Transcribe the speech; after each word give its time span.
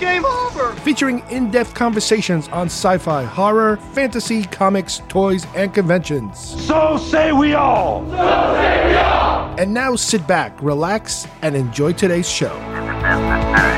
Game 0.00 0.24
over. 0.24 0.72
featuring 0.76 1.22
in 1.30 1.50
depth 1.50 1.74
conversations 1.74 2.48
on 2.48 2.66
sci 2.66 2.98
fi, 2.98 3.24
horror, 3.24 3.76
fantasy, 3.92 4.44
comics, 4.44 5.02
toys, 5.08 5.46
and 5.54 5.72
conventions. 5.74 6.38
So 6.64 6.96
say 6.98 7.32
we 7.32 7.54
all! 7.54 8.04
So 8.10 8.16
say 8.54 8.88
we 8.88 8.94
all. 8.96 9.54
And 9.58 9.74
now 9.74 9.96
sit 9.96 10.26
back, 10.26 10.60
relax, 10.62 11.26
and 11.42 11.56
enjoy 11.56 11.92
today's 11.92 12.28
show. 12.28 12.54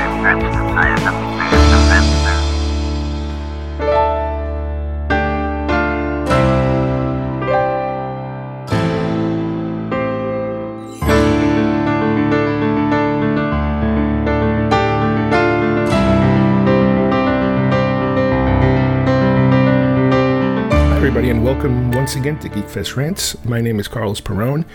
everybody, 21.21 21.37
and 21.37 21.45
welcome 21.45 21.91
once 21.91 22.15
again 22.15 22.39
to 22.39 22.49
Geekfest 22.49 22.95
Rants. 22.95 23.45
My 23.45 23.61
name 23.61 23.79
is 23.79 23.87
Carlos 23.87 24.19
Perone, 24.19 24.65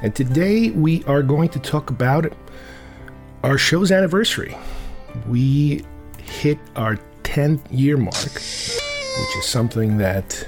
and 0.00 0.14
today 0.14 0.70
we 0.70 1.02
are 1.04 1.24
going 1.24 1.48
to 1.48 1.58
talk 1.58 1.90
about 1.90 2.32
our 3.42 3.58
show's 3.58 3.90
anniversary. 3.90 4.56
We 5.26 5.84
hit 6.22 6.60
our 6.76 7.00
10th 7.24 7.62
year 7.72 7.96
mark, 7.96 8.14
which 8.14 9.36
is 9.38 9.46
something 9.46 9.98
that 9.98 10.46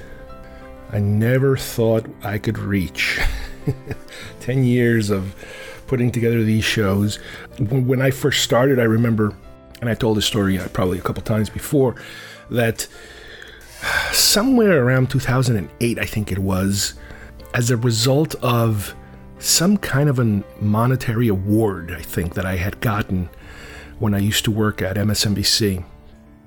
I 0.93 0.99
never 0.99 1.57
thought 1.57 2.05
I 2.23 2.37
could 2.37 2.57
reach. 2.57 3.19
10 4.39 4.63
years 4.63 5.09
of 5.09 5.35
putting 5.85 6.13
together 6.13 6.45
these 6.45 6.63
shows. 6.63 7.17
When 7.57 7.87
when 7.87 8.01
I 8.01 8.11
first 8.11 8.41
started, 8.41 8.79
I 8.79 8.83
remember, 8.83 9.33
and 9.81 9.89
I 9.89 9.95
told 9.95 10.15
this 10.15 10.25
story 10.25 10.57
uh, 10.57 10.69
probably 10.69 10.97
a 10.97 11.01
couple 11.01 11.23
times 11.23 11.49
before, 11.49 11.95
that 12.49 12.87
somewhere 14.11 14.85
around 14.85 15.09
2008, 15.09 15.99
I 15.99 16.05
think 16.05 16.31
it 16.31 16.39
was, 16.39 16.93
as 17.53 17.71
a 17.71 17.77
result 17.77 18.35
of 18.35 18.95
some 19.39 19.77
kind 19.77 20.09
of 20.09 20.19
a 20.19 20.43
monetary 20.59 21.27
award, 21.27 21.91
I 21.91 22.01
think, 22.01 22.35
that 22.35 22.45
I 22.45 22.57
had 22.57 22.79
gotten 22.79 23.29
when 23.99 24.13
I 24.13 24.19
used 24.19 24.45
to 24.45 24.51
work 24.51 24.81
at 24.81 24.97
MSNBC. 24.97 25.83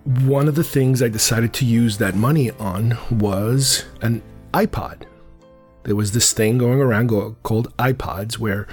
One 0.05 0.49
of 0.49 0.55
the 0.55 0.65
things 0.65 1.03
I 1.03 1.09
decided 1.09 1.53
to 1.55 1.65
use 1.65 1.99
that 1.99 2.15
money 2.15 2.51
on 2.53 2.99
was 3.11 3.85
an 4.03 4.23
iPod. 4.53 5.03
There 5.85 5.97
was 5.97 6.13
this 6.13 6.33
thing 6.33 6.59
going 6.59 6.81
around 6.81 7.11
called 7.43 7.77
iPods 7.77 8.39
where 8.39 8.67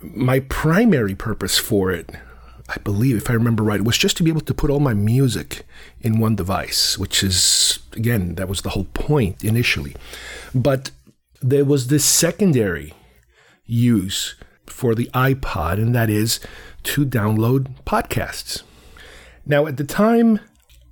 my 0.00 0.40
primary 0.40 1.14
purpose 1.14 1.58
for 1.58 1.90
it, 1.90 2.10
I 2.68 2.76
believe, 2.78 3.16
if 3.16 3.30
I 3.30 3.32
remember 3.32 3.62
right, 3.62 3.82
was 3.82 3.96
just 3.96 4.16
to 4.18 4.22
be 4.22 4.30
able 4.30 4.42
to 4.42 4.54
put 4.54 4.70
all 4.70 4.80
my 4.80 4.92
music 4.92 5.64
in 6.00 6.20
one 6.20 6.36
device, 6.36 6.98
which 6.98 7.22
is, 7.22 7.78
again, 7.94 8.34
that 8.34 8.48
was 8.48 8.60
the 8.60 8.70
whole 8.70 8.86
point 8.92 9.42
initially. 9.42 9.96
But 10.54 10.90
there 11.40 11.64
was 11.64 11.86
this 11.86 12.04
secondary 12.04 12.92
use 13.64 14.34
for 14.66 14.94
the 14.94 15.06
iPod, 15.14 15.74
and 15.74 15.94
that 15.94 16.10
is 16.10 16.40
to 16.84 17.06
download 17.06 17.68
podcasts. 17.86 18.62
Now, 19.46 19.66
at 19.66 19.78
the 19.78 19.84
time, 19.84 20.40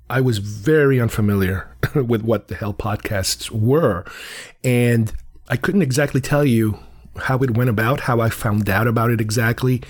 I 0.09 0.21
was 0.21 0.39
very 0.39 0.99
unfamiliar 0.99 1.69
with 1.95 2.23
what 2.23 2.47
the 2.47 2.55
hell 2.55 2.73
podcasts 2.73 3.51
were, 3.51 4.03
and 4.63 5.13
I 5.47 5.57
couldn't 5.57 5.83
exactly 5.83 6.21
tell 6.21 6.43
you 6.43 6.79
how 7.23 7.37
it 7.39 7.55
went 7.55 7.69
about, 7.69 8.01
how 8.01 8.19
I 8.19 8.29
found 8.29 8.69
out 8.69 8.87
about 8.87 9.11
it 9.11 9.21
exactly. 9.21 9.81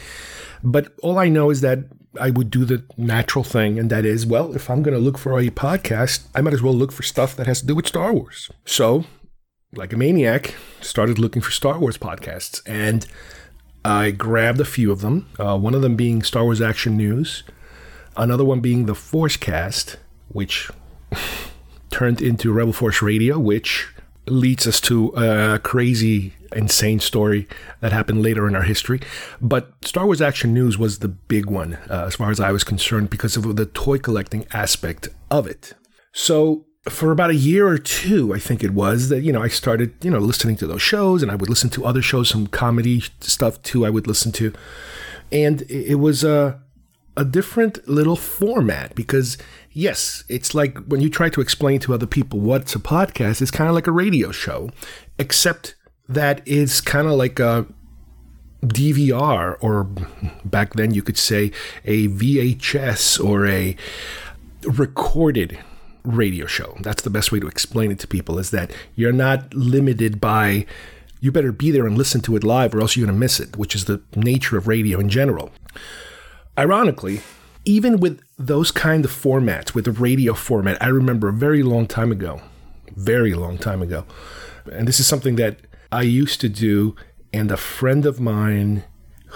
But 0.64 0.94
all 1.02 1.18
I 1.18 1.30
know 1.30 1.50
is 1.50 1.62
that 1.62 1.80
I 2.20 2.30
would 2.30 2.50
do 2.50 2.66
the 2.66 2.84
natural 2.98 3.44
thing, 3.44 3.80
and 3.80 3.90
that 3.90 4.06
is, 4.06 4.26
well, 4.26 4.56
if 4.56 4.70
I'm 4.70 4.82
going 4.84 4.96
to 4.96 5.00
look 5.04 5.18
for 5.18 5.40
a 5.40 5.50
podcast, 5.50 6.28
I 6.34 6.42
might 6.42 6.54
as 6.54 6.62
well 6.62 6.74
look 6.74 6.92
for 6.92 7.04
stuff 7.04 7.36
that 7.36 7.48
has 7.48 7.62
to 7.62 7.68
do 7.68 7.76
with 7.76 7.88
Star 7.88 8.14
Wars. 8.14 8.50
So, 8.66 9.06
like 9.74 9.94
a 9.94 9.98
maniac, 9.98 10.56
started 10.82 11.20
looking 11.20 11.42
for 11.42 11.52
Star 11.52 11.80
Wars 11.80 11.98
podcasts, 11.98 12.62
and 12.66 13.06
I 13.86 14.12
grabbed 14.12 14.60
a 14.60 14.66
few 14.66 14.92
of 14.92 15.02
them. 15.02 15.30
Uh, 15.40 15.58
one 15.58 15.76
of 15.76 15.82
them 15.82 15.96
being 15.96 16.24
Star 16.24 16.44
Wars 16.44 16.62
Action 16.62 16.98
News, 16.98 17.44
another 18.16 18.44
one 18.44 18.60
being 18.60 18.86
the 18.86 18.94
Forcecast, 18.94 19.98
which 20.30 20.70
turned 21.90 22.22
into 22.22 22.52
Rebel 22.52 22.74
Force 22.74 23.02
Radio, 23.02 23.38
which 23.40 23.90
leads 24.30 24.68
us 24.68 24.80
to 24.82 25.10
a 25.16 25.60
crazy, 25.60 26.34
insane 26.56 27.00
story 27.00 27.48
that 27.82 27.92
happened 27.92 28.24
later 28.24 28.48
in 28.48 28.56
our 28.56 28.64
history. 28.64 29.02
But 29.42 29.74
Star 29.84 30.06
Wars 30.06 30.22
Action 30.22 30.54
News 30.54 30.78
was 30.78 31.00
the 31.00 31.08
big 31.08 31.48
one, 31.48 31.76
uh, 31.90 32.06
as 32.08 32.16
far 32.16 32.32
as 32.32 32.40
I 32.40 32.52
was 32.52 32.64
concerned, 32.64 33.10
because 33.10 33.38
of 33.38 33.56
the 33.56 33.66
toy 33.66 33.98
collecting 33.98 34.46
aspect 34.54 35.10
of 35.30 35.48
it. 35.48 35.74
So 36.12 36.66
for 36.90 37.12
about 37.12 37.30
a 37.30 37.36
year 37.36 37.68
or 37.68 37.78
two, 37.78 38.34
I 38.34 38.40
think 38.40 38.64
it 38.64 38.72
was 38.72 39.10
that 39.10 39.22
you 39.22 39.32
know 39.32 39.44
I 39.44 39.48
started 39.48 39.94
you 40.04 40.12
know 40.12 40.20
listening 40.20 40.56
to 40.58 40.68
those 40.68 40.82
shows, 40.82 41.22
and 41.22 41.32
I 41.32 41.36
would 41.36 41.50
listen 41.50 41.70
to 41.72 41.86
other 41.86 42.02
shows, 42.02 42.30
some 42.30 42.48
comedy 42.48 43.04
stuff 43.20 43.62
too. 43.62 43.86
I 43.86 43.90
would 43.90 44.08
listen 44.08 44.32
to, 44.34 44.54
and 45.32 45.64
it 45.70 45.96
was 45.96 46.24
a 46.24 46.62
a 47.16 47.26
different 47.26 47.88
little 47.88 48.16
format 48.16 48.94
because 48.94 49.38
yes, 49.78 50.24
it's 50.28 50.56
like 50.56 50.78
when 50.88 51.02
you 51.02 51.10
try 51.10 51.30
to 51.30 51.40
explain 51.40 51.80
to 51.82 51.94
other 51.94 52.08
people 52.08 52.40
what's 52.40 52.74
a 52.76 52.80
podcast, 52.80 53.42
it's 53.42 53.52
kind 53.52 53.70
of 53.70 53.76
like 53.76 53.86
a 53.86 53.92
radio 53.92 54.32
show, 54.32 54.72
except 55.20 55.76
that 56.10 56.42
it's 56.46 56.82
kind 56.82 57.08
of 57.08 57.14
like 57.14 57.40
a 57.40 57.68
DVR 58.64 59.56
or 59.62 59.84
back 60.44 60.74
then 60.74 60.94
you 60.96 61.04
could 61.04 61.18
say 61.18 61.52
a 61.86 62.08
VHS 62.08 63.24
or 63.24 63.46
a 63.46 63.78
recorded 64.64 65.60
radio 66.04 66.48
show. 66.48 66.76
That's 66.82 67.04
the 67.04 67.12
best 67.12 67.32
way 67.32 67.40
to 67.40 67.48
explain 67.48 67.92
it 67.92 68.00
to 68.00 68.08
people 68.08 68.40
is 68.40 68.50
that 68.50 68.72
you're 68.96 69.14
not 69.14 69.54
limited 69.54 70.20
by 70.20 70.66
you 71.20 71.32
better 71.32 71.52
be 71.52 71.70
there 71.70 71.86
and 71.86 71.98
listen 71.98 72.22
to 72.22 72.36
it 72.36 72.44
live 72.44 72.74
or 72.74 72.82
else 72.82 72.96
you're 72.96 73.06
going 73.06 73.16
to 73.16 73.20
miss 73.20 73.40
it, 73.40 73.58
which 73.58 73.76
is 73.76 73.86
the 73.86 74.02
nature 74.16 74.58
of 74.58 74.68
radio 74.68 75.00
in 75.00 75.10
general. 75.10 75.52
Ironically, 76.58 77.22
even 77.68 78.00
with 78.00 78.22
those 78.40 78.72
kind 78.72 79.04
of 79.04 79.12
formats, 79.12 79.76
with 79.76 79.84
the 79.84 79.92
radio 79.92 80.34
format, 80.34 80.82
I 80.82 80.88
remember 80.88 81.28
a 81.28 81.34
very 81.34 81.64
long 81.64 81.86
time 81.86 82.14
ago, 82.14 82.42
very 82.96 83.34
long 83.34 83.58
time 83.58 83.82
ago, 83.82 84.06
and 84.72 84.88
this 84.88 85.02
is 85.02 85.06
something 85.06 85.36
that 85.36 85.60
I 85.92 86.04
used 86.04 86.40
to 86.42 86.50
do, 86.50 86.96
and 87.34 87.52
a 87.52 87.58
friend 87.58 88.06
of 88.06 88.22
mine 88.22 88.86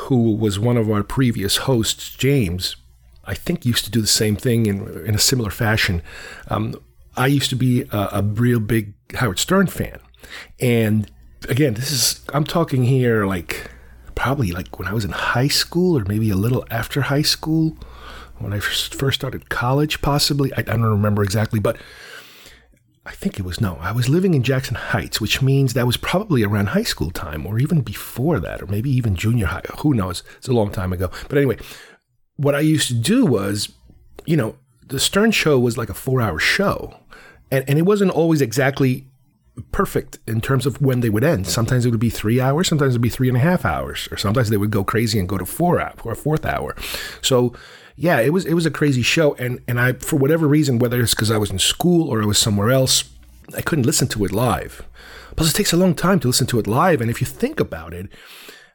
who 0.05 0.33
was 0.33 0.57
one 0.57 0.77
of 0.77 0.89
our 0.89 1.03
previous 1.03 1.57
hosts, 1.57 2.11
James, 2.11 2.77
I 3.25 3.33
think 3.33 3.65
used 3.65 3.83
to 3.83 3.91
do 3.91 3.99
the 3.99 4.07
same 4.07 4.37
thing 4.37 4.65
in, 4.65 5.05
in 5.05 5.13
a 5.13 5.19
similar 5.19 5.51
fashion. 5.51 6.01
Um, 6.47 6.75
I 7.17 7.27
used 7.27 7.49
to 7.49 7.57
be 7.57 7.81
a, 7.91 8.09
a 8.13 8.21
real 8.23 8.61
big 8.61 8.93
Howard 9.15 9.39
Stern 9.39 9.67
fan. 9.67 9.99
And 10.59 11.11
again, 11.49 11.73
this 11.73 11.91
is, 11.91 12.25
I'm 12.33 12.45
talking 12.45 12.85
here 12.85 13.25
like 13.25 13.69
probably 14.15 14.53
like 14.53 14.79
when 14.79 14.87
I 14.87 14.93
was 14.93 15.03
in 15.03 15.11
high 15.11 15.49
school 15.49 15.97
or 15.97 16.05
maybe 16.05 16.29
a 16.29 16.35
little 16.35 16.65
after 16.71 17.01
high 17.01 17.21
school, 17.21 17.77
when 18.41 18.53
I 18.53 18.59
first 18.59 19.15
started 19.15 19.49
college, 19.49 20.01
possibly. 20.01 20.53
I, 20.53 20.59
I 20.59 20.63
don't 20.63 20.83
remember 20.83 21.23
exactly, 21.23 21.59
but 21.59 21.77
I 23.05 23.11
think 23.11 23.39
it 23.39 23.45
was 23.45 23.59
no. 23.59 23.77
I 23.81 23.91
was 23.91 24.09
living 24.09 24.33
in 24.33 24.43
Jackson 24.43 24.75
Heights, 24.75 25.19
which 25.19 25.41
means 25.41 25.73
that 25.73 25.87
was 25.87 25.97
probably 25.97 26.43
around 26.43 26.67
high 26.67 26.83
school 26.83 27.09
time 27.09 27.47
or 27.47 27.57
even 27.57 27.81
before 27.81 28.39
that, 28.39 28.61
or 28.61 28.67
maybe 28.67 28.91
even 28.91 29.15
junior 29.15 29.47
high. 29.47 29.63
Who 29.79 29.93
knows? 29.93 30.23
It's 30.37 30.47
a 30.47 30.53
long 30.53 30.71
time 30.71 30.93
ago. 30.93 31.09
But 31.27 31.37
anyway, 31.37 31.57
what 32.35 32.53
I 32.53 32.59
used 32.59 32.87
to 32.89 32.93
do 32.93 33.25
was, 33.25 33.73
you 34.25 34.37
know, 34.37 34.55
the 34.87 34.99
Stern 34.99 35.31
show 35.31 35.57
was 35.57 35.77
like 35.77 35.89
a 35.89 35.95
four 35.95 36.21
hour 36.21 36.37
show. 36.37 36.95
And, 37.49 37.65
and 37.67 37.79
it 37.79 37.83
wasn't 37.83 38.11
always 38.11 38.41
exactly 38.41 39.07
perfect 39.71 40.19
in 40.27 40.39
terms 40.39 40.65
of 40.65 40.79
when 40.81 41.01
they 41.01 41.09
would 41.09 41.23
end. 41.23 41.47
Sometimes 41.47 41.85
it 41.85 41.89
would 41.89 41.99
be 41.99 42.09
three 42.09 42.39
hours, 42.39 42.67
sometimes 42.67 42.93
it 42.93 42.97
would 42.97 43.01
be 43.01 43.09
three 43.09 43.27
and 43.27 43.37
a 43.37 43.41
half 43.41 43.65
hours, 43.65 44.07
or 44.11 44.17
sometimes 44.17 44.49
they 44.49 44.57
would 44.57 44.71
go 44.71 44.83
crazy 44.83 45.19
and 45.19 45.27
go 45.27 45.37
to 45.37 45.45
four 45.45 45.79
hour 45.79 45.93
or 46.03 46.13
a 46.13 46.15
fourth 46.15 46.45
hour. 46.45 46.75
So 47.21 47.53
yeah, 47.95 48.19
it 48.19 48.33
was 48.33 48.45
it 48.45 48.53
was 48.53 48.65
a 48.65 48.71
crazy 48.71 49.01
show, 49.01 49.33
and 49.35 49.61
and 49.67 49.79
I 49.79 49.93
for 49.93 50.17
whatever 50.17 50.47
reason, 50.47 50.79
whether 50.79 51.01
it's 51.01 51.13
because 51.13 51.31
I 51.31 51.37
was 51.37 51.51
in 51.51 51.59
school 51.59 52.09
or 52.09 52.21
I 52.21 52.25
was 52.25 52.37
somewhere 52.37 52.71
else, 52.71 53.03
I 53.55 53.61
couldn't 53.61 53.85
listen 53.85 54.07
to 54.09 54.25
it 54.25 54.31
live. 54.31 54.85
Plus, 55.35 55.51
it 55.51 55.55
takes 55.55 55.73
a 55.73 55.77
long 55.77 55.95
time 55.95 56.19
to 56.21 56.27
listen 56.27 56.47
to 56.47 56.59
it 56.59 56.67
live, 56.67 57.01
and 57.01 57.09
if 57.09 57.21
you 57.21 57.27
think 57.27 57.59
about 57.59 57.93
it, 57.93 58.07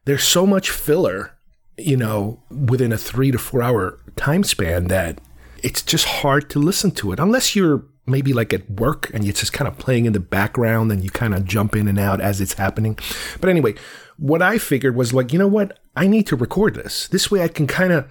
there's 0.04 0.24
so 0.24 0.46
much 0.46 0.70
filler, 0.70 1.36
you 1.76 1.96
know, 1.96 2.42
within 2.50 2.92
a 2.92 2.98
three 2.98 3.30
to 3.30 3.38
four 3.38 3.62
hour 3.62 3.98
time 4.16 4.44
span 4.44 4.88
that 4.88 5.20
it's 5.62 5.82
just 5.82 6.06
hard 6.06 6.48
to 6.50 6.58
listen 6.58 6.90
to 6.92 7.12
it 7.12 7.18
unless 7.18 7.56
you're 7.56 7.84
maybe 8.06 8.32
like 8.32 8.52
at 8.52 8.70
work 8.70 9.10
and 9.12 9.24
it's 9.26 9.40
just 9.40 9.52
kind 9.52 9.66
of 9.66 9.76
playing 9.78 10.06
in 10.06 10.12
the 10.12 10.20
background 10.20 10.92
and 10.92 11.02
you 11.02 11.10
kind 11.10 11.34
of 11.34 11.44
jump 11.44 11.74
in 11.74 11.88
and 11.88 11.98
out 11.98 12.20
as 12.20 12.40
it's 12.40 12.54
happening. 12.54 12.98
But 13.40 13.50
anyway, 13.50 13.74
what 14.16 14.42
I 14.42 14.58
figured 14.58 14.94
was 14.94 15.12
like, 15.12 15.32
you 15.32 15.38
know 15.38 15.48
what? 15.48 15.78
I 15.96 16.06
need 16.06 16.26
to 16.28 16.36
record 16.36 16.74
this. 16.74 17.08
This 17.08 17.30
way 17.30 17.42
I 17.42 17.48
can 17.48 17.66
kind 17.66 17.92
of 17.92 18.08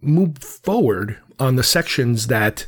move 0.00 0.38
forward 0.38 1.18
on 1.38 1.56
the 1.56 1.62
sections 1.62 2.26
that 2.28 2.66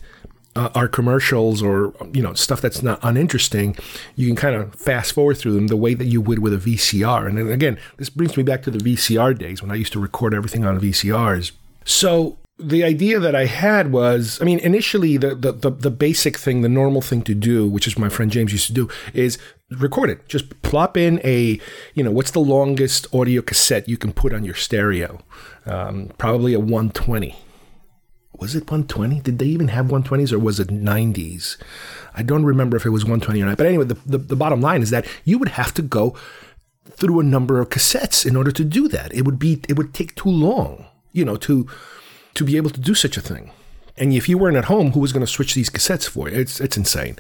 uh, 0.57 0.71
are 0.75 0.89
commercials 0.89 1.63
or 1.63 1.95
you 2.13 2.23
know 2.23 2.35
stuff 2.35 2.61
that's 2.61 2.83
not 2.83 2.99
uninteresting 3.03 3.77
you 4.17 4.27
can 4.27 4.35
kind 4.35 4.57
of 4.57 4.75
fast 4.75 5.13
forward 5.13 5.37
through 5.37 5.53
them 5.53 5.69
the 5.69 5.77
way 5.77 5.95
that 5.95 6.07
you 6.07 6.21
would 6.21 6.41
with 6.41 6.53
a 6.53 6.57
vcr 6.57 7.27
and 7.29 7.39
then 7.39 7.49
again 7.49 7.79
this 7.99 8.11
brings 8.11 8.37
me 8.37 8.43
back 8.43 8.63
to 8.63 8.71
the 8.71 8.79
vcr 8.79 9.39
days 9.39 9.63
when 9.63 9.71
i 9.71 9.75
used 9.75 9.93
to 9.93 10.01
record 10.01 10.35
everything 10.35 10.65
on 10.65 10.81
vcrs 10.81 11.53
so 11.85 12.39
the 12.59 12.83
idea 12.83 13.21
that 13.21 13.37
I 13.37 13.47
had 13.47 13.93
was, 13.93 14.41
I 14.43 14.45
mean, 14.45 14.59
initially 14.59 15.17
the, 15.17 15.35
the, 15.35 15.53
the, 15.53 15.71
the, 15.71 15.91
basic 15.91 16.37
thing, 16.37 16.63
the 16.63 16.69
normal 16.69 17.01
thing 17.01 17.23
to 17.23 17.35
do, 17.35 17.69
which 17.69 17.87
is 17.87 17.97
my 17.97 18.09
friend 18.09 18.33
James 18.33 18.53
used 18.53 18.67
to 18.67 18.73
do, 18.73 18.89
is 19.15 19.39
record 19.71 20.11
it. 20.11 20.29
Just 20.29 20.63
plop 20.63 20.97
in 20.97 21.21
a, 21.25 21.61
you 21.95 22.03
know, 22.03 22.11
what's 22.11 22.31
the 22.31 22.41
longest 22.41 23.07
audio 23.15 23.43
cassette 23.43 23.89
you 23.89 23.97
can 23.97 24.13
put 24.13 24.33
on 24.33 24.45
your 24.45 24.55
stereo? 24.55 25.21
Um, 25.67 26.13
probably 26.19 26.55
a 26.55 26.61
120. 26.61 27.37
Was 28.39 28.55
it 28.55 28.71
120? 28.71 29.21
Did 29.21 29.39
they 29.39 29.47
even 29.47 29.69
have 29.69 29.87
120s 29.87 30.33
or 30.33 30.39
was 30.39 30.61
it 30.61 30.69
90s? 30.69 31.57
I 32.15 32.23
don't 32.23 32.45
remember 32.45 32.77
if 32.77 32.87
it 32.87 32.91
was 32.91 33.05
120 33.05 33.43
or 33.43 33.47
not. 33.47 33.57
But 33.57 33.67
anyway, 33.67 33.85
the, 33.85 33.99
the, 34.07 34.19
the 34.19 34.37
bottom 34.37 34.61
line 34.61 34.83
is 34.83 34.91
that 34.91 35.07
you 35.25 35.39
would 35.39 35.49
have 35.49 35.75
to 35.75 35.83
go 35.83 36.17
through 36.87 37.21
a 37.21 37.25
number 37.25 37.61
of 37.61 37.69
cassettes 37.69 38.25
in 38.25 38.37
order 38.37 38.53
to 38.53 38.65
do 38.65 38.89
that. 38.89 39.13
It 39.13 39.25
would 39.25 39.39
be, 39.39 39.61
it 39.69 39.77
would 39.77 39.93
take 39.93 40.15
too 40.15 40.31
long, 40.31 40.87
you 41.13 41.25
know, 41.25 41.37
to, 41.37 41.67
to 42.35 42.45
be 42.45 42.57
able 42.57 42.71
to 42.71 42.81
do 42.81 42.95
such 42.95 43.17
a 43.17 43.21
thing. 43.21 43.51
And 44.01 44.13
if 44.13 44.29
you 44.29 44.39
weren't 44.39 44.57
at 44.57 44.67
home, 44.67 44.93
who 44.93 45.01
was 45.01 45.13
going 45.13 45.25
to 45.25 45.31
switch 45.31 45.55
these 45.55 45.71
cassettes 45.71 46.09
for 46.09 46.29
you? 46.29 46.37
It's, 46.37 46.61
it's 46.61 46.77
insane. 46.77 47.17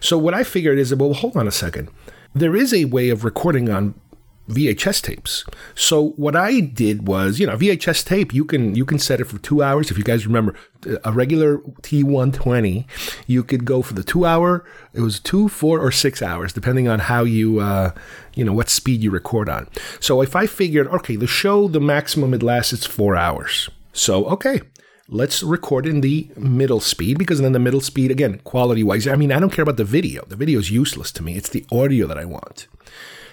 So 0.00 0.18
what 0.18 0.34
I 0.34 0.44
figured 0.44 0.78
is, 0.78 0.94
well, 0.94 1.14
hold 1.14 1.36
on 1.36 1.46
a 1.46 1.52
second. 1.52 1.88
There 2.34 2.56
is 2.56 2.74
a 2.74 2.84
way 2.86 3.08
of 3.10 3.24
recording 3.24 3.70
on 3.70 3.94
VHS 4.48 5.02
tapes. 5.02 5.44
So 5.74 6.10
what 6.10 6.36
I 6.36 6.60
did 6.60 7.08
was, 7.08 7.40
you 7.40 7.46
know, 7.46 7.56
VHS 7.56 8.04
tape, 8.04 8.32
you 8.32 8.44
can 8.44 8.74
you 8.74 8.84
can 8.84 8.98
set 8.98 9.20
it 9.20 9.24
for 9.24 9.38
two 9.38 9.62
hours. 9.62 9.90
If 9.90 9.98
you 9.98 10.04
guys 10.04 10.26
remember, 10.26 10.54
a 11.04 11.12
regular 11.12 11.58
T120, 11.82 12.86
you 13.26 13.42
could 13.42 13.64
go 13.64 13.82
for 13.82 13.94
the 13.94 14.04
two 14.04 14.24
hour. 14.24 14.64
It 14.92 15.00
was 15.00 15.18
two, 15.18 15.48
four, 15.48 15.80
or 15.80 15.90
six 15.90 16.22
hours, 16.22 16.52
depending 16.52 16.86
on 16.86 17.00
how 17.00 17.24
you, 17.24 17.58
uh, 17.58 17.92
you 18.34 18.44
know, 18.44 18.52
what 18.52 18.68
speed 18.68 19.02
you 19.02 19.10
record 19.10 19.48
on. 19.48 19.68
So 19.98 20.20
if 20.22 20.36
I 20.36 20.46
figured, 20.46 20.86
okay, 20.88 21.16
the 21.16 21.26
show, 21.26 21.66
the 21.66 21.80
maximum 21.80 22.32
it 22.32 22.42
lasts 22.42 22.72
is 22.72 22.86
four 22.86 23.16
hours. 23.16 23.68
So, 23.92 24.26
okay, 24.26 24.60
let's 25.08 25.42
record 25.42 25.86
in 25.86 26.00
the 26.00 26.28
middle 26.36 26.80
speed 26.80 27.18
because 27.18 27.40
then 27.40 27.52
the 27.52 27.58
middle 27.58 27.80
speed, 27.80 28.10
again, 28.10 28.40
quality 28.44 28.82
wise, 28.82 29.06
I 29.06 29.16
mean, 29.16 29.32
I 29.32 29.38
don't 29.38 29.52
care 29.52 29.62
about 29.62 29.76
the 29.76 29.84
video. 29.84 30.24
The 30.26 30.36
video 30.36 30.58
is 30.58 30.70
useless 30.70 31.12
to 31.12 31.22
me. 31.22 31.36
It's 31.36 31.48
the 31.48 31.64
audio 31.70 32.06
that 32.06 32.18
I 32.18 32.24
want. 32.24 32.66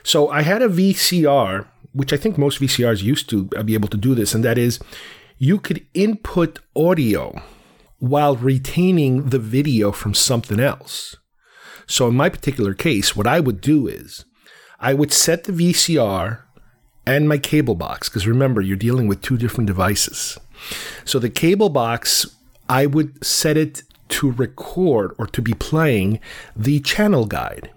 So 0.03 0.29
I 0.29 0.41
had 0.41 0.61
a 0.61 0.67
VCR, 0.67 1.65
which 1.93 2.13
I 2.13 2.17
think 2.17 2.37
most 2.37 2.59
VCRs 2.59 3.01
used 3.01 3.29
to 3.29 3.45
be 3.45 3.73
able 3.73 3.89
to 3.89 3.97
do 3.97 4.13
this, 4.13 4.35
and 4.35 4.43
that 4.43 4.57
is 4.57 4.79
you 5.37 5.59
could 5.59 5.85
input 5.93 6.59
audio 6.75 7.41
while 7.99 8.35
retaining 8.35 9.29
the 9.29 9.39
video 9.39 9.91
from 9.91 10.13
something 10.13 10.59
else. 10.59 11.15
So 11.87 12.07
in 12.07 12.15
my 12.15 12.29
particular 12.29 12.73
case, 12.73 13.15
what 13.15 13.27
I 13.27 13.39
would 13.39 13.61
do 13.61 13.87
is 13.87 14.25
I 14.79 14.93
would 14.93 15.13
set 15.13 15.45
the 15.45 15.53
VCR 15.53 16.41
and 17.05 17.27
my 17.27 17.37
cable 17.37 17.75
box, 17.75 18.09
because 18.09 18.27
remember, 18.27 18.61
you're 18.61 18.77
dealing 18.77 19.07
with 19.07 19.21
two 19.21 19.37
different 19.37 19.67
devices. 19.67 20.37
So 21.05 21.19
the 21.19 21.29
cable 21.29 21.69
box, 21.69 22.25
I 22.69 22.85
would 22.85 23.23
set 23.23 23.57
it 23.57 23.83
to 24.09 24.31
record 24.31 25.15
or 25.17 25.27
to 25.27 25.41
be 25.41 25.53
playing 25.53 26.19
the 26.55 26.79
channel 26.81 27.25
guide. 27.25 27.71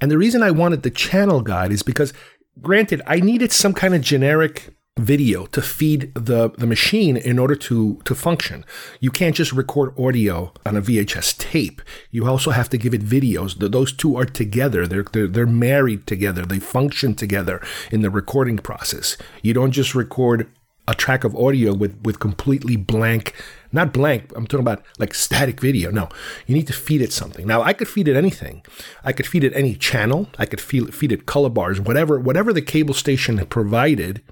And 0.00 0.10
the 0.10 0.18
reason 0.18 0.42
I 0.42 0.50
wanted 0.50 0.82
the 0.82 0.90
channel 0.90 1.40
guide 1.40 1.72
is 1.72 1.82
because, 1.82 2.12
granted, 2.60 3.02
I 3.06 3.20
needed 3.20 3.52
some 3.52 3.74
kind 3.74 3.94
of 3.94 4.00
generic 4.00 4.74
video 4.98 5.46
to 5.46 5.62
feed 5.62 6.12
the, 6.14 6.50
the 6.50 6.66
machine 6.66 7.16
in 7.16 7.38
order 7.38 7.54
to, 7.54 8.00
to 8.04 8.14
function. 8.14 8.64
You 9.00 9.10
can't 9.10 9.34
just 9.34 9.52
record 9.52 9.98
audio 9.98 10.52
on 10.66 10.76
a 10.76 10.82
VHS 10.82 11.38
tape. 11.38 11.80
You 12.10 12.26
also 12.26 12.50
have 12.50 12.68
to 12.70 12.78
give 12.78 12.94
it 12.94 13.02
videos. 13.02 13.58
Those 13.58 13.92
two 13.92 14.16
are 14.16 14.24
together. 14.24 14.86
They're, 14.86 15.04
they're, 15.04 15.28
they're 15.28 15.46
married 15.46 16.06
together. 16.06 16.44
They 16.44 16.58
function 16.58 17.14
together 17.14 17.64
in 17.90 18.02
the 18.02 18.10
recording 18.10 18.58
process. 18.58 19.16
You 19.42 19.54
don't 19.54 19.72
just 19.72 19.94
record 19.94 20.48
a 20.88 20.94
track 20.94 21.22
of 21.22 21.36
audio 21.36 21.74
with, 21.74 22.00
with 22.02 22.18
completely 22.18 22.74
blank, 22.74 23.34
not 23.72 23.92
blank, 23.92 24.32
I'm 24.34 24.46
talking 24.46 24.66
about 24.66 24.82
like 24.98 25.12
static 25.12 25.60
video. 25.60 25.90
No, 25.90 26.08
you 26.46 26.54
need 26.54 26.66
to 26.66 26.72
feed 26.72 27.02
it 27.02 27.12
something. 27.12 27.46
Now, 27.46 27.62
I 27.62 27.74
could 27.74 27.88
feed 27.88 28.08
it 28.08 28.16
anything. 28.16 28.62
I 29.04 29.12
could 29.12 29.26
feed 29.26 29.44
it 29.44 29.52
any 29.54 29.74
channel. 29.74 30.30
I 30.38 30.46
could 30.46 30.62
feed, 30.62 30.94
feed 30.94 31.12
it 31.12 31.26
color 31.26 31.50
bars, 31.50 31.78
whatever, 31.78 32.18
whatever 32.18 32.54
the 32.54 32.62
cable 32.62 32.94
station 32.94 33.44
provided. 33.46 34.22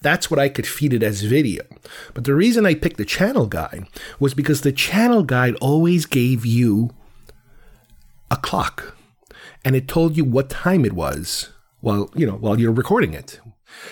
That's 0.00 0.28
what 0.28 0.40
I 0.40 0.48
could 0.48 0.66
feed 0.66 0.92
it 0.92 1.04
as 1.04 1.22
video. 1.22 1.62
But 2.14 2.24
the 2.24 2.34
reason 2.34 2.66
I 2.66 2.74
picked 2.74 2.96
the 2.96 3.04
channel 3.04 3.46
guide 3.46 3.86
was 4.18 4.34
because 4.34 4.62
the 4.62 4.72
channel 4.72 5.22
guide 5.22 5.54
always 5.60 6.06
gave 6.06 6.44
you 6.44 6.90
a 8.28 8.36
clock 8.36 8.96
and 9.64 9.76
it 9.76 9.86
told 9.86 10.16
you 10.16 10.24
what 10.24 10.50
time 10.50 10.84
it 10.84 10.94
was 10.94 11.50
while, 11.80 12.10
you 12.16 12.26
know, 12.26 12.34
while 12.34 12.58
you're 12.58 12.72
recording 12.72 13.14
it. 13.14 13.38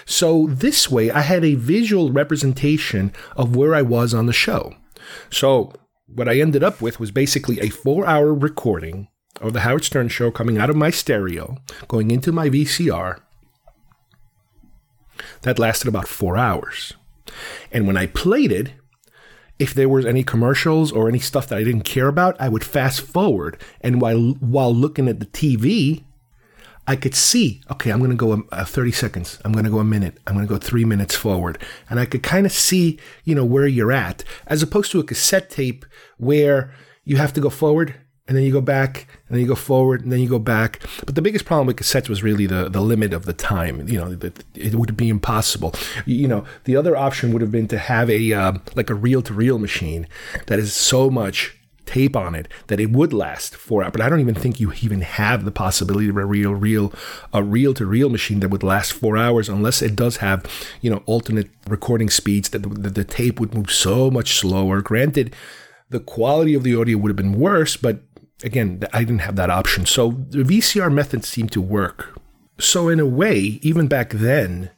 So 0.04 0.46
this 0.48 0.90
way, 0.90 1.10
I 1.10 1.20
had 1.20 1.44
a 1.44 1.54
visual 1.54 2.12
representation 2.12 3.12
of 3.36 3.56
where 3.56 3.74
I 3.74 3.82
was 3.82 4.14
on 4.14 4.26
the 4.26 4.32
show. 4.32 4.74
So 5.30 5.72
what 6.06 6.28
I 6.28 6.40
ended 6.40 6.64
up 6.64 6.80
with 6.80 7.00
was 7.00 7.10
basically 7.10 7.60
a 7.60 7.68
four 7.68 8.06
hour 8.06 8.34
recording 8.34 9.08
of 9.40 9.52
the 9.52 9.60
Howard 9.60 9.84
Stern 9.84 10.08
show 10.08 10.30
coming 10.30 10.58
out 10.58 10.70
of 10.70 10.76
my 10.76 10.90
stereo, 10.90 11.56
going 11.88 12.10
into 12.10 12.32
my 12.32 12.48
VCR. 12.48 13.18
That 15.42 15.58
lasted 15.58 15.88
about 15.88 16.08
four 16.08 16.36
hours. 16.36 16.94
And 17.72 17.86
when 17.86 17.96
I 17.96 18.06
played 18.06 18.52
it, 18.52 18.72
if 19.58 19.74
there 19.74 19.88
was 19.88 20.06
any 20.06 20.22
commercials 20.22 20.90
or 20.90 21.08
any 21.08 21.18
stuff 21.18 21.46
that 21.48 21.58
I 21.58 21.64
didn't 21.64 21.82
care 21.82 22.08
about, 22.08 22.40
I 22.40 22.48
would 22.48 22.64
fast 22.64 23.02
forward. 23.02 23.60
And 23.80 24.00
while 24.00 24.32
while 24.40 24.74
looking 24.74 25.08
at 25.08 25.20
the 25.20 25.26
TV, 25.26 26.04
I 26.86 26.96
could 26.96 27.14
see, 27.14 27.62
okay, 27.70 27.90
I'm 27.90 27.98
going 27.98 28.10
to 28.10 28.16
go 28.16 28.44
a 28.50 28.64
30 28.64 28.92
seconds. 28.92 29.38
I'm 29.44 29.52
going 29.52 29.64
to 29.64 29.70
go 29.70 29.78
a 29.78 29.84
minute. 29.84 30.18
I'm 30.26 30.34
going 30.34 30.46
to 30.46 30.52
go 30.52 30.58
three 30.58 30.84
minutes 30.84 31.14
forward. 31.14 31.62
And 31.88 32.00
I 32.00 32.06
could 32.06 32.22
kind 32.22 32.46
of 32.46 32.52
see, 32.52 32.98
you 33.24 33.34
know, 33.34 33.44
where 33.44 33.66
you're 33.66 33.92
at, 33.92 34.24
as 34.46 34.62
opposed 34.62 34.90
to 34.92 35.00
a 35.00 35.04
cassette 35.04 35.50
tape 35.50 35.84
where 36.18 36.74
you 37.04 37.16
have 37.16 37.32
to 37.34 37.40
go 37.40 37.50
forward 37.50 37.94
and 38.30 38.36
then 38.36 38.44
you 38.44 38.52
go 38.52 38.60
back 38.60 39.08
and 39.26 39.34
then 39.34 39.40
you 39.40 39.48
go 39.48 39.56
forward 39.56 40.02
and 40.02 40.12
then 40.12 40.20
you 40.20 40.28
go 40.28 40.38
back. 40.38 40.80
But 41.04 41.16
the 41.16 41.22
biggest 41.22 41.44
problem 41.44 41.66
with 41.66 41.76
cassettes 41.76 42.08
was 42.08 42.22
really 42.22 42.46
the, 42.46 42.68
the 42.68 42.80
limit 42.80 43.12
of 43.12 43.24
the 43.24 43.32
time. 43.32 43.88
You 43.88 43.98
know, 43.98 44.30
it 44.54 44.74
would 44.76 44.96
be 44.96 45.08
impossible. 45.08 45.74
You 46.06 46.28
know, 46.28 46.44
the 46.64 46.76
other 46.76 46.96
option 46.96 47.32
would 47.32 47.42
have 47.42 47.50
been 47.50 47.66
to 47.68 47.78
have 47.78 48.08
a, 48.08 48.32
uh, 48.32 48.52
like 48.76 48.88
a 48.88 48.94
reel 48.94 49.20
to 49.22 49.34
reel 49.34 49.58
machine 49.58 50.06
that 50.46 50.60
is 50.60 50.72
so 50.72 51.10
much 51.10 51.58
tape 51.90 52.14
on 52.14 52.36
it 52.36 52.46
that 52.68 52.78
it 52.78 52.90
would 52.90 53.12
last 53.12 53.56
four 53.56 53.82
hours. 53.82 53.90
But 53.90 54.00
I 54.00 54.08
don't 54.08 54.20
even 54.20 54.36
think 54.36 54.60
you 54.60 54.72
even 54.80 55.00
have 55.00 55.44
the 55.44 55.50
possibility 55.50 56.08
of 56.08 56.16
a 56.16 56.24
real, 56.24 56.54
real, 56.54 56.92
a 57.32 57.42
reel 57.42 57.74
to 57.74 57.84
reel 57.84 58.08
machine 58.08 58.38
that 58.40 58.50
would 58.50 58.62
last 58.62 58.92
four 58.92 59.16
hours 59.16 59.48
unless 59.48 59.82
it 59.82 59.96
does 59.96 60.18
have, 60.18 60.46
you 60.80 60.88
know, 60.88 61.02
alternate 61.06 61.50
recording 61.66 62.08
speeds 62.08 62.50
that 62.50 62.62
the, 62.62 62.68
the, 62.68 62.90
the 62.90 63.04
tape 63.04 63.40
would 63.40 63.54
move 63.54 63.72
so 63.72 64.08
much 64.08 64.34
slower. 64.34 64.80
Granted, 64.80 65.34
the 65.88 65.98
quality 65.98 66.54
of 66.54 66.62
the 66.62 66.76
audio 66.78 66.96
would 66.96 67.08
have 67.08 67.16
been 67.16 67.40
worse, 67.40 67.76
but 67.76 68.02
again, 68.44 68.84
I 68.92 69.00
didn't 69.00 69.22
have 69.22 69.36
that 69.36 69.50
option. 69.50 69.84
So 69.84 70.12
the 70.28 70.44
VCR 70.44 70.92
method 70.92 71.24
seemed 71.24 71.50
to 71.52 71.60
work. 71.60 72.16
So 72.60 72.88
in 72.88 73.00
a 73.00 73.06
way, 73.06 73.58
even 73.62 73.88
back 73.88 74.10
then, 74.10 74.70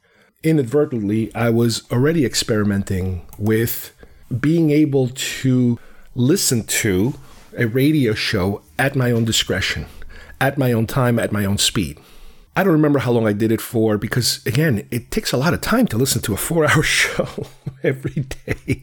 inadvertently, 0.42 1.34
I 1.34 1.50
was 1.50 1.82
already 1.92 2.24
experimenting 2.24 3.26
with 3.38 3.92
being 4.40 4.70
able 4.70 5.08
to 5.08 5.78
listen 6.14 6.64
to 6.64 7.14
a 7.56 7.66
radio 7.66 8.14
show 8.14 8.62
at 8.78 8.96
my 8.96 9.10
own 9.10 9.24
discretion, 9.24 9.86
at 10.40 10.58
my 10.58 10.72
own 10.72 10.86
time, 10.86 11.18
at 11.18 11.32
my 11.32 11.44
own 11.44 11.58
speed. 11.58 11.98
I 12.54 12.62
don't 12.62 12.72
remember 12.74 12.98
how 12.98 13.12
long 13.12 13.26
I 13.26 13.32
did 13.32 13.50
it 13.50 13.62
for 13.62 13.96
because, 13.96 14.44
again, 14.44 14.86
it 14.90 15.10
takes 15.10 15.32
a 15.32 15.38
lot 15.38 15.54
of 15.54 15.62
time 15.62 15.86
to 15.86 15.96
listen 15.96 16.20
to 16.22 16.34
a 16.34 16.36
four 16.48 16.66
hour 16.70 16.82
show 16.82 17.46
every 17.82 18.24
day. 18.46 18.82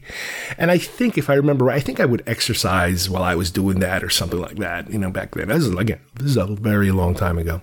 And 0.58 0.70
I 0.70 0.78
think, 0.78 1.16
if 1.16 1.30
I 1.30 1.34
remember 1.34 1.66
right, 1.66 1.76
I 1.76 1.80
think 1.80 2.00
I 2.00 2.04
would 2.04 2.22
exercise 2.26 3.08
while 3.08 3.22
I 3.22 3.36
was 3.36 3.50
doing 3.50 3.78
that 3.80 4.02
or 4.02 4.10
something 4.10 4.40
like 4.40 4.56
that, 4.56 4.90
you 4.90 4.98
know, 4.98 5.10
back 5.10 5.34
then. 5.34 5.48
This 5.48 5.64
is, 5.64 5.74
again, 5.74 6.00
this 6.14 6.30
is 6.30 6.36
a 6.36 6.46
very 6.46 6.90
long 6.90 7.14
time 7.14 7.38
ago. 7.38 7.60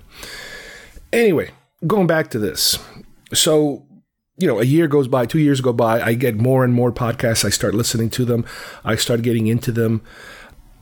Anyway, 1.12 1.52
going 1.86 2.08
back 2.08 2.30
to 2.32 2.40
this. 2.40 2.80
So, 3.34 3.86
you 4.38 4.48
know, 4.48 4.60
a 4.60 4.66
year 4.66 4.88
goes 4.88 5.08
by, 5.08 5.26
two 5.26 5.40
years 5.40 5.62
go 5.62 5.74
by, 5.74 6.02
I 6.02 6.14
get 6.14 6.36
more 6.36 6.64
and 6.64 6.74
more 6.74 6.92
podcasts. 6.92 7.44
I 7.44 7.50
start 7.50 7.74
listening 7.74 8.10
to 8.12 8.26
them, 8.26 8.46
I 8.84 8.96
start 8.96 9.22
getting 9.22 9.48
into 9.48 9.72
them 9.72 10.02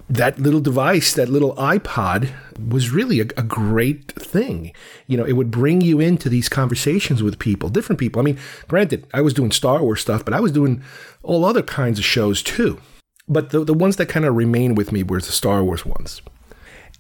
that 0.09 0.37
little 0.39 0.59
device, 0.59 1.13
that 1.13 1.29
little 1.29 1.55
iPod, 1.55 2.29
was 2.59 2.91
really 2.91 3.19
a, 3.19 3.23
a, 3.37 3.43
great 3.43 4.11
thing. 4.11 4.71
You 5.07 5.17
know, 5.17 5.25
it 5.25 5.33
would 5.33 5.49
bring 5.49 5.81
you 5.81 5.99
into 5.99 6.29
these 6.29 6.47
conversations 6.47 7.23
with 7.23 7.39
people, 7.39 7.69
different 7.69 7.99
people. 7.99 8.19
I 8.19 8.25
mean, 8.25 8.37
granted, 8.67 9.07
I 9.13 9.21
was 9.21 9.33
doing 9.33 9.51
Star 9.51 9.81
Wars 9.81 10.01
stuff, 10.01 10.23
but 10.23 10.33
I 10.33 10.39
was 10.39 10.51
doing 10.51 10.83
all 11.23 11.43
other 11.43 11.63
kinds 11.63 11.97
of 11.97 12.05
shows 12.05 12.43
too. 12.43 12.79
but 13.27 13.49
the, 13.49 13.63
the 13.63 13.73
ones 13.73 13.95
that 13.95 14.07
kind 14.07 14.25
of 14.25 14.35
remain 14.35 14.75
with 14.75 14.91
me 14.91 15.01
were 15.01 15.19
the 15.19 15.31
Star 15.31 15.63
Wars 15.63 15.85
ones. 15.85 16.21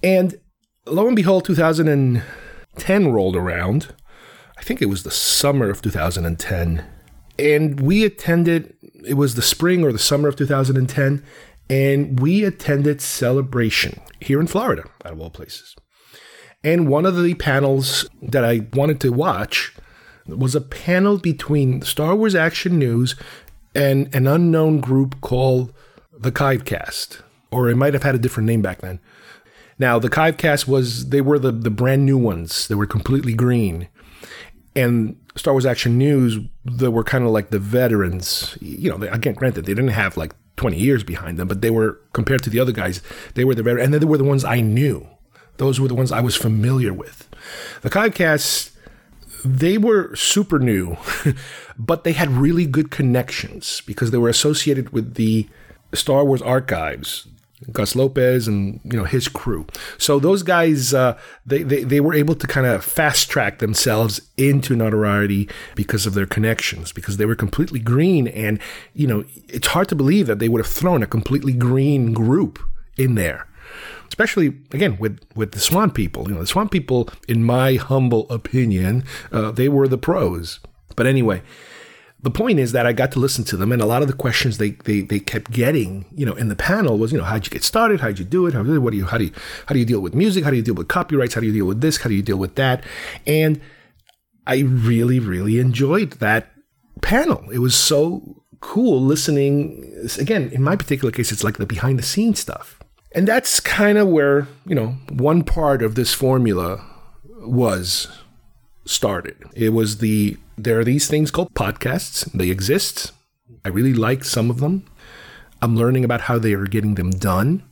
And 0.01 0.39
lo 0.87 1.05
and 1.05 1.15
behold, 1.15 1.45
2010 1.45 3.07
rolled 3.07 3.35
around. 3.35 3.93
I 4.57 4.63
think 4.63 4.81
it 4.81 4.87
was 4.87 5.03
the 5.03 5.11
summer 5.11 5.69
of 5.69 5.81
2010. 5.81 6.85
And 7.37 7.79
we 7.79 8.05
attended, 8.05 8.75
it 9.05 9.15
was 9.15 9.35
the 9.35 9.41
spring 9.41 9.83
or 9.83 9.91
the 9.91 9.99
summer 9.99 10.29
of 10.29 10.35
2010, 10.35 11.23
and 11.69 12.19
we 12.19 12.43
attended 12.43 13.01
Celebration 13.01 13.99
here 14.21 14.39
in 14.39 14.47
Florida, 14.47 14.83
out 15.03 15.13
of 15.13 15.19
all 15.19 15.29
places. 15.29 15.75
And 16.63 16.87
one 16.87 17.05
of 17.05 17.21
the 17.21 17.33
panels 17.35 18.09
that 18.21 18.43
I 18.43 18.67
wanted 18.73 18.99
to 19.01 19.11
watch 19.11 19.73
was 20.27 20.55
a 20.55 20.61
panel 20.61 21.17
between 21.17 21.81
Star 21.81 22.15
Wars 22.15 22.35
Action 22.35 22.79
News 22.79 23.15
and 23.75 24.13
an 24.15 24.25
unknown 24.25 24.79
group 24.79 25.21
called 25.21 25.73
the 26.17 26.31
Kivecast, 26.31 27.21
or 27.51 27.69
it 27.69 27.75
might 27.75 27.93
have 27.93 28.03
had 28.03 28.15
a 28.15 28.19
different 28.19 28.47
name 28.47 28.61
back 28.61 28.81
then. 28.81 28.99
Now, 29.77 29.99
the 29.99 30.09
Kivecast 30.09 30.67
was, 30.67 31.09
they 31.09 31.21
were 31.21 31.37
the, 31.37 31.51
the 31.51 31.69
brand 31.69 32.05
new 32.05 32.17
ones. 32.17 32.67
They 32.67 32.75
were 32.75 32.87
completely 32.87 33.33
green. 33.33 33.89
And 34.75 35.15
Star 35.35 35.53
Wars 35.53 35.65
Action 35.65 35.97
News, 35.97 36.37
they 36.65 36.87
were 36.87 37.03
kind 37.03 37.23
of 37.23 37.31
like 37.31 37.49
the 37.49 37.59
veterans. 37.59 38.57
You 38.61 38.89
know, 38.89 38.97
they, 38.97 39.07
again, 39.07 39.33
granted, 39.33 39.65
they 39.65 39.73
didn't 39.73 39.89
have 39.89 40.17
like 40.17 40.33
20 40.57 40.77
years 40.77 41.03
behind 41.03 41.37
them, 41.37 41.47
but 41.47 41.61
they 41.61 41.69
were, 41.69 41.99
compared 42.13 42.43
to 42.43 42.49
the 42.49 42.59
other 42.59 42.71
guys, 42.71 43.01
they 43.35 43.45
were 43.45 43.55
the 43.55 43.63
veterans. 43.63 43.85
And 43.85 43.93
they 43.93 44.05
were 44.05 44.17
the 44.17 44.23
ones 44.23 44.43
I 44.43 44.61
knew. 44.61 45.07
Those 45.57 45.79
were 45.79 45.87
the 45.87 45.95
ones 45.95 46.11
I 46.11 46.21
was 46.21 46.35
familiar 46.35 46.93
with. 46.93 47.29
The 47.81 47.89
Kivecast, 47.89 48.71
they 49.45 49.77
were 49.77 50.15
super 50.15 50.59
new, 50.59 50.97
but 51.77 52.03
they 52.03 52.13
had 52.13 52.29
really 52.31 52.65
good 52.65 52.91
connections 52.91 53.81
because 53.85 54.11
they 54.11 54.17
were 54.17 54.29
associated 54.29 54.89
with 54.89 55.15
the 55.15 55.47
Star 55.93 56.25
Wars 56.25 56.41
archives. 56.41 57.27
Gus 57.71 57.95
Lopez 57.95 58.47
and 58.47 58.79
you 58.83 58.97
know 58.97 59.05
his 59.05 59.27
crew. 59.27 59.65
So 59.97 60.19
those 60.19 60.43
guys, 60.43 60.93
uh, 60.93 61.17
they, 61.45 61.63
they 61.63 61.83
they 61.83 61.99
were 61.99 62.13
able 62.13 62.35
to 62.35 62.47
kind 62.47 62.65
of 62.65 62.83
fast 62.83 63.29
track 63.29 63.59
themselves 63.59 64.21
into 64.37 64.75
notoriety 64.75 65.49
because 65.75 66.05
of 66.05 66.13
their 66.13 66.25
connections. 66.25 66.91
Because 66.91 67.17
they 67.17 67.25
were 67.25 67.35
completely 67.35 67.79
green, 67.79 68.27
and 68.27 68.59
you 68.93 69.07
know 69.07 69.25
it's 69.47 69.67
hard 69.67 69.89
to 69.89 69.95
believe 69.95 70.27
that 70.27 70.39
they 70.39 70.49
would 70.49 70.63
have 70.63 70.71
thrown 70.71 71.03
a 71.03 71.07
completely 71.07 71.53
green 71.53 72.13
group 72.13 72.59
in 72.97 73.15
there. 73.15 73.47
Especially 74.07 74.47
again 74.71 74.97
with 74.99 75.19
with 75.35 75.51
the 75.51 75.59
Swan 75.59 75.91
people. 75.91 76.27
You 76.27 76.35
know 76.35 76.41
the 76.41 76.47
Swan 76.47 76.69
people, 76.69 77.09
in 77.27 77.43
my 77.43 77.75
humble 77.75 78.29
opinion, 78.29 79.03
uh, 79.31 79.51
they 79.51 79.69
were 79.69 79.87
the 79.87 79.97
pros. 79.97 80.59
But 80.95 81.07
anyway, 81.07 81.41
the 82.25 82.31
point 82.31 82.57
is 82.57 82.71
that 82.71 82.87
I 82.87 82.91
got 82.91 83.11
to 83.11 83.19
listen 83.19 83.43
to 83.45 83.55
them, 83.55 83.71
and 83.71 83.83
a 83.83 83.85
lot 83.85 84.01
of 84.01 84.07
the 84.07 84.15
questions 84.15 84.57
they, 84.57 84.71
they 84.71 85.01
they 85.01 85.19
kept 85.19 85.51
getting, 85.51 86.05
you 86.11 86.25
know, 86.25 86.33
in 86.33 86.49
the 86.49 86.55
panel 86.55 86.97
was, 86.97 87.11
you 87.11 87.19
know, 87.19 87.23
how'd 87.23 87.45
you 87.45 87.51
get 87.51 87.63
started? 87.63 87.99
How'd 87.99 88.17
you 88.17 88.25
do 88.25 88.47
it? 88.47 88.55
How, 88.55 88.63
what 88.63 88.89
do 88.89 88.97
you 88.97 89.05
how 89.05 89.19
do 89.19 89.25
you 89.25 89.31
how 89.67 89.73
do 89.73 89.79
you 89.79 89.85
deal 89.85 89.99
with 89.99 90.15
music? 90.15 90.43
How 90.43 90.49
do 90.49 90.55
you 90.55 90.63
deal 90.63 90.73
with 90.73 90.87
copyrights? 90.87 91.35
How 91.35 91.41
do 91.41 91.45
you 91.45 91.53
deal 91.53 91.67
with 91.67 91.81
this? 91.81 91.97
How 91.97 92.09
do 92.09 92.15
you 92.15 92.23
deal 92.23 92.37
with 92.37 92.55
that? 92.55 92.83
And 93.27 93.61
I 94.47 94.61
really 94.61 95.19
really 95.19 95.59
enjoyed 95.59 96.13
that 96.13 96.51
panel. 97.03 97.47
It 97.51 97.59
was 97.59 97.75
so 97.75 98.43
cool 98.59 98.99
listening. 99.01 100.09
Again, 100.19 100.49
in 100.51 100.63
my 100.63 100.75
particular 100.75 101.11
case, 101.11 101.31
it's 101.31 101.43
like 101.43 101.57
the 101.57 101.67
behind 101.67 101.99
the 101.99 102.03
scenes 102.03 102.39
stuff, 102.39 102.79
and 103.13 103.27
that's 103.27 103.59
kind 103.59 103.99
of 103.99 104.07
where 104.07 104.47
you 104.65 104.73
know 104.73 104.97
one 105.11 105.43
part 105.43 105.83
of 105.83 105.93
this 105.93 106.11
formula 106.11 106.83
was 107.41 108.07
started. 108.83 109.37
It 109.53 109.73
was 109.73 109.99
the 109.99 110.37
there 110.57 110.79
are 110.79 110.83
these 110.83 111.07
things 111.07 111.31
called 111.31 111.53
podcasts. 111.53 112.31
They 112.31 112.49
exist. 112.49 113.11
I 113.63 113.69
really 113.69 113.93
like 113.93 114.23
some 114.23 114.49
of 114.49 114.59
them. 114.59 114.85
I'm 115.61 115.75
learning 115.75 116.05
about 116.05 116.21
how 116.21 116.37
they 116.37 116.53
are 116.53 116.65
getting 116.65 116.95
them 116.95 117.11
done. 117.11 117.63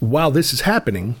While 0.00 0.30
this 0.30 0.52
is 0.52 0.62
happening, 0.62 1.16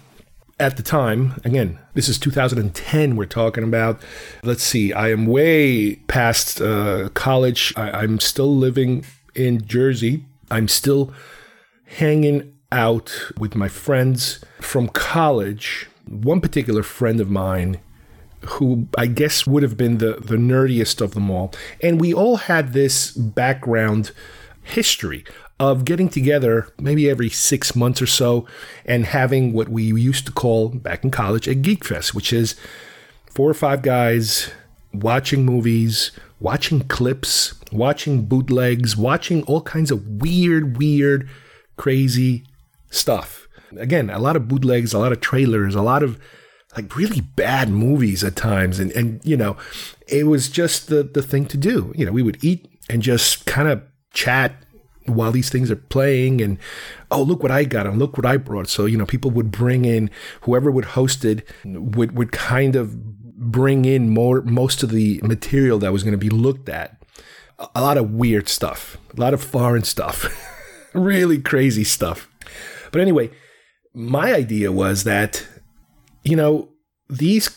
at 0.60 0.76
the 0.76 0.82
time, 0.82 1.40
again, 1.44 1.78
this 1.94 2.08
is 2.08 2.18
2010, 2.18 3.16
we're 3.16 3.26
talking 3.26 3.64
about. 3.64 4.00
Let's 4.42 4.62
see, 4.62 4.92
I 4.92 5.10
am 5.10 5.26
way 5.26 5.96
past 6.06 6.60
uh, 6.60 7.08
college. 7.14 7.72
I, 7.76 8.04
am 8.04 8.20
still 8.20 8.54
living 8.54 9.04
in 9.34 9.66
Jersey. 9.66 10.24
I'm 10.50 10.68
still 10.68 11.12
hanging 11.86 12.54
out 12.70 13.32
with 13.38 13.54
my 13.56 13.68
friends 13.68 14.44
from 14.60 14.88
college. 14.88 15.88
One 16.06 16.40
particular 16.40 16.82
friend 16.82 17.20
of 17.20 17.30
mine 17.30 17.80
who 18.46 18.88
I 18.96 19.06
guess 19.06 19.46
would 19.46 19.62
have 19.62 19.76
been 19.76 19.98
the, 19.98 20.14
the 20.14 20.36
nerdiest 20.36 21.00
of 21.00 21.14
them 21.14 21.30
all. 21.30 21.52
And 21.82 22.00
we 22.00 22.12
all 22.12 22.36
had 22.36 22.72
this 22.72 23.10
background 23.12 24.12
history 24.62 25.24
of 25.60 25.84
getting 25.84 26.08
together 26.08 26.68
maybe 26.78 27.08
every 27.08 27.30
six 27.30 27.76
months 27.76 28.02
or 28.02 28.06
so 28.06 28.46
and 28.84 29.06
having 29.06 29.52
what 29.52 29.68
we 29.68 29.84
used 29.84 30.26
to 30.26 30.32
call 30.32 30.68
back 30.68 31.04
in 31.04 31.10
college 31.10 31.46
a 31.46 31.54
geek 31.54 31.84
fest, 31.84 32.14
which 32.14 32.32
is 32.32 32.56
four 33.26 33.48
or 33.48 33.54
five 33.54 33.82
guys 33.82 34.50
watching 34.92 35.44
movies, 35.44 36.10
watching 36.40 36.80
clips, 36.80 37.54
watching 37.72 38.22
bootlegs, 38.22 38.96
watching 38.96 39.42
all 39.44 39.60
kinds 39.60 39.90
of 39.90 40.06
weird, 40.22 40.76
weird, 40.76 41.28
crazy 41.76 42.44
stuff. 42.90 43.48
Again, 43.76 44.10
a 44.10 44.18
lot 44.18 44.36
of 44.36 44.48
bootlegs, 44.48 44.92
a 44.92 44.98
lot 44.98 45.12
of 45.12 45.20
trailers, 45.20 45.74
a 45.74 45.82
lot 45.82 46.02
of 46.02 46.20
like 46.76 46.96
really 46.96 47.20
bad 47.20 47.68
movies 47.68 48.24
at 48.24 48.36
times. 48.36 48.78
And, 48.78 48.90
and, 48.92 49.20
you 49.24 49.36
know, 49.36 49.56
it 50.06 50.26
was 50.26 50.48
just 50.48 50.88
the, 50.88 51.02
the 51.02 51.22
thing 51.22 51.46
to 51.46 51.56
do. 51.56 51.92
You 51.96 52.06
know, 52.06 52.12
we 52.12 52.22
would 52.22 52.42
eat 52.42 52.68
and 52.88 53.02
just 53.02 53.46
kind 53.46 53.68
of 53.68 53.82
chat 54.12 54.54
while 55.06 55.32
these 55.32 55.50
things 55.50 55.70
are 55.70 55.76
playing 55.76 56.40
and 56.40 56.58
oh 57.10 57.22
look 57.22 57.42
what 57.42 57.52
i 57.52 57.64
got 57.64 57.86
and 57.86 57.98
look 57.98 58.16
what 58.16 58.24
i 58.24 58.36
brought 58.36 58.68
so 58.68 58.86
you 58.86 58.96
know 58.96 59.04
people 59.04 59.30
would 59.30 59.50
bring 59.50 59.84
in 59.84 60.10
whoever 60.42 60.70
would 60.70 60.84
host 60.86 61.24
it 61.24 61.46
would, 61.64 62.16
would 62.16 62.32
kind 62.32 62.74
of 62.74 62.94
bring 63.36 63.84
in 63.84 64.08
more 64.08 64.40
most 64.42 64.82
of 64.82 64.90
the 64.90 65.20
material 65.22 65.78
that 65.78 65.92
was 65.92 66.02
going 66.02 66.12
to 66.12 66.18
be 66.18 66.30
looked 66.30 66.68
at 66.68 66.96
a 67.74 67.82
lot 67.82 67.98
of 67.98 68.12
weird 68.12 68.48
stuff 68.48 68.96
a 69.14 69.20
lot 69.20 69.34
of 69.34 69.44
foreign 69.44 69.84
stuff 69.84 70.26
really 70.94 71.38
crazy 71.38 71.84
stuff 71.84 72.28
but 72.90 73.00
anyway 73.00 73.30
my 73.92 74.32
idea 74.32 74.72
was 74.72 75.04
that 75.04 75.46
you 76.24 76.36
know, 76.36 76.68
these 77.08 77.50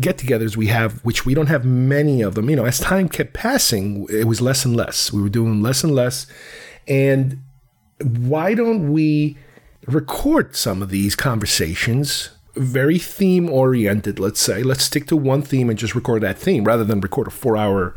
get 0.00 0.18
togethers 0.18 0.56
we 0.56 0.68
have, 0.68 1.04
which 1.04 1.26
we 1.26 1.34
don't 1.34 1.48
have 1.48 1.64
many 1.64 2.22
of 2.22 2.34
them, 2.34 2.48
you 2.48 2.56
know, 2.56 2.64
as 2.64 2.78
time 2.78 3.08
kept 3.08 3.34
passing, 3.34 4.06
it 4.10 4.24
was 4.24 4.40
less 4.40 4.64
and 4.64 4.76
less. 4.76 5.12
We 5.12 5.22
were 5.22 5.28
doing 5.28 5.62
less 5.62 5.82
and 5.82 5.94
less. 5.94 6.26
And 6.86 7.42
why 8.02 8.54
don't 8.54 8.92
we 8.92 9.36
record 9.86 10.54
some 10.54 10.82
of 10.82 10.90
these 10.90 11.16
conversations? 11.16 12.30
Very 12.54 12.98
theme 12.98 13.48
oriented, 13.48 14.18
let's 14.18 14.40
say. 14.40 14.62
Let's 14.62 14.84
stick 14.84 15.06
to 15.06 15.16
one 15.16 15.42
theme 15.42 15.68
and 15.68 15.78
just 15.78 15.94
record 15.94 16.22
that 16.22 16.38
theme 16.38 16.64
rather 16.64 16.84
than 16.84 17.00
record 17.00 17.28
a 17.28 17.30
four 17.30 17.56
hour, 17.56 17.94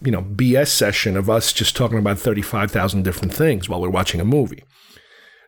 you 0.00 0.10
know, 0.10 0.22
BS 0.22 0.68
session 0.68 1.16
of 1.16 1.28
us 1.28 1.52
just 1.52 1.76
talking 1.76 1.98
about 1.98 2.18
35,000 2.18 3.02
different 3.02 3.34
things 3.34 3.68
while 3.68 3.80
we're 3.80 3.90
watching 3.90 4.20
a 4.20 4.24
movie. 4.24 4.64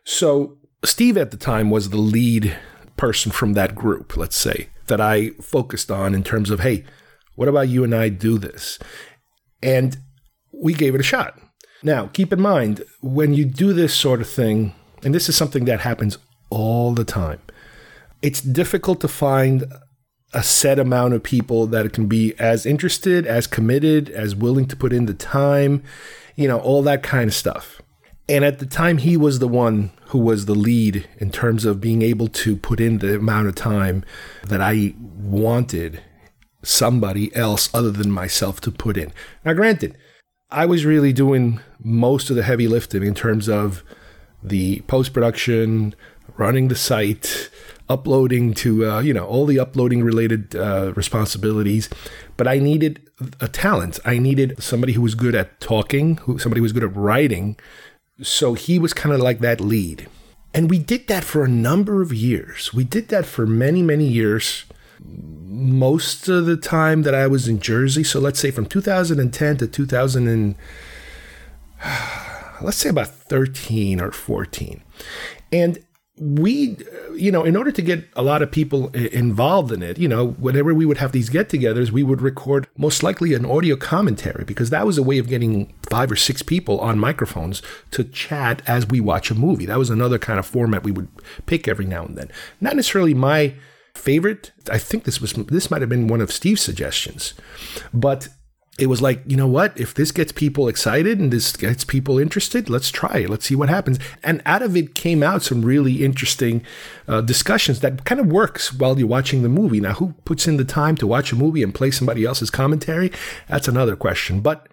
So, 0.03 0.57
Steve 0.83 1.17
at 1.17 1.31
the 1.31 1.37
time 1.37 1.69
was 1.69 1.89
the 1.89 1.97
lead 1.97 2.57
person 2.99 3.31
from 3.31 3.53
that 3.53 3.73
group, 3.73 4.17
let's 4.17 4.35
say, 4.35 4.67
that 4.87 4.99
I 4.99 5.29
focused 5.41 5.89
on 5.89 6.13
in 6.13 6.21
terms 6.21 6.49
of, 6.49 6.59
hey, 6.59 6.83
what 7.35 7.47
about 7.47 7.69
you 7.69 7.85
and 7.85 7.95
I 7.95 8.09
do 8.09 8.37
this? 8.37 8.77
And 9.63 9.97
we 10.51 10.73
gave 10.73 10.95
it 10.95 11.01
a 11.01 11.03
shot. 11.03 11.39
Now, 11.81 12.07
keep 12.07 12.33
in 12.33 12.41
mind, 12.41 12.83
when 12.99 13.33
you 13.33 13.45
do 13.45 13.71
this 13.71 13.93
sort 13.93 14.19
of 14.19 14.29
thing, 14.29 14.75
and 15.01 15.15
this 15.15 15.29
is 15.29 15.37
something 15.37 15.63
that 15.63 15.79
happens 15.79 16.17
all 16.49 16.93
the 16.93 17.05
time, 17.05 17.39
it's 18.21 18.41
difficult 18.41 18.99
to 18.99 19.07
find 19.07 19.63
a 20.33 20.43
set 20.43 20.77
amount 20.77 21.13
of 21.13 21.23
people 21.23 21.67
that 21.67 21.93
can 21.93 22.07
be 22.07 22.37
as 22.37 22.65
interested, 22.65 23.25
as 23.25 23.47
committed, 23.47 24.09
as 24.09 24.35
willing 24.35 24.67
to 24.67 24.75
put 24.75 24.91
in 24.91 25.05
the 25.05 25.13
time, 25.13 25.81
you 26.35 26.49
know, 26.49 26.59
all 26.59 26.81
that 26.83 27.01
kind 27.01 27.29
of 27.29 27.33
stuff. 27.33 27.81
And 28.27 28.43
at 28.43 28.59
the 28.59 28.65
time, 28.65 28.97
he 28.97 29.15
was 29.15 29.39
the 29.39 29.47
one 29.47 29.91
who 30.09 30.17
was 30.17 30.45
the 30.45 30.55
lead 30.55 31.07
in 31.17 31.31
terms 31.31 31.65
of 31.65 31.79
being 31.79 32.01
able 32.01 32.27
to 32.27 32.55
put 32.55 32.79
in 32.79 32.97
the 32.97 33.15
amount 33.15 33.47
of 33.47 33.55
time 33.55 34.03
that 34.43 34.59
I 34.59 34.95
wanted 34.97 36.01
somebody 36.63 37.33
else 37.35 37.69
other 37.73 37.91
than 37.91 38.11
myself 38.11 38.59
to 38.61 38.71
put 38.71 38.97
in. 38.97 39.13
Now, 39.45 39.53
granted, 39.53 39.95
I 40.49 40.65
was 40.65 40.83
really 40.83 41.13
doing 41.13 41.59
most 41.79 42.31
of 42.31 42.35
the 42.35 42.43
heavy 42.43 42.67
lifting 42.67 43.03
in 43.03 43.13
terms 43.13 43.47
of 43.47 43.83
the 44.41 44.81
post 44.87 45.13
production, 45.13 45.93
running 46.37 46.69
the 46.69 46.75
site, 46.75 47.51
uploading 47.87 48.55
to, 48.55 48.89
uh, 48.89 48.99
you 49.01 49.13
know, 49.13 49.25
all 49.25 49.45
the 49.45 49.59
uploading 49.59 50.03
related 50.03 50.55
uh, 50.55 50.91
responsibilities. 50.95 51.87
But 52.35 52.47
I 52.47 52.57
needed 52.57 53.07
a 53.39 53.47
talent. 53.47 53.99
I 54.05 54.17
needed 54.17 54.61
somebody 54.61 54.93
who 54.93 55.03
was 55.03 55.13
good 55.13 55.35
at 55.35 55.59
talking, 55.59 56.17
who 56.17 56.39
somebody 56.39 56.59
who 56.59 56.63
was 56.63 56.73
good 56.73 56.83
at 56.83 56.95
writing, 56.95 57.57
so 58.21 58.53
he 58.53 58.79
was 58.79 58.93
kind 58.93 59.13
of 59.13 59.21
like 59.21 59.39
that 59.39 59.61
lead. 59.61 60.07
And 60.53 60.69
we 60.69 60.79
did 60.79 61.07
that 61.07 61.23
for 61.23 61.43
a 61.43 61.49
number 61.49 62.01
of 62.01 62.13
years. 62.13 62.73
We 62.73 62.83
did 62.83 63.09
that 63.09 63.25
for 63.25 63.45
many, 63.45 63.83
many 63.83 64.07
years. 64.07 64.65
Most 64.99 66.27
of 66.27 66.45
the 66.45 66.57
time 66.57 67.03
that 67.03 67.13
I 67.13 67.27
was 67.27 67.47
in 67.47 67.59
Jersey, 67.59 68.03
so 68.03 68.19
let's 68.19 68.39
say 68.39 68.51
from 68.51 68.65
2010 68.65 69.57
to 69.57 69.67
2000 69.67 70.27
and 70.27 70.55
let's 72.61 72.77
say 72.77 72.89
about 72.89 73.09
13 73.09 74.01
or 74.01 74.11
14. 74.11 74.81
And 75.51 75.79
we, 76.19 76.77
you 77.15 77.31
know, 77.31 77.43
in 77.43 77.55
order 77.55 77.71
to 77.71 77.81
get 77.81 78.03
a 78.15 78.21
lot 78.21 78.41
of 78.41 78.51
people 78.51 78.89
involved 78.89 79.71
in 79.71 79.81
it, 79.81 79.97
you 79.97 80.07
know, 80.07 80.31
whenever 80.31 80.73
we 80.73 80.85
would 80.85 80.97
have 80.97 81.13
these 81.13 81.29
get 81.29 81.49
togethers, 81.49 81.91
we 81.91 82.03
would 82.03 82.21
record 82.21 82.67
most 82.77 83.03
likely 83.03 83.33
an 83.33 83.45
audio 83.45 83.77
commentary 83.77 84.43
because 84.43 84.69
that 84.69 84.85
was 84.85 84.97
a 84.97 85.03
way 85.03 85.17
of 85.17 85.29
getting 85.29 85.73
five 85.89 86.11
or 86.11 86.17
six 86.17 86.41
people 86.41 86.79
on 86.81 86.99
microphones 86.99 87.61
to 87.91 88.03
chat 88.03 88.61
as 88.67 88.85
we 88.87 88.99
watch 88.99 89.31
a 89.31 89.35
movie. 89.35 89.65
That 89.65 89.79
was 89.79 89.89
another 89.89 90.19
kind 90.19 90.39
of 90.39 90.45
format 90.45 90.83
we 90.83 90.91
would 90.91 91.07
pick 91.45 91.67
every 91.67 91.85
now 91.85 92.05
and 92.05 92.17
then. 92.17 92.29
Not 92.59 92.75
necessarily 92.75 93.13
my 93.13 93.53
favorite. 93.95 94.51
I 94.69 94.77
think 94.77 95.05
this 95.05 95.21
was 95.21 95.33
this 95.33 95.71
might 95.71 95.81
have 95.81 95.89
been 95.89 96.07
one 96.07 96.21
of 96.21 96.31
Steve's 96.31 96.61
suggestions, 96.61 97.33
but 97.93 98.27
it 98.79 98.87
was 98.87 99.01
like, 99.01 99.21
you 99.27 99.35
know 99.35 99.47
what? 99.47 99.77
If 99.77 99.93
this 99.93 100.11
gets 100.11 100.31
people 100.31 100.67
excited 100.69 101.19
and 101.19 101.31
this 101.31 101.55
gets 101.55 101.83
people 101.83 102.17
interested, 102.17 102.69
let's 102.69 102.89
try 102.89 103.19
it. 103.19 103.29
Let's 103.29 103.45
see 103.45 103.55
what 103.55 103.67
happens. 103.67 103.99
And 104.23 104.41
out 104.45 104.61
of 104.61 104.77
it 104.77 104.95
came 104.95 105.21
out 105.21 105.43
some 105.43 105.61
really 105.61 106.03
interesting 106.03 106.63
uh, 107.07 107.21
discussions 107.21 107.81
that 107.81 108.05
kind 108.05 108.21
of 108.21 108.27
works 108.27 108.73
while 108.73 108.97
you're 108.97 109.07
watching 109.07 109.43
the 109.43 109.49
movie. 109.49 109.81
Now, 109.81 109.93
who 109.93 110.13
puts 110.23 110.47
in 110.47 110.57
the 110.57 110.63
time 110.63 110.95
to 110.97 111.07
watch 111.07 111.31
a 111.33 111.35
movie 111.35 111.61
and 111.61 111.75
play 111.75 111.91
somebody 111.91 112.23
else's 112.23 112.49
commentary? 112.49 113.11
That's 113.49 113.67
another 113.67 113.97
question. 113.97 114.39
But 114.39 114.67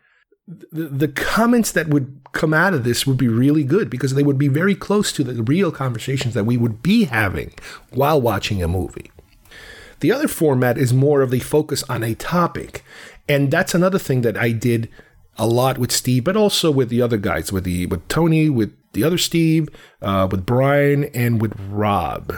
the, 0.46 0.84
the 0.84 1.08
comments 1.08 1.72
that 1.72 1.88
would 1.88 2.20
come 2.32 2.54
out 2.54 2.74
of 2.74 2.84
this 2.84 3.06
would 3.06 3.16
be 3.16 3.28
really 3.28 3.64
good 3.64 3.90
because 3.90 4.14
they 4.14 4.22
would 4.22 4.38
be 4.38 4.48
very 4.48 4.76
close 4.76 5.10
to 5.12 5.24
the 5.24 5.42
real 5.42 5.72
conversations 5.72 6.34
that 6.34 6.44
we 6.44 6.56
would 6.56 6.80
be 6.82 7.04
having 7.04 7.52
while 7.90 8.20
watching 8.20 8.62
a 8.62 8.68
movie. 8.68 9.10
The 10.00 10.12
other 10.12 10.28
format 10.28 10.76
is 10.76 10.92
more 10.92 11.22
of 11.22 11.30
the 11.30 11.40
focus 11.40 11.82
on 11.88 12.04
a 12.04 12.14
topic. 12.14 12.84
And 13.28 13.50
that's 13.50 13.74
another 13.74 13.98
thing 13.98 14.22
that 14.22 14.36
I 14.36 14.52
did 14.52 14.88
a 15.38 15.46
lot 15.46 15.78
with 15.78 15.92
Steve, 15.92 16.24
but 16.24 16.36
also 16.36 16.70
with 16.70 16.88
the 16.88 17.02
other 17.02 17.18
guys, 17.18 17.52
with 17.52 17.64
the 17.64 17.86
with 17.86 18.06
Tony, 18.08 18.48
with 18.48 18.72
the 18.92 19.04
other 19.04 19.18
Steve, 19.18 19.68
uh, 20.00 20.26
with 20.30 20.46
Brian, 20.46 21.04
and 21.04 21.40
with 21.40 21.54
Rob. 21.68 22.32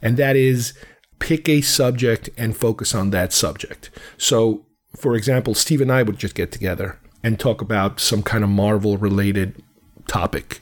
And 0.00 0.16
that 0.16 0.36
is 0.36 0.72
pick 1.18 1.48
a 1.48 1.60
subject 1.60 2.30
and 2.36 2.56
focus 2.56 2.94
on 2.94 3.10
that 3.10 3.32
subject. 3.32 3.90
So, 4.16 4.66
for 4.96 5.16
example, 5.16 5.54
Steve 5.54 5.80
and 5.80 5.92
I 5.92 6.02
would 6.02 6.18
just 6.18 6.34
get 6.34 6.52
together 6.52 6.98
and 7.22 7.38
talk 7.38 7.60
about 7.60 8.00
some 8.00 8.22
kind 8.22 8.44
of 8.44 8.50
Marvel 8.50 8.98
related 8.98 9.62
topic, 10.06 10.60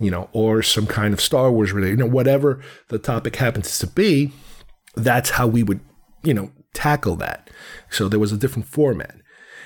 you 0.00 0.10
know, 0.10 0.28
or 0.32 0.62
some 0.62 0.86
kind 0.86 1.12
of 1.12 1.20
Star 1.20 1.50
Wars 1.50 1.72
related, 1.72 1.98
you 1.98 2.04
know, 2.04 2.10
whatever 2.10 2.62
the 2.88 2.98
topic 2.98 3.36
happens 3.36 3.78
to 3.78 3.86
be 3.86 4.32
that's 4.98 5.30
how 5.30 5.46
we 5.46 5.62
would, 5.62 5.80
you 6.22 6.34
know, 6.34 6.50
tackle 6.74 7.16
that. 7.16 7.50
So 7.90 8.08
there 8.08 8.20
was 8.20 8.32
a 8.32 8.36
different 8.36 8.66
format. 8.68 9.16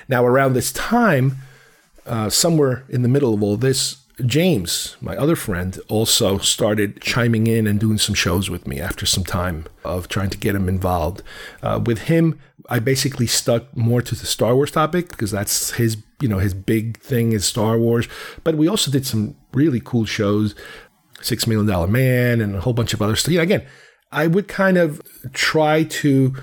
Now, 0.09 0.25
around 0.25 0.55
this 0.55 0.73
time, 0.73 1.37
uh, 2.07 2.29
somewhere 2.31 2.85
in 2.89 3.03
the 3.03 3.09
middle 3.09 3.35
of 3.35 3.43
all 3.43 3.57
this, 3.57 4.03
James, 4.27 4.97
my 5.01 5.17
other 5.17 5.37
friend, 5.37 5.81
also 5.89 6.39
started 6.39 7.01
chiming 7.01 7.47
in 7.47 7.67
and 7.67 7.81
doing 7.81 7.99
some 7.99 8.15
shows 8.15 8.51
with 8.51 8.67
me 8.67 8.81
after 8.81 9.07
some 9.07 9.25
time 9.25 9.67
of 9.85 10.09
trying 10.09 10.31
to 10.31 10.39
get 10.39 10.55
him 10.55 10.69
involved. 10.69 11.23
Uh, 11.63 11.81
with 11.85 12.03
him, 12.03 12.39
I 12.69 12.79
basically 12.79 13.27
stuck 13.27 13.75
more 13.77 14.03
to 14.03 14.15
the 14.15 14.27
Star 14.27 14.55
Wars 14.55 14.71
topic 14.71 15.09
because 15.09 15.31
that's 15.31 15.73
his, 15.73 15.97
you 16.21 16.29
know, 16.29 16.39
his 16.39 16.55
big 16.55 17.01
thing 17.01 17.33
is 17.33 17.45
Star 17.45 17.79
Wars. 17.79 18.07
But 18.45 18.57
we 18.57 18.69
also 18.69 18.91
did 18.91 19.07
some 19.07 19.35
really 19.53 19.81
cool 19.81 20.05
shows, 20.05 20.55
Six 21.21 21.47
Million 21.47 21.67
Dollar 21.67 21.89
Man, 21.89 22.41
and 22.41 22.55
a 22.55 22.61
whole 22.61 22.75
bunch 22.75 22.93
of 22.93 23.03
other 23.03 23.17
stuff. 23.17 23.33
You 23.33 23.39
know, 23.39 23.45
again, 23.45 23.67
I 24.13 24.27
would 24.27 24.47
kind 24.47 24.77
of 24.77 25.01
try 25.33 25.85
to 25.85 26.35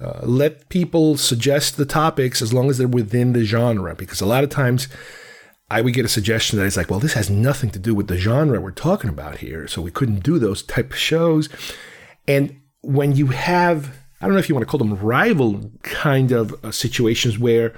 uh, 0.00 0.20
let 0.22 0.68
people 0.68 1.16
suggest 1.16 1.76
the 1.76 1.86
topics 1.86 2.42
as 2.42 2.52
long 2.52 2.68
as 2.68 2.78
they're 2.78 2.88
within 2.88 3.32
the 3.32 3.44
genre, 3.44 3.94
because 3.94 4.20
a 4.20 4.26
lot 4.26 4.44
of 4.44 4.50
times 4.50 4.88
I 5.70 5.80
would 5.80 5.94
get 5.94 6.04
a 6.04 6.08
suggestion 6.08 6.58
that 6.58 6.66
is 6.66 6.76
like, 6.76 6.90
well, 6.90 7.00
this 7.00 7.14
has 7.14 7.30
nothing 7.30 7.70
to 7.70 7.78
do 7.78 7.94
with 7.94 8.08
the 8.08 8.18
genre 8.18 8.60
we're 8.60 8.70
talking 8.70 9.10
about 9.10 9.38
here, 9.38 9.66
so 9.66 9.80
we 9.80 9.90
couldn't 9.90 10.22
do 10.22 10.38
those 10.38 10.62
type 10.62 10.90
of 10.90 10.98
shows. 10.98 11.48
And 12.28 12.60
when 12.82 13.16
you 13.16 13.28
have, 13.28 13.96
I 14.20 14.26
don't 14.26 14.34
know 14.34 14.40
if 14.40 14.48
you 14.48 14.54
want 14.54 14.66
to 14.66 14.70
call 14.70 14.78
them 14.78 14.94
rival 14.96 15.70
kind 15.82 16.32
of 16.32 16.54
uh, 16.64 16.70
situations 16.70 17.38
where 17.38 17.72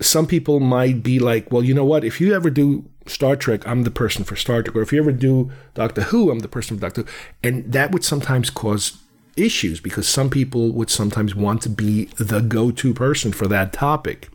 some 0.00 0.26
people 0.26 0.60
might 0.60 1.02
be 1.02 1.18
like, 1.18 1.50
well, 1.50 1.62
you 1.62 1.74
know 1.74 1.84
what? 1.84 2.04
If 2.04 2.20
you 2.20 2.34
ever 2.34 2.50
do 2.50 2.88
Star 3.06 3.36
Trek, 3.36 3.66
I'm 3.66 3.82
the 3.82 3.90
person 3.90 4.24
for 4.24 4.36
Star 4.36 4.62
Trek. 4.62 4.76
Or 4.76 4.82
if 4.82 4.92
you 4.92 5.00
ever 5.00 5.12
do 5.12 5.50
Doctor 5.74 6.02
Who, 6.02 6.30
I'm 6.30 6.38
the 6.38 6.48
person 6.48 6.76
for 6.76 6.80
Doctor 6.80 7.02
Who. 7.02 7.08
And 7.42 7.72
that 7.72 7.90
would 7.90 8.04
sometimes 8.04 8.48
cause 8.48 8.96
issues 9.38 9.80
because 9.80 10.08
some 10.08 10.30
people 10.30 10.72
would 10.72 10.90
sometimes 10.90 11.34
want 11.34 11.62
to 11.62 11.68
be 11.68 12.06
the 12.16 12.40
go 12.40 12.70
to 12.70 12.94
person 12.94 13.32
for 13.32 13.46
that 13.48 13.72
topic. 13.72 14.28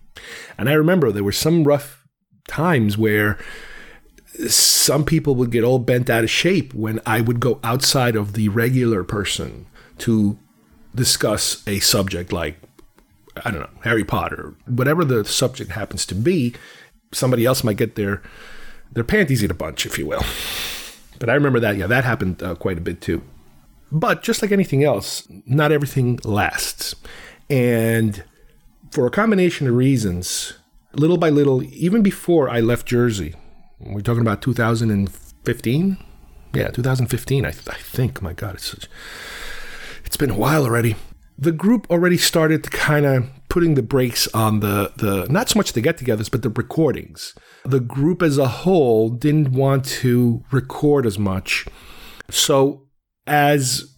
And 0.58 0.70
I 0.70 0.74
remember 0.74 1.12
there 1.12 1.24
were 1.24 1.32
some 1.32 1.64
rough 1.64 2.06
times 2.48 2.98
where 2.98 3.38
some 4.48 5.06
people 5.06 5.36
would 5.36 5.52
get 5.52 5.64
all 5.64 5.80
bent 5.80 6.10
out 6.10 6.24
of 6.24 6.30
shape 6.30 6.74
when 6.74 7.00
I 7.06 7.22
would 7.22 7.40
go 7.40 7.60
outside 7.64 8.16
of 8.16 8.34
the 8.34 8.50
regular 8.50 9.04
person 9.04 9.68
to 10.00 10.38
discuss 10.96 11.66
a 11.68 11.80
subject 11.80 12.32
like 12.32 12.58
I 13.46 13.50
don't 13.50 13.62
know, 13.62 13.70
Harry 13.82 14.04
Potter, 14.04 14.54
whatever 14.68 15.04
the 15.04 15.26
subject 15.26 15.72
happens 15.72 16.06
to 16.08 16.16
be, 16.16 16.54
somebody 17.12 17.46
else 17.46 17.64
might 17.64 17.78
get 17.78 17.96
their 17.96 18.22
their 18.92 19.04
panties 19.04 19.42
in 19.42 19.50
a 19.50 19.56
bunch, 19.56 19.86
if 19.86 19.98
you 19.98 20.06
will. 20.06 20.24
But 21.20 21.30
I 21.30 21.34
remember 21.34 21.60
that, 21.60 21.78
yeah, 21.78 21.88
that 21.88 22.04
happened 22.04 22.44
uh, 22.44 22.56
quite 22.56 22.78
a 22.78 22.82
bit 22.82 23.02
too. 23.02 23.24
But 23.94 24.24
just 24.24 24.42
like 24.42 24.52
anything 24.52 24.84
else, 24.84 25.28
not 25.46 25.72
everything 25.72 26.20
lasts. 26.24 26.96
And 27.50 28.24
for 28.92 29.06
a 29.06 29.12
combination 29.12 29.68
of 29.68 29.76
reasons, 29.76 30.54
little 30.94 31.18
by 31.18 31.30
little, 31.30 31.64
even 31.64 32.02
before 32.02 32.50
I 32.50 32.60
left 32.60 32.88
Jersey, 32.88 33.36
we're 33.80 34.02
talking 34.02 34.22
about 34.22 34.42
2015? 34.42 35.98
Yeah, 36.54 36.70
2015, 36.70 37.46
I, 37.46 37.52
th- 37.52 37.70
I 37.70 37.78
think. 37.78 38.22
My 38.22 38.34
God, 38.34 38.56
it's 38.56 38.66
such, 38.66 38.88
it's 40.06 40.18
been 40.18 40.32
a 40.32 40.38
while 40.38 40.64
already 40.64 40.96
the 41.38 41.52
group 41.52 41.90
already 41.90 42.18
started 42.18 42.64
to 42.64 42.70
kind 42.70 43.06
of 43.06 43.28
putting 43.50 43.76
the 43.76 43.84
brakes 43.84 44.28
on 44.34 44.60
the 44.60 44.92
the 44.98 45.26
not 45.30 45.50
so 45.50 45.60
much 45.60 45.74
the 45.74 45.82
get-togethers 45.82 46.30
but 46.30 46.42
the 46.42 46.50
recordings. 46.50 47.34
The 47.66 47.80
group 47.80 48.22
as 48.22 48.38
a 48.38 48.48
whole 48.48 49.10
didn't 49.10 49.52
want 49.52 49.86
to 49.86 50.44
record 50.52 51.06
as 51.06 51.18
much. 51.18 51.66
So 52.30 52.88
as 53.28 53.94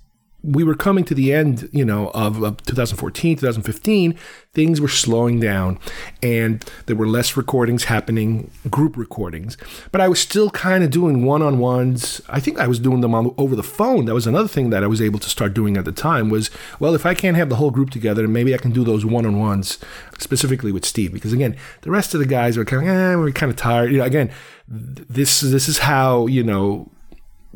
we 0.45 0.63
were 0.63 0.75
coming 0.75 1.03
to 1.03 1.15
the 1.15 1.33
end, 1.33 1.67
you 1.71 1.83
know, 1.83 2.09
of, 2.09 2.41
of 2.43 2.61
2014, 2.63 3.37
2015, 3.37 4.15
things 4.53 4.79
were 4.79 4.87
slowing 4.87 5.39
down 5.39 5.79
and 6.21 6.63
there 6.85 6.95
were 6.95 7.07
less 7.07 7.35
recordings 7.35 7.85
happening, 7.85 8.51
group 8.69 8.95
recordings. 8.95 9.57
But 9.91 10.01
I 10.01 10.07
was 10.07 10.19
still 10.19 10.51
kind 10.51 10.83
of 10.83 10.91
doing 10.91 11.25
one 11.25 11.41
on 11.41 11.57
ones. 11.57 12.21
I 12.29 12.39
think 12.39 12.59
I 12.59 12.67
was 12.67 12.79
doing 12.79 13.01
them 13.01 13.15
on, 13.15 13.33
over 13.37 13.55
the 13.55 13.63
phone. 13.63 14.05
That 14.05 14.13
was 14.13 14.27
another 14.27 14.47
thing 14.47 14.69
that 14.69 14.83
I 14.83 14.87
was 14.87 15.01
able 15.01 15.19
to 15.19 15.29
start 15.29 15.53
doing 15.53 15.77
at 15.77 15.85
the 15.85 15.91
time 15.91 16.29
was, 16.29 16.51
well, 16.79 16.93
if 16.93 17.05
I 17.05 17.15
can't 17.15 17.37
have 17.37 17.49
the 17.49 17.55
whole 17.55 17.71
group 17.71 17.89
together, 17.89 18.27
maybe 18.27 18.53
I 18.53 18.57
can 18.57 18.71
do 18.71 18.83
those 18.83 19.05
one 19.05 19.25
on 19.25 19.39
ones, 19.39 19.79
specifically 20.19 20.71
with 20.71 20.85
Steve. 20.85 21.11
Because 21.11 21.33
again, 21.33 21.57
the 21.81 21.91
rest 21.91 22.13
of 22.13 22.19
the 22.19 22.27
guys 22.27 22.55
were 22.55 22.65
kind 22.65 22.87
of, 22.87 22.95
eh, 22.95 23.15
we're 23.15 23.31
kind 23.31 23.49
of 23.49 23.57
tired. 23.57 23.91
You 23.91 23.97
know, 23.97 24.05
again, 24.05 24.31
this, 24.67 25.41
this 25.41 25.67
is 25.67 25.79
how, 25.79 26.27
you 26.27 26.43
know, 26.43 26.91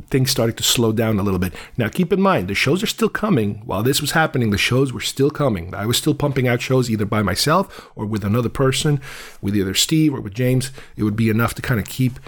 things 0.10 0.32
started 0.32 0.58
to 0.58 0.64
slow 0.64 0.92
down 0.92 1.20
a 1.20 1.24
little 1.24 1.40
bit. 1.40 1.54
Now, 1.78 1.90
keep 1.90 2.14
in 2.14 2.22
mind, 2.22 2.48
the 2.48 2.56
shows 2.56 2.84
are 2.84 2.88
still 2.88 3.10
coming. 3.10 3.62
While 3.66 3.84
this 3.84 4.02
was 4.02 4.12
happening, 4.12 4.52
the 4.52 4.58
shows 4.58 4.94
were 4.94 5.02
still 5.02 5.30
coming. 5.30 5.74
I 5.74 5.86
was 5.86 5.98
still 5.98 6.14
pumping 6.14 6.48
out 6.48 6.62
shows 6.62 6.90
either 6.90 7.06
by 7.06 7.22
myself 7.22 7.90
or 7.96 8.06
with 8.06 8.24
another 8.24 8.50
person, 8.50 9.02
with 9.42 9.56
either 9.56 9.74
Steve 9.74 10.14
or 10.14 10.22
with 10.22 10.34
James. 10.34 10.72
It 10.96 11.04
would 11.04 11.16
be 11.16 11.30
enough 11.30 11.54
to 11.56 11.62
kind 11.62 11.80
of 11.80 11.88
keep, 11.88 12.20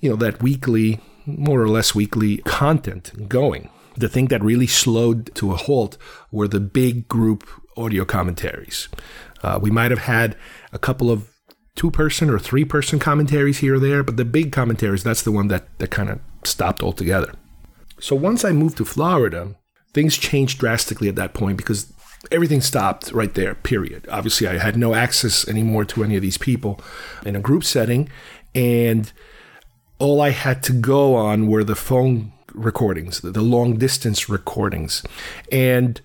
you 0.00 0.10
know, 0.10 0.16
that 0.16 0.42
weekly, 0.42 1.00
more 1.26 1.60
or 1.60 1.68
less 1.68 1.94
weekly 1.94 2.38
content 2.38 3.28
going. 3.28 3.68
The 3.96 4.08
thing 4.08 4.26
that 4.28 4.42
really 4.42 4.66
slowed 4.66 5.34
to 5.34 5.52
a 5.52 5.56
halt 5.56 5.98
were 6.30 6.48
the 6.48 6.60
big 6.60 7.08
group 7.08 7.46
audio 7.76 8.04
commentaries. 8.04 8.88
Uh, 9.42 9.58
we 9.60 9.70
might 9.70 9.90
have 9.90 10.00
had 10.00 10.36
a 10.72 10.78
couple 10.78 11.10
of 11.10 11.28
two 11.74 11.90
person 11.90 12.30
or 12.30 12.38
three 12.38 12.64
person 12.64 12.98
commentaries 12.98 13.58
here 13.58 13.76
or 13.76 13.78
there, 13.78 14.02
but 14.02 14.16
the 14.16 14.24
big 14.24 14.52
commentaries, 14.52 15.02
that's 15.02 15.22
the 15.22 15.32
one 15.32 15.48
that, 15.48 15.78
that 15.78 15.90
kind 15.90 16.10
of 16.10 16.20
stopped 16.44 16.82
altogether. 16.82 17.34
So 17.98 18.16
once 18.16 18.44
I 18.44 18.52
moved 18.52 18.76
to 18.78 18.84
Florida, 18.84 19.54
things 19.92 20.16
changed 20.16 20.58
drastically 20.58 21.08
at 21.08 21.16
that 21.16 21.34
point 21.34 21.56
because 21.56 21.92
everything 22.30 22.60
stopped 22.60 23.12
right 23.12 23.32
there, 23.34 23.54
period. 23.54 24.06
Obviously, 24.10 24.46
I 24.46 24.58
had 24.58 24.76
no 24.76 24.94
access 24.94 25.46
anymore 25.48 25.84
to 25.86 26.04
any 26.04 26.16
of 26.16 26.22
these 26.22 26.38
people 26.38 26.80
in 27.24 27.36
a 27.36 27.40
group 27.40 27.64
setting, 27.64 28.08
and 28.54 29.12
all 29.98 30.20
I 30.20 30.30
had 30.30 30.62
to 30.64 30.72
go 30.72 31.14
on 31.14 31.46
were 31.46 31.64
the 31.64 31.74
phone 31.74 32.32
recordings, 32.54 33.20
the, 33.20 33.40
long 33.40 33.76
distance 33.76 34.28
recordings. 34.28 35.02
And 35.52 36.00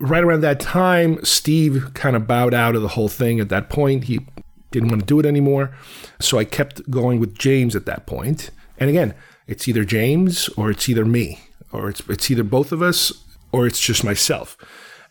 right 0.00 0.22
around 0.22 0.42
that 0.42 0.60
time, 0.60 1.24
Steve 1.24 1.92
kind 1.94 2.16
of 2.16 2.26
bowed 2.26 2.54
out 2.54 2.74
of 2.74 2.82
the 2.82 2.88
whole 2.88 3.08
thing 3.08 3.40
at 3.40 3.48
that 3.48 3.70
point. 3.70 4.04
He 4.04 4.26
didn't 4.70 4.90
want 4.90 5.00
to 5.02 5.06
do 5.06 5.20
it 5.20 5.26
anymore. 5.26 5.74
So 6.20 6.38
I 6.38 6.44
kept 6.44 6.90
going 6.90 7.20
with 7.20 7.38
James 7.38 7.74
at 7.74 7.86
that 7.86 8.06
point. 8.06 8.50
And 8.78 8.90
again, 8.90 9.14
it's 9.48 9.66
either 9.66 9.84
James 9.84 10.48
or 10.50 10.70
it's 10.70 10.88
either 10.88 11.04
me, 11.04 11.40
or 11.72 11.88
it's, 11.88 12.00
it's 12.08 12.30
either 12.30 12.44
both 12.44 12.70
of 12.70 12.82
us 12.82 13.12
or 13.50 13.66
it's 13.66 13.80
just 13.80 14.04
myself. 14.04 14.56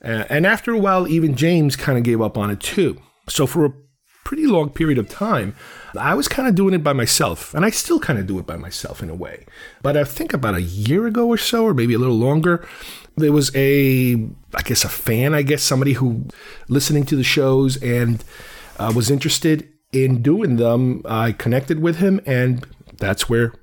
Uh, 0.04 0.24
and 0.30 0.46
after 0.46 0.72
a 0.72 0.80
while, 0.80 1.08
even 1.08 1.36
James 1.36 1.76
kind 1.76 1.98
of 1.98 2.04
gave 2.04 2.22
up 2.22 2.38
on 2.38 2.50
it 2.50 2.60
too. 2.60 3.02
So 3.28 3.48
for 3.48 3.66
a 3.66 3.74
pretty 4.24 4.46
long 4.46 4.70
period 4.70 4.98
of 4.98 5.10
time, 5.10 5.56
I 5.98 6.14
was 6.14 6.28
kind 6.28 6.48
of 6.48 6.54
doing 6.54 6.74
it 6.74 6.84
by 6.84 6.94
myself, 6.94 7.54
and 7.54 7.66
I 7.66 7.72
still 7.72 8.00
kind 8.00 8.20
of 8.20 8.28
do 8.28 8.38
it 8.38 8.46
by 8.46 8.58
myself 8.58 9.02
in 9.02 9.10
a 9.10 9.16
way. 9.16 9.46
But 9.82 9.98
I 9.98 10.04
think 10.04 10.34
about 10.34 10.54
a 10.54 10.62
year 10.62 11.08
ago 11.08 11.28
or 11.28 11.38
so, 11.38 11.64
or 11.64 11.74
maybe 11.74 11.96
a 11.96 12.00
little 12.00 12.18
longer, 12.18 12.68
there 13.16 13.32
was 13.32 13.52
a, 13.56 14.14
I 14.54 14.62
guess, 14.64 14.84
a 14.84 14.90
fan, 14.90 15.34
I 15.34 15.42
guess, 15.42 15.64
somebody 15.64 15.94
who 15.94 16.28
listening 16.68 17.06
to 17.06 17.16
the 17.16 17.24
shows 17.24 17.82
and 17.82 18.24
uh, 18.78 18.94
was 18.96 19.10
interested 19.10 19.68
in 19.92 20.22
doing 20.22 20.58
them. 20.58 21.02
I 21.06 21.32
connected 21.32 21.82
with 21.82 21.96
him, 21.96 22.22
and 22.26 22.68
that's 22.98 23.28
where 23.28 23.54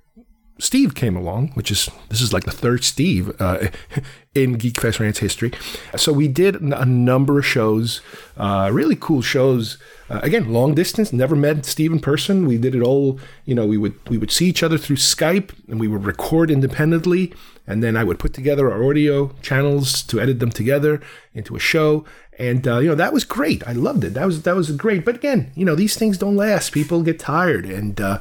Steve 0.59 0.95
came 0.95 1.17
along, 1.17 1.49
which 1.55 1.71
is 1.71 1.91
this 2.11 2.21
is 2.21 2.33
like 2.33 2.45
the 2.45 2.53
third 2.53 2.85
Steve 2.85 3.35
uh, 3.41 3.69
in 4.35 4.55
Geek 4.55 4.81
Fest 4.81 5.01
Rants 5.01 5.19
history. 5.19 5.53
So 5.97 6.13
we 6.13 6.29
did 6.29 6.57
a 6.57 6.85
number 6.85 7.39
of 7.39 7.47
shows, 7.47 8.03
uh, 8.37 8.71
really 8.73 8.97
cool 8.97 9.21
shows. 9.21 9.79
Uh, 10.09 10.21
again, 10.23 10.53
long 10.53 10.75
distance. 10.75 11.13
Never 11.13 11.35
met 11.35 11.65
Steve 11.65 11.91
in 11.91 11.99
person. 11.99 12.47
We 12.47 12.59
did 12.59 12.75
it 12.75 12.83
all. 12.83 13.19
You 13.47 13.55
know, 13.55 13.67
we 13.67 13.77
would 13.77 13.97
we 14.09 14.19
would 14.19 14.31
see 14.31 14.47
each 14.47 14.63
other 14.63 14.79
through 14.79 14.97
Skype, 14.97 15.51
and 15.69 15.81
we 15.81 15.89
would 15.89 16.05
record 16.05 16.51
independently, 16.51 17.33
and 17.67 17.83
then 17.83 17.97
I 17.97 18.05
would 18.05 18.19
put 18.19 18.33
together 18.35 18.71
our 18.71 18.85
audio 18.85 19.35
channels 19.43 20.03
to 20.05 20.21
edit 20.21 20.39
them 20.39 20.51
together 20.51 21.01
into 21.35 21.57
a 21.57 21.61
show. 21.61 22.05
And 22.39 22.67
uh, 22.67 22.79
you 22.79 22.89
know 22.89 22.95
that 22.95 23.13
was 23.13 23.25
great. 23.25 23.67
I 23.67 23.73
loved 23.73 24.05
it. 24.05 24.15
That 24.15 24.27
was 24.27 24.43
that 24.43 24.57
was 24.57 24.71
great. 24.73 25.05
But 25.05 25.17
again, 25.17 25.53
you 25.55 25.65
know 25.65 25.75
these 25.75 25.97
things 25.97 26.19
don't 26.19 26.37
last. 26.37 26.73
People 26.73 27.03
get 27.03 27.19
tired, 27.19 27.65
and 27.65 28.01
uh, 28.01 28.21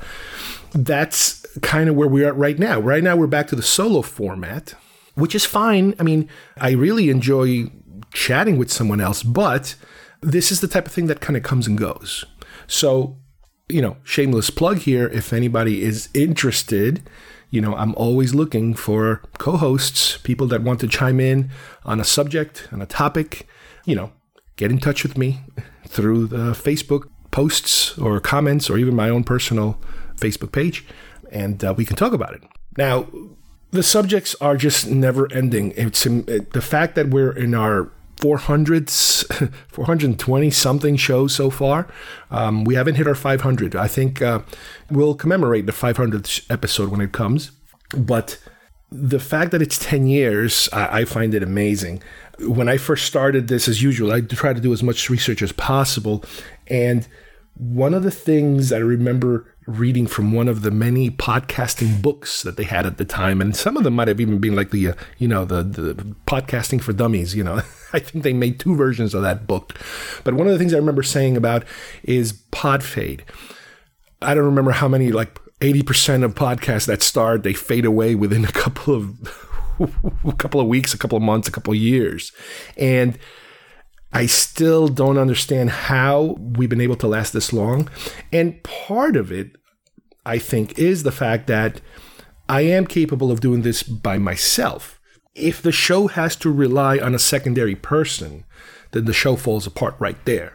that's 0.74 1.46
kind 1.62 1.90
of 1.90 1.96
where 1.96 2.08
we 2.08 2.24
are 2.24 2.34
right 2.34 2.60
now. 2.60 2.80
Right 2.80 3.04
now, 3.04 3.16
we're 3.16 3.28
back 3.28 3.48
to 3.48 3.56
the 3.56 3.64
solo 3.64 4.02
format, 4.02 4.76
which 5.16 5.36
is 5.36 5.46
fine. 5.46 5.96
I 6.00 6.04
mean, 6.04 6.30
I 6.58 6.72
really 6.72 7.10
enjoy 7.10 7.72
chatting 8.14 8.58
with 8.58 8.72
someone 8.72 9.02
else, 9.02 9.24
but 9.24 9.76
this 10.22 10.52
is 10.52 10.62
the 10.62 10.68
type 10.68 10.86
of 10.86 10.92
thing 10.92 11.08
that 11.08 11.22
kind 11.22 11.36
of 11.36 11.44
comes 11.44 11.68
and 11.68 11.78
goes. 11.78 12.26
So, 12.68 13.18
you 13.68 13.82
know, 13.82 13.98
shameless 14.04 14.50
plug 14.50 14.80
here. 14.80 15.08
If 15.08 15.34
anybody 15.34 15.84
is 15.84 16.10
interested, 16.14 17.08
you 17.50 17.62
know, 17.62 17.76
I'm 17.76 17.94
always 17.96 18.34
looking 18.34 18.74
for 18.74 19.22
co 19.38 19.58
hosts, 19.58 20.18
people 20.18 20.48
that 20.48 20.64
want 20.64 20.80
to 20.80 20.88
chime 20.88 21.20
in 21.20 21.52
on 21.86 22.00
a 22.00 22.04
subject, 22.04 22.68
on 22.72 22.82
a 22.82 22.86
topic. 22.86 23.48
You 23.86 23.96
know, 23.96 24.12
get 24.56 24.72
in 24.72 24.80
touch 24.80 25.04
with 25.04 25.18
me 25.18 25.42
through 25.88 26.28
the 26.28 26.54
Facebook 26.54 27.10
posts 27.32 27.98
or 27.98 28.20
comments 28.20 28.70
or 28.70 28.78
even 28.78 28.96
my 28.96 29.10
own 29.10 29.24
personal 29.24 29.80
Facebook 30.16 30.52
page 30.52 30.86
and 31.34 31.64
uh, 31.64 31.74
we 31.76 31.84
can 31.84 31.98
talk 31.98 32.14
about 32.14 32.34
it. 32.34 32.44
Now, 32.78 33.08
the 33.72 33.84
subjects 33.84 34.36
are 34.40 34.56
just 34.56 34.88
never 34.88 35.32
ending. 35.34 35.74
It's 35.76 36.06
it, 36.06 36.54
the 36.54 36.62
fact 36.62 36.96
that 36.96 37.10
we're 37.10 37.32
in 37.32 37.56
our 37.56 37.92
400s, 38.18 39.26
420 39.70 40.50
something 40.52 40.96
shows 40.96 41.36
so 41.36 41.50
far. 41.50 41.88
Um, 42.30 42.64
we 42.64 42.76
haven't 42.76 42.96
hit 42.96 43.08
our 43.08 43.16
500. 43.16 43.76
I 43.76 43.88
think 43.88 44.22
uh, 44.22 44.42
we'll 44.92 45.16
commemorate 45.16 45.66
the 45.66 45.72
500th 45.72 46.50
episode 46.52 46.90
when 46.90 47.02
it 47.02 47.12
comes. 47.12 47.52
But 47.98 48.38
the 48.92 49.20
fact 49.20 49.52
that 49.52 49.62
it's 49.62 49.80
10 49.80 50.06
years, 50.06 50.70
I, 50.72 51.00
I 51.00 51.06
find 51.06 51.34
it 51.34 51.42
amazing. 51.42 52.04
When 52.40 52.68
I 52.68 52.78
first 52.78 53.06
started 53.06 53.48
this, 53.48 53.68
as 53.68 53.82
usual, 53.82 54.12
I 54.12 54.22
try 54.22 54.54
to 54.54 54.62
do 54.62 54.74
as 54.74 54.84
much 54.84 55.10
research 55.10 55.42
as 55.42 55.52
possible. 55.52 56.24
And 56.68 57.08
one 57.56 57.94
of 57.94 58.04
the 58.04 58.12
things 58.12 58.74
I 58.74 58.78
remember 58.78 59.54
reading 59.68 60.08
from 60.08 60.32
one 60.34 60.48
of 60.48 60.62
the 60.62 60.72
many 60.72 61.10
podcasting 61.10 62.02
books 62.02 62.44
that 62.44 62.58
they 62.58 62.64
had 62.64 62.86
at 62.86 62.98
the 62.98 63.06
time, 63.06 63.42
and 63.42 63.56
some 63.56 63.78
of 63.78 63.84
them 63.84 63.96
might 63.96 64.08
have 64.08 64.20
even 64.20 64.40
been 64.40 64.56
like 64.56 64.72
the 64.72 64.90
uh, 64.90 64.94
you 65.18 65.28
know 65.28 65.46
the 65.46 65.64
the 65.64 65.94
podcasting 66.28 66.82
for 66.82 66.94
dummies. 66.94 67.36
You 67.36 67.44
know, 67.44 67.62
I 67.94 68.00
think 68.00 68.24
they 68.24 68.34
made 68.34 68.60
two 68.60 68.76
versions 68.76 69.14
of 69.14 69.22
that 69.22 69.48
book. 69.48 69.78
But 70.24 70.34
one 70.34 70.48
of 70.48 70.54
the 70.54 70.60
things 70.60 70.74
I 70.74 70.78
remember 70.78 71.04
saying 71.04 71.38
about 71.38 71.64
is 72.04 72.34
pod 72.52 72.84
fade. 72.84 73.24
I 74.22 74.34
don't 74.34 74.46
remember 74.46 74.72
how 74.72 74.88
many 74.88 75.12
like 75.12 75.40
eighty 75.62 75.84
percent 75.84 76.24
of 76.24 76.36
podcasts 76.36 76.88
that 76.88 77.02
start 77.02 77.44
they 77.44 77.54
fade 77.54 77.86
away 77.86 78.16
within 78.16 78.46
a 78.46 78.52
couple 78.52 78.96
of 78.96 79.53
a 79.80 80.34
couple 80.34 80.62
of 80.62 80.68
weeks, 80.68 80.94
a 80.94 80.98
couple 80.98 81.18
of 81.18 81.24
months, 81.24 81.48
a 81.48 81.52
couple 81.52 81.74
of 81.74 81.80
years, 81.80 82.32
and 82.78 83.18
I 84.12 84.28
still 84.28 84.88
don't 84.88 85.18
understand 85.18 85.72
how 85.72 86.38
we've 86.40 86.70
been 86.70 86.82
able 86.82 86.96
to 86.98 87.08
last 87.08 87.34
this 87.34 87.52
long. 87.52 87.90
And 88.32 88.62
part 88.64 89.16
of 89.16 89.32
it, 89.32 89.56
I 90.26 90.38
think, 90.38 90.78
is 90.78 91.02
the 91.02 91.12
fact 91.12 91.48
that 91.48 91.82
I 92.48 92.62
am 92.62 92.86
capable 92.86 93.32
of 93.32 93.42
doing 93.42 93.64
this 93.64 93.82
by 93.82 94.20
myself. 94.20 95.00
If 95.34 95.64
the 95.64 95.72
show 95.72 96.08
has 96.08 96.36
to 96.38 96.52
rely 96.52 97.00
on 97.00 97.16
a 97.16 97.20
secondary 97.20 97.74
person, 97.74 98.46
then 98.92 99.06
the 99.06 99.14
show 99.14 99.36
falls 99.36 99.66
apart 99.66 99.96
right 99.98 100.24
there. 100.26 100.54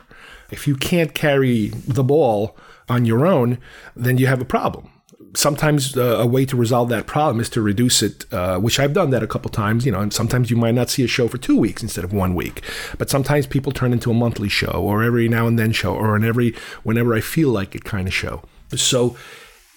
If 0.53 0.69
you 0.69 0.77
can't 0.77 1.13
carry 1.13 1.69
the 1.69 2.05
ball 2.05 2.57
on 2.89 3.05
your 3.05 3.27
own, 3.27 3.59
then 3.97 4.19
you 4.19 4.29
have 4.29 4.41
a 4.41 4.47
problem 4.47 4.91
sometimes 5.35 5.97
uh, 5.97 6.19
a 6.19 6.27
way 6.27 6.45
to 6.47 6.57
resolve 6.57 6.89
that 6.89 7.07
problem 7.07 7.41
is 7.41 7.49
to 7.51 7.61
reduce 7.61 8.03
it, 8.03 8.25
uh, 8.33 8.59
which 8.59 8.81
I've 8.81 8.93
done 8.93 9.11
that 9.11 9.23
a 9.23 9.27
couple 9.27 9.51
times. 9.51 9.87
You 9.87 9.93
know, 9.93 10.01
and 10.01 10.13
sometimes 10.13 10.51
you 10.51 10.57
might 10.57 10.75
not 10.75 10.91
see 10.91 11.05
a 11.05 11.09
show 11.09 11.29
for 11.29 11.39
two 11.39 11.57
weeks 11.57 11.83
instead 11.83 12.05
of 12.05 12.13
one 12.13 12.35
week. 12.35 12.63
But 12.99 13.11
sometimes 13.11 13.47
people 13.47 13.73
turn 13.73 13.93
into 13.93 14.11
a 14.11 14.15
monthly 14.15 14.49
show, 14.49 14.83
or 14.83 15.03
every 15.03 15.29
now 15.29 15.47
and 15.47 15.59
then 15.59 15.73
show, 15.73 15.95
or 15.95 16.17
an 16.17 16.25
every 16.25 16.55
whenever 16.83 17.15
I 17.15 17.21
feel 17.21 17.51
like 17.51 17.75
it 17.75 17.85
kind 17.85 18.09
of 18.09 18.15
show. 18.15 18.43
So, 18.75 19.17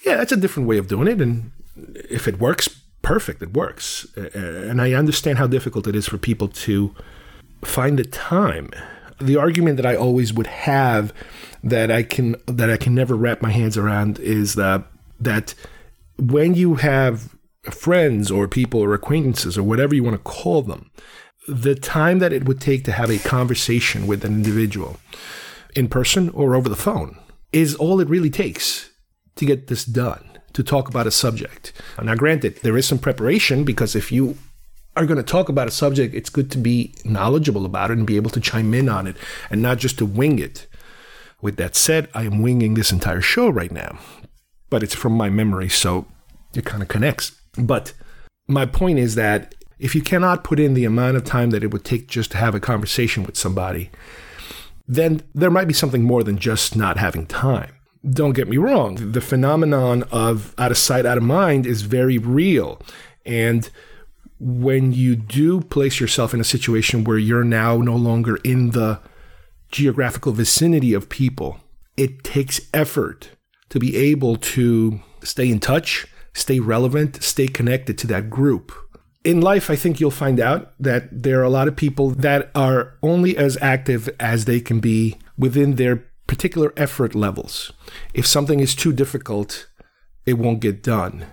yeah, 0.04 0.16
that's 0.16 0.32
a 0.32 0.36
different 0.36 0.68
way 0.68 0.78
of 0.78 0.88
doing 0.88 1.08
it, 1.08 1.20
and 1.20 1.52
if 2.10 2.28
it 2.28 2.38
works, 2.38 2.68
perfect. 3.02 3.42
It 3.42 3.54
works, 3.54 4.06
and 4.16 4.80
I 4.80 4.92
understand 4.92 5.38
how 5.38 5.46
difficult 5.46 5.86
it 5.86 5.96
is 5.96 6.06
for 6.06 6.18
people 6.18 6.48
to 6.48 6.94
find 7.62 7.98
the 7.98 8.04
time. 8.04 8.70
The 9.20 9.36
argument 9.36 9.76
that 9.76 9.86
I 9.86 9.94
always 9.94 10.32
would 10.32 10.48
have 10.48 11.12
that 11.62 11.90
I 11.90 12.02
can 12.02 12.36
that 12.46 12.70
I 12.70 12.76
can 12.76 12.94
never 12.94 13.14
wrap 13.14 13.40
my 13.40 13.50
hands 13.50 13.76
around 13.76 14.18
is 14.18 14.54
that 14.56 14.84
that 15.24 15.54
when 16.18 16.54
you 16.54 16.76
have 16.76 17.34
friends 17.70 18.30
or 18.30 18.48
people 18.48 18.80
or 18.80 18.94
acquaintances 18.94 19.56
or 19.56 19.62
whatever 19.62 19.94
you 19.94 20.02
want 20.02 20.16
to 20.16 20.22
call 20.22 20.62
them, 20.62 20.90
the 21.48 21.74
time 21.74 22.18
that 22.18 22.32
it 22.32 22.44
would 22.44 22.60
take 22.60 22.84
to 22.84 22.92
have 22.92 23.10
a 23.10 23.18
conversation 23.18 24.06
with 24.06 24.24
an 24.24 24.32
individual 24.32 24.98
in 25.74 25.88
person 25.88 26.28
or 26.30 26.54
over 26.54 26.68
the 26.68 26.76
phone 26.76 27.18
is 27.52 27.74
all 27.74 28.00
it 28.00 28.08
really 28.08 28.30
takes 28.30 28.90
to 29.36 29.44
get 29.44 29.66
this 29.66 29.84
done, 29.84 30.38
to 30.52 30.62
talk 30.62 30.88
about 30.88 31.06
a 31.06 31.10
subject. 31.10 31.72
Now, 32.02 32.14
granted, 32.14 32.58
there 32.62 32.76
is 32.76 32.86
some 32.86 32.98
preparation 32.98 33.64
because 33.64 33.96
if 33.96 34.12
you 34.12 34.36
are 34.94 35.06
going 35.06 35.16
to 35.16 35.22
talk 35.22 35.48
about 35.48 35.68
a 35.68 35.72
subject, 35.72 36.14
it's 36.14 36.30
good 36.30 36.50
to 36.52 36.58
be 36.58 36.94
knowledgeable 37.04 37.64
about 37.64 37.90
it 37.90 37.98
and 37.98 38.06
be 38.06 38.16
able 38.16 38.30
to 38.30 38.40
chime 38.40 38.74
in 38.74 38.88
on 38.88 39.06
it 39.06 39.16
and 39.50 39.62
not 39.62 39.78
just 39.78 39.98
to 39.98 40.06
wing 40.06 40.38
it. 40.38 40.66
With 41.40 41.56
that 41.56 41.74
said, 41.74 42.08
I 42.14 42.22
am 42.22 42.40
winging 42.40 42.74
this 42.74 42.92
entire 42.92 43.20
show 43.20 43.48
right 43.48 43.72
now 43.72 43.98
but 44.72 44.82
it's 44.82 44.94
from 44.94 45.12
my 45.12 45.28
memory, 45.28 45.68
so 45.68 46.06
it 46.54 46.64
kind 46.64 46.82
of 46.82 46.88
connects. 46.88 47.32
But 47.58 47.92
my 48.48 48.64
point 48.64 48.98
is 48.98 49.16
that 49.16 49.54
if 49.78 49.94
you 49.94 50.00
cannot 50.00 50.44
put 50.44 50.58
in 50.58 50.72
the 50.72 50.86
amount 50.86 51.18
of 51.18 51.24
time 51.24 51.50
that 51.50 51.62
it 51.62 51.70
would 51.70 51.84
take 51.84 52.08
just 52.08 52.30
to 52.30 52.38
have 52.38 52.54
a 52.54 52.60
conversation 52.60 53.22
with 53.22 53.36
somebody, 53.36 53.90
then 54.88 55.20
there 55.34 55.50
might 55.50 55.68
be 55.68 55.74
something 55.74 56.02
more 56.02 56.24
than 56.24 56.38
just 56.38 56.74
not 56.74 56.96
having 56.96 57.26
time. 57.26 57.74
Don't 58.08 58.32
get 58.32 58.48
me 58.48 58.56
wrong, 58.56 59.12
the 59.12 59.20
phenomenon 59.20 60.04
of 60.10 60.54
out 60.56 60.70
of 60.70 60.78
sight, 60.78 61.04
out 61.04 61.18
of 61.18 61.22
mind 61.22 61.66
is 61.66 61.82
very 61.82 62.16
real. 62.16 62.80
And 63.26 63.68
when 64.40 64.94
you 64.94 65.16
do 65.16 65.60
place 65.60 66.00
yourself 66.00 66.32
in 66.32 66.40
a 66.40 66.44
situation 66.44 67.04
where 67.04 67.18
you're 67.18 67.44
now 67.44 67.76
no 67.76 67.94
longer 67.94 68.36
in 68.36 68.70
the 68.70 69.00
geographical 69.70 70.32
vicinity 70.32 70.94
of 70.94 71.10
people, 71.10 71.60
it 71.98 72.24
takes 72.24 72.58
effort 72.72 73.32
to 73.72 73.78
be 73.78 73.96
able 73.96 74.36
to 74.36 75.00
stay 75.24 75.50
in 75.50 75.58
touch, 75.58 76.06
stay 76.34 76.60
relevant, 76.60 77.22
stay 77.22 77.48
connected 77.48 77.96
to 77.96 78.06
that 78.06 78.28
group. 78.28 78.70
In 79.24 79.40
life, 79.40 79.70
I 79.70 79.76
think 79.76 79.98
you'll 79.98 80.10
find 80.10 80.38
out 80.38 80.74
that 80.78 81.08
there 81.10 81.40
are 81.40 81.44
a 81.44 81.48
lot 81.48 81.68
of 81.68 81.74
people 81.74 82.10
that 82.10 82.50
are 82.54 82.98
only 83.02 83.34
as 83.34 83.56
active 83.62 84.10
as 84.20 84.44
they 84.44 84.60
can 84.60 84.78
be 84.78 85.16
within 85.38 85.76
their 85.76 86.04
particular 86.26 86.74
effort 86.76 87.14
levels. 87.14 87.72
If 88.12 88.26
something 88.26 88.60
is 88.60 88.74
too 88.74 88.92
difficult, 88.92 89.66
it 90.26 90.34
won't 90.34 90.60
get 90.60 90.82
done. 90.82 91.24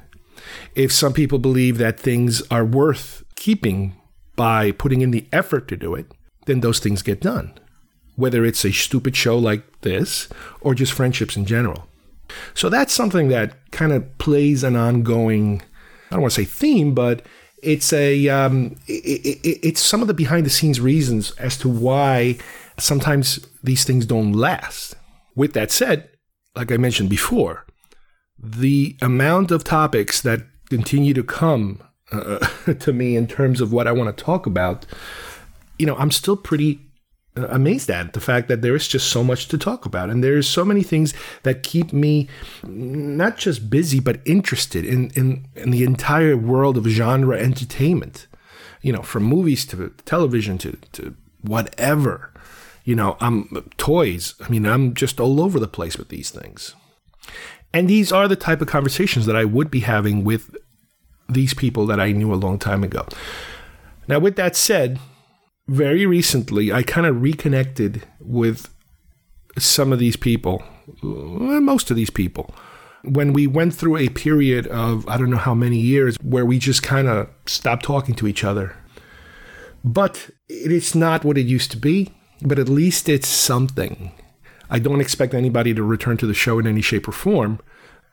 If 0.75 0.93
some 0.93 1.11
people 1.11 1.39
believe 1.39 1.77
that 1.79 1.99
things 1.99 2.41
are 2.49 2.63
worth 2.63 3.21
keeping 3.35 3.97
by 4.37 4.71
putting 4.71 5.01
in 5.01 5.11
the 5.11 5.27
effort 5.33 5.67
to 5.67 5.75
do 5.75 5.93
it, 5.93 6.09
then 6.45 6.61
those 6.61 6.79
things 6.79 7.01
get 7.01 7.19
done. 7.19 7.53
Whether 8.15 8.45
it's 8.45 8.63
a 8.63 8.71
stupid 8.71 9.17
show 9.17 9.37
like 9.37 9.81
this 9.81 10.29
or 10.61 10.73
just 10.73 10.93
friendships 10.93 11.35
in 11.35 11.43
general. 11.45 11.89
So 12.53 12.69
that's 12.69 12.93
something 12.93 13.29
that 13.29 13.71
kind 13.71 13.91
of 13.91 14.17
plays 14.17 14.63
an 14.63 14.75
ongoing, 14.75 15.61
I 16.09 16.15
don't 16.15 16.21
want 16.21 16.33
to 16.33 16.41
say 16.41 16.45
theme, 16.45 16.93
but 16.93 17.25
it's 17.61 17.91
a 17.93 18.29
um, 18.29 18.77
it, 18.87 19.37
it, 19.43 19.59
it's 19.67 19.81
some 19.81 20.01
of 20.01 20.07
the 20.07 20.13
behind 20.13 20.45
the 20.45 20.49
scenes 20.49 20.79
reasons 20.79 21.31
as 21.31 21.57
to 21.57 21.69
why 21.69 22.37
sometimes 22.77 23.45
these 23.63 23.83
things 23.83 24.05
don't 24.05 24.33
last. 24.33 24.95
With 25.35 25.53
that 25.53 25.71
said, 25.71 26.09
like 26.55 26.71
I 26.71 26.77
mentioned 26.77 27.09
before, 27.09 27.65
the 28.37 28.95
amount 29.01 29.51
of 29.51 29.63
topics 29.63 30.21
that 30.21 30.41
continue 30.69 31.13
to 31.13 31.23
come 31.23 31.81
uh, 32.11 32.39
to 32.79 32.93
me 32.93 33.15
in 33.15 33.27
terms 33.27 33.61
of 33.61 33.71
what 33.73 33.87
I 33.87 33.91
want 33.91 34.15
to 34.15 34.23
talk 34.23 34.45
about, 34.45 34.85
you 35.77 35.85
know, 35.85 35.95
I'm 35.95 36.11
still 36.11 36.37
pretty 36.37 36.88
amazed 37.45 37.89
at 37.89 38.13
the 38.13 38.19
fact 38.19 38.47
that 38.47 38.61
there 38.61 38.75
is 38.75 38.87
just 38.87 39.09
so 39.09 39.23
much 39.23 39.47
to 39.47 39.57
talk 39.57 39.85
about. 39.85 40.09
And 40.09 40.23
there's 40.23 40.47
so 40.47 40.65
many 40.65 40.83
things 40.83 41.13
that 41.43 41.63
keep 41.63 41.93
me 41.93 42.27
not 42.63 43.37
just 43.37 43.69
busy 43.69 43.99
but 43.99 44.19
interested 44.25 44.85
in, 44.85 45.11
in, 45.11 45.47
in 45.55 45.71
the 45.71 45.83
entire 45.83 46.37
world 46.37 46.77
of 46.77 46.85
genre 46.85 47.37
entertainment. 47.37 48.27
You 48.81 48.93
know 48.93 49.01
from 49.01 49.23
movies 49.23 49.65
to 49.67 49.93
television 50.05 50.57
to, 50.59 50.77
to 50.93 51.15
whatever. 51.41 52.33
You 52.85 52.95
know 52.95 53.17
i'm 53.19 53.69
toys. 53.77 54.35
I 54.39 54.49
mean 54.49 54.65
i'm 54.65 54.93
just 54.93 55.19
all 55.19 55.41
over 55.41 55.59
the 55.59 55.67
place 55.67 55.97
with 55.97 56.09
these 56.09 56.29
things. 56.29 56.75
And 57.73 57.87
these 57.87 58.11
are 58.11 58.27
the 58.27 58.35
type 58.35 58.61
of 58.61 58.67
conversations 58.67 59.25
that 59.25 59.35
i 59.35 59.43
would 59.43 59.69
be 59.69 59.81
having 59.81 60.23
with 60.23 60.55
these 61.27 61.53
people 61.53 61.85
that 61.87 61.99
i 61.99 62.11
knew 62.13 62.33
a 62.33 62.35
long 62.35 62.57
time 62.57 62.83
ago. 62.83 63.05
Now 64.07 64.19
with 64.19 64.37
that 64.37 64.55
said 64.55 64.97
very 65.69 66.05
recently, 66.05 66.73
I 66.73 66.81
kind 66.81 67.05
of 67.05 67.21
reconnected 67.21 68.03
with 68.19 68.73
some 69.57 69.93
of 69.93 69.99
these 69.99 70.15
people, 70.15 70.63
most 71.03 71.91
of 71.91 71.95
these 71.95 72.09
people, 72.09 72.53
when 73.03 73.33
we 73.33 73.45
went 73.45 73.75
through 73.75 73.97
a 73.97 74.09
period 74.09 74.67
of 74.67 75.07
I 75.07 75.17
don't 75.17 75.29
know 75.29 75.37
how 75.37 75.53
many 75.53 75.77
years 75.77 76.17
where 76.21 76.45
we 76.45 76.57
just 76.57 76.81
kind 76.83 77.07
of 77.07 77.29
stopped 77.45 77.85
talking 77.85 78.15
to 78.15 78.27
each 78.27 78.43
other. 78.43 78.75
But 79.83 80.29
it's 80.49 80.95
not 80.95 81.23
what 81.23 81.37
it 81.37 81.45
used 81.45 81.71
to 81.71 81.77
be, 81.77 82.13
but 82.41 82.59
at 82.59 82.67
least 82.67 83.07
it's 83.07 83.27
something. 83.27 84.11
I 84.69 84.79
don't 84.79 85.01
expect 85.01 85.33
anybody 85.33 85.73
to 85.73 85.83
return 85.83 86.17
to 86.17 86.27
the 86.27 86.33
show 86.33 86.59
in 86.59 86.67
any 86.67 86.81
shape 86.81 87.07
or 87.07 87.13
form, 87.13 87.59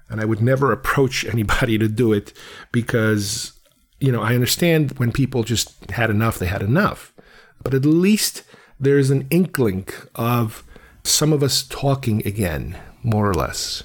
and 0.08 0.20
I 0.20 0.26
would 0.26 0.40
never 0.40 0.72
approach 0.72 1.24
anybody 1.32 1.78
to 1.78 1.88
do 1.88 2.12
it 2.12 2.32
because, 2.70 3.58
you 3.98 4.12
know, 4.12 4.22
I 4.22 4.34
understand 4.34 4.98
when 4.98 5.10
people 5.10 5.42
just 5.42 5.90
had 5.90 6.10
enough, 6.10 6.38
they 6.38 6.46
had 6.46 6.62
enough 6.62 7.12
but 7.66 7.74
at 7.74 7.84
least 7.84 8.44
there's 8.78 9.10
an 9.10 9.26
inkling 9.28 9.88
of 10.14 10.62
some 11.02 11.32
of 11.32 11.42
us 11.42 11.64
talking 11.64 12.24
again, 12.24 12.78
more 13.02 13.28
or 13.28 13.34
less, 13.34 13.82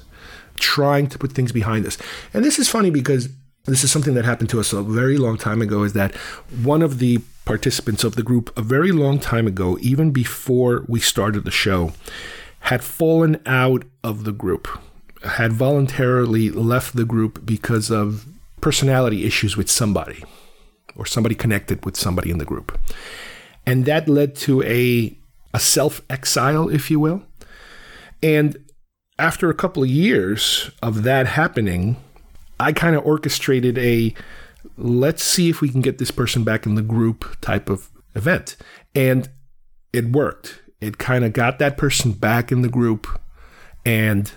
trying 0.58 1.08
to 1.08 1.18
put 1.18 1.32
things 1.32 1.52
behind 1.52 1.88
us. 1.88 1.98
And 2.32 2.46
this 2.46 2.60
is 2.60 2.70
funny 2.70 2.92
because 2.92 3.30
this 3.66 3.84
is 3.84 3.90
something 3.90 4.14
that 4.14 4.24
happened 4.24 4.52
to 4.52 4.60
us 4.60 4.72
a 4.72 4.84
very 4.84 5.18
long 5.18 5.36
time 5.36 5.64
ago 5.64 5.82
is 5.82 5.94
that 5.94 6.14
one 6.62 6.84
of 6.84 7.00
the 7.00 7.22
participants 7.46 8.04
of 8.04 8.16
the 8.16 8.22
group 8.22 8.56
a 8.56 8.62
very 8.62 8.92
long 8.92 9.18
time 9.18 9.48
ago, 9.48 9.80
even 9.82 10.12
before 10.12 10.86
we 10.88 11.00
started 11.00 11.44
the 11.44 11.50
show, 11.50 11.92
had 12.60 12.84
fallen 12.84 13.42
out 13.48 13.84
of 14.04 14.26
the 14.26 14.32
group, 14.32 14.68
had 15.24 15.54
voluntarily 15.54 16.52
left 16.52 16.96
the 16.96 17.06
group 17.06 17.44
because 17.48 17.90
of 17.90 18.28
personality 18.62 19.26
issues 19.26 19.58
with 19.58 19.72
somebody 19.72 20.24
or 20.96 21.08
somebody 21.08 21.34
connected 21.34 21.84
with 21.84 21.98
somebody 21.98 22.30
in 22.30 22.38
the 22.38 22.46
group. 22.46 22.78
And 23.66 23.86
that 23.86 24.10
led 24.10 24.36
to 24.38 24.64
a, 24.64 25.18
a 25.54 25.60
self 25.60 26.02
exile, 26.10 26.70
if 26.70 26.90
you 26.90 27.00
will. 27.00 27.24
And 28.24 28.58
after 29.18 29.50
a 29.50 29.54
couple 29.54 29.84
of 29.84 29.90
years 29.90 30.72
of 30.82 31.04
that 31.04 31.28
happening, 31.28 31.98
I 32.60 32.72
kind 32.74 32.96
of 32.96 33.06
orchestrated 33.06 33.78
a 33.78 34.14
let's 34.78 35.24
see 35.24 35.50
if 35.50 35.62
we 35.62 35.70
can 35.70 35.82
get 35.82 35.98
this 35.98 36.12
person 36.12 36.44
back 36.44 36.66
in 36.66 36.76
the 36.76 36.82
group 36.82 37.40
type 37.42 37.70
of 37.70 37.90
event. 38.16 38.56
And 38.94 39.30
it 39.94 40.12
worked. 40.12 40.62
It 40.80 40.98
kind 40.98 41.24
of 41.24 41.34
got 41.34 41.60
that 41.60 41.78
person 41.78 42.12
back 42.12 42.52
in 42.52 42.62
the 42.62 42.70
group 42.70 43.08
and 43.86 44.32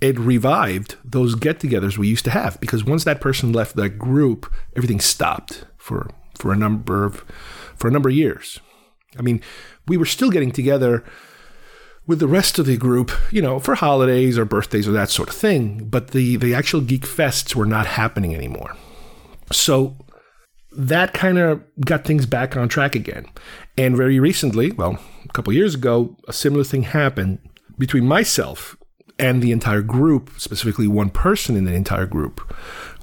it 0.00 0.18
revived 0.18 0.96
those 1.04 1.34
get 1.34 1.60
togethers 1.60 1.96
we 1.96 2.08
used 2.08 2.24
to 2.24 2.30
have 2.30 2.60
because 2.60 2.84
once 2.84 3.04
that 3.04 3.20
person 3.20 3.52
left 3.52 3.76
that 3.76 3.98
group, 3.98 4.52
everything 4.76 5.00
stopped 5.00 5.64
for 5.78 6.10
for 6.36 6.52
a 6.52 6.56
number 6.56 7.04
of 7.04 7.24
for 7.76 7.88
a 7.88 7.90
number 7.90 8.08
of 8.08 8.14
years. 8.14 8.60
I 9.18 9.22
mean, 9.22 9.40
we 9.86 9.96
were 9.96 10.06
still 10.06 10.30
getting 10.30 10.50
together 10.50 11.04
with 12.06 12.18
the 12.18 12.26
rest 12.26 12.58
of 12.58 12.66
the 12.66 12.76
group, 12.76 13.10
you 13.30 13.40
know, 13.40 13.58
for 13.58 13.74
holidays 13.74 14.36
or 14.36 14.44
birthdays 14.44 14.86
or 14.86 14.92
that 14.92 15.10
sort 15.10 15.28
of 15.28 15.34
thing, 15.34 15.88
but 15.88 16.08
the 16.08 16.36
the 16.36 16.54
actual 16.54 16.80
geek 16.80 17.02
fests 17.02 17.54
were 17.54 17.66
not 17.66 17.86
happening 17.86 18.34
anymore. 18.34 18.76
So 19.52 19.96
that 20.72 21.14
kind 21.14 21.38
of 21.38 21.62
got 21.80 22.04
things 22.04 22.26
back 22.26 22.56
on 22.56 22.68
track 22.68 22.94
again. 22.94 23.26
And 23.78 23.96
very 23.96 24.18
recently, 24.18 24.72
well, 24.72 24.98
a 25.24 25.32
couple 25.32 25.52
years 25.52 25.74
ago, 25.74 26.16
a 26.28 26.32
similar 26.32 26.64
thing 26.64 26.82
happened 26.82 27.38
between 27.78 28.06
myself 28.06 28.76
and 29.18 29.40
the 29.40 29.52
entire 29.52 29.82
group, 29.82 30.30
specifically 30.38 30.88
one 30.88 31.10
person 31.10 31.56
in 31.56 31.64
the 31.64 31.74
entire 31.74 32.06
group, 32.06 32.40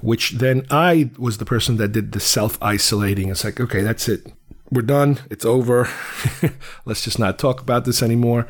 which 0.02 0.32
then 0.32 0.66
I 0.70 1.10
was 1.18 1.38
the 1.38 1.46
person 1.46 1.78
that 1.78 1.92
did 1.92 2.12
the 2.12 2.20
self 2.20 2.58
isolating. 2.62 3.30
It's 3.30 3.44
like, 3.44 3.58
okay, 3.58 3.82
that's 3.82 4.08
it 4.08 4.30
we're 4.72 4.82
done. 4.82 5.18
It's 5.30 5.44
over. 5.44 5.88
Let's 6.86 7.04
just 7.04 7.18
not 7.18 7.38
talk 7.38 7.60
about 7.60 7.84
this 7.84 8.02
anymore. 8.02 8.48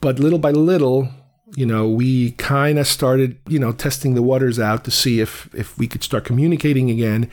But 0.00 0.18
little 0.18 0.38
by 0.38 0.50
little, 0.50 1.08
you 1.54 1.64
know, 1.64 1.88
we 1.88 2.32
kind 2.32 2.78
of 2.78 2.86
started, 2.86 3.38
you 3.46 3.58
know, 3.58 3.72
testing 3.72 4.14
the 4.14 4.22
waters 4.22 4.58
out 4.58 4.84
to 4.84 4.90
see 4.90 5.20
if 5.20 5.48
if 5.54 5.78
we 5.78 5.86
could 5.86 6.02
start 6.02 6.24
communicating 6.24 6.90
again. 6.90 7.30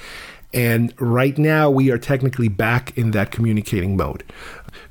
And 0.53 0.93
right 0.99 1.37
now, 1.37 1.69
we 1.69 1.91
are 1.91 1.97
technically 1.97 2.47
back 2.47 2.97
in 2.97 3.11
that 3.11 3.31
communicating 3.31 3.97
mode. 3.97 4.23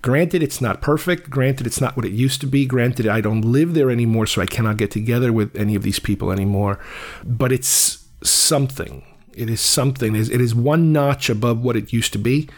Granted, 0.03 0.43
it's 0.43 0.61
not 0.61 0.83
perfect. 0.83 1.31
Granted, 1.31 1.67
it's 1.67 1.81
not 1.81 1.97
what 1.97 2.05
it 2.05 2.13
used 2.13 2.41
to 2.43 2.47
be. 2.47 2.67
Granted, 2.67 3.07
I 3.07 3.21
don't 3.21 3.41
live 3.41 3.73
there 3.75 3.91
anymore, 3.91 4.27
so 4.27 4.43
I 4.43 4.47
cannot 4.47 4.77
get 4.77 4.91
together 4.91 5.33
with 5.33 5.57
any 5.57 5.75
of 5.75 5.83
these 5.83 5.99
people 5.99 6.31
anymore. 6.31 6.79
But 7.25 7.53
it's 7.53 8.07
something. 8.23 9.03
It 9.35 9.49
is 9.49 9.61
something. 9.61 10.15
It 10.15 10.41
is 10.41 10.55
one 10.55 10.93
notch 10.93 11.31
above 11.31 11.63
what 11.63 11.77
it 11.77 11.93
used 11.93 12.13
to 12.13 12.19
be 12.19 12.49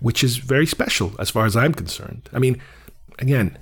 which 0.00 0.24
is 0.24 0.38
very 0.38 0.66
special 0.66 1.14
as 1.18 1.30
far 1.30 1.46
as 1.46 1.56
I'm 1.56 1.74
concerned. 1.74 2.28
I 2.32 2.38
mean, 2.38 2.60
again, 3.18 3.56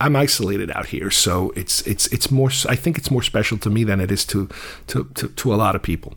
I'm 0.00 0.16
isolated 0.16 0.70
out 0.72 0.86
here, 0.86 1.10
so 1.10 1.52
it's 1.56 1.80
it's 1.86 2.06
it's 2.08 2.30
more. 2.30 2.50
I 2.68 2.76
think 2.76 2.98
it's 2.98 3.10
more 3.10 3.22
special 3.22 3.58
to 3.58 3.70
me 3.70 3.84
than 3.84 4.00
it 4.00 4.10
is 4.10 4.24
to 4.26 4.48
to 4.88 5.04
to, 5.14 5.28
to 5.28 5.54
a 5.54 5.56
lot 5.56 5.76
of 5.76 5.82
people. 5.82 6.14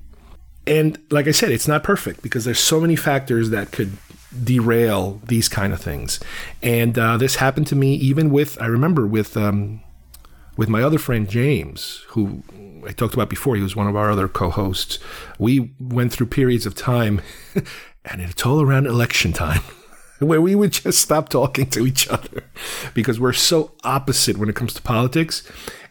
And 0.68 0.98
like 1.12 1.28
I 1.28 1.32
said, 1.32 1.52
it's 1.52 1.68
not 1.68 1.84
perfect 1.84 2.24
because 2.24 2.46
there's 2.46 2.60
so 2.60 2.82
many 2.82 2.96
factors 2.96 3.52
that 3.52 3.72
could 3.72 3.98
derail 4.44 5.22
these 5.28 5.48
kind 5.48 5.72
of 5.72 5.80
things. 5.80 6.20
And 6.64 6.98
uh, 6.98 7.18
this 7.18 7.36
happened 7.36 7.68
to 7.68 7.76
me 7.76 7.94
even 7.96 8.32
with 8.32 8.60
I 8.62 8.66
remember 8.66 9.06
with 9.06 9.38
um, 9.38 9.82
with 10.58 10.70
my 10.70 10.82
other 10.82 10.98
friend 10.98 11.30
James, 11.30 12.04
who 12.10 12.44
I 12.88 12.92
talked 12.92 13.14
about 13.14 13.30
before. 13.30 13.56
He 13.56 13.62
was 13.62 13.76
one 13.76 13.88
of 13.88 13.96
our 13.96 14.12
other 14.12 14.28
co-hosts. 14.28 15.00
We 15.40 15.72
went 15.80 16.12
through 16.12 16.28
periods 16.28 16.66
of 16.66 16.76
time 16.76 17.22
and 18.06 18.22
it's 18.22 18.46
all 18.46 18.62
around 18.62 18.88
election 18.88 19.34
time 19.34 19.62
where 20.20 20.42
we 20.42 20.56
would 20.56 20.72
just 20.72 21.00
stop 21.00 21.30
talking 21.30 21.70
to 21.72 21.86
each 21.86 22.08
other 22.08 22.44
because 22.94 23.20
we're 23.20 23.34
so 23.34 23.74
opposite 23.84 24.38
when 24.38 24.50
it 24.50 24.56
comes 24.56 24.74
to 24.74 24.82
politics 24.82 25.50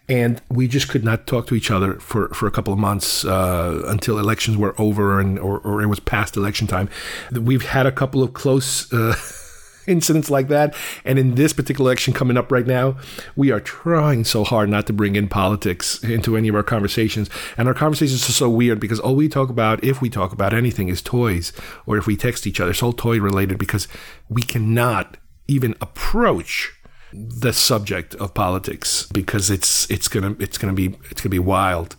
and 0.08 0.42
we 0.50 0.68
just 0.68 0.88
could 0.88 1.02
not 1.02 1.26
talk 1.26 1.46
to 1.46 1.54
each 1.54 1.70
other 1.70 1.94
for, 1.94 2.28
for 2.28 2.46
a 2.46 2.50
couple 2.50 2.72
of 2.72 2.78
months 2.78 3.24
uh, 3.24 3.82
until 3.86 4.18
elections 4.18 4.56
were 4.56 4.74
over 4.78 5.18
and 5.18 5.38
or, 5.38 5.58
or 5.60 5.82
it 5.82 5.86
was 5.86 6.00
past 6.00 6.36
election 6.36 6.66
time 6.66 6.88
we've 7.32 7.64
had 7.64 7.86
a 7.86 7.92
couple 7.92 8.22
of 8.22 8.34
close 8.34 8.92
uh, 8.92 9.14
incidents 9.86 10.30
like 10.30 10.48
that. 10.48 10.74
And 11.04 11.18
in 11.18 11.34
this 11.34 11.52
particular 11.52 11.88
election 11.88 12.12
coming 12.12 12.36
up 12.36 12.50
right 12.50 12.66
now, 12.66 12.96
we 13.36 13.50
are 13.50 13.60
trying 13.60 14.24
so 14.24 14.44
hard 14.44 14.68
not 14.68 14.86
to 14.86 14.92
bring 14.92 15.16
in 15.16 15.28
politics 15.28 16.02
into 16.02 16.36
any 16.36 16.48
of 16.48 16.54
our 16.54 16.62
conversations. 16.62 17.30
And 17.56 17.68
our 17.68 17.74
conversations 17.74 18.28
are 18.28 18.32
so 18.32 18.48
weird 18.48 18.80
because 18.80 19.00
all 19.00 19.14
we 19.16 19.28
talk 19.28 19.48
about, 19.48 19.82
if 19.82 20.00
we 20.00 20.10
talk 20.10 20.32
about 20.32 20.52
anything, 20.54 20.88
is 20.88 21.02
toys, 21.02 21.52
or 21.86 21.96
if 21.96 22.06
we 22.06 22.16
text 22.16 22.46
each 22.46 22.60
other, 22.60 22.70
it's 22.70 22.82
all 22.82 22.92
toy 22.92 23.18
related 23.18 23.58
because 23.58 23.88
we 24.28 24.42
cannot 24.42 25.16
even 25.46 25.74
approach 25.80 26.72
the 27.16 27.52
subject 27.52 28.16
of 28.16 28.34
politics 28.34 29.06
because 29.12 29.48
it's 29.48 29.88
it's 29.88 30.08
gonna 30.08 30.34
it's 30.40 30.58
gonna 30.58 30.72
be 30.72 30.96
it's 31.10 31.20
gonna 31.20 31.30
be 31.30 31.38
wild. 31.38 31.94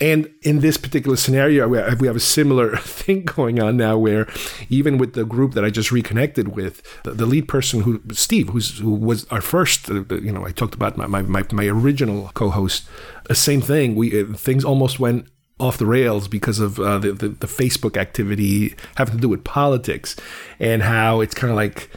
And 0.00 0.28
in 0.42 0.60
this 0.60 0.76
particular 0.76 1.16
scenario, 1.16 1.68
we 1.68 2.06
have 2.06 2.16
a 2.16 2.20
similar 2.20 2.76
thing 3.00 3.24
going 3.24 3.60
on 3.60 3.76
now, 3.76 3.96
where 3.96 4.26
even 4.68 4.98
with 4.98 5.12
the 5.12 5.24
group 5.24 5.54
that 5.54 5.64
I 5.64 5.70
just 5.70 5.92
reconnected 5.92 6.48
with, 6.48 6.82
the, 7.04 7.26
lead 7.26 7.46
person 7.46 7.82
who 7.82 8.02
Steve, 8.12 8.48
who's 8.48 8.78
who 8.80 8.92
was 8.92 9.24
our 9.26 9.40
first, 9.40 9.88
uh, 9.88 10.02
you 10.16 10.32
know, 10.32 10.44
I 10.44 10.50
talked 10.50 10.74
about 10.74 10.96
my 10.96 11.06
my 11.06 11.22
my, 11.22 11.44
my 11.52 11.66
original 11.66 12.30
co-host. 12.34 12.88
The 13.28 13.36
same 13.36 13.60
thing. 13.60 13.94
We 13.94 14.20
uh, 14.20 14.32
things 14.34 14.64
almost 14.64 14.98
went 14.98 15.28
off 15.60 15.78
the 15.78 15.86
rails 15.86 16.26
because 16.26 16.58
of 16.58 16.80
uh, 16.80 16.98
the, 16.98 17.12
the, 17.12 17.28
the 17.28 17.46
Facebook 17.46 17.96
activity 17.96 18.74
having 18.96 19.14
to 19.14 19.20
do 19.20 19.28
with 19.28 19.44
politics 19.44 20.16
and 20.58 20.82
how 20.82 21.20
it's 21.20 21.34
kind 21.34 21.50
of 21.50 21.56
like, 21.56 21.90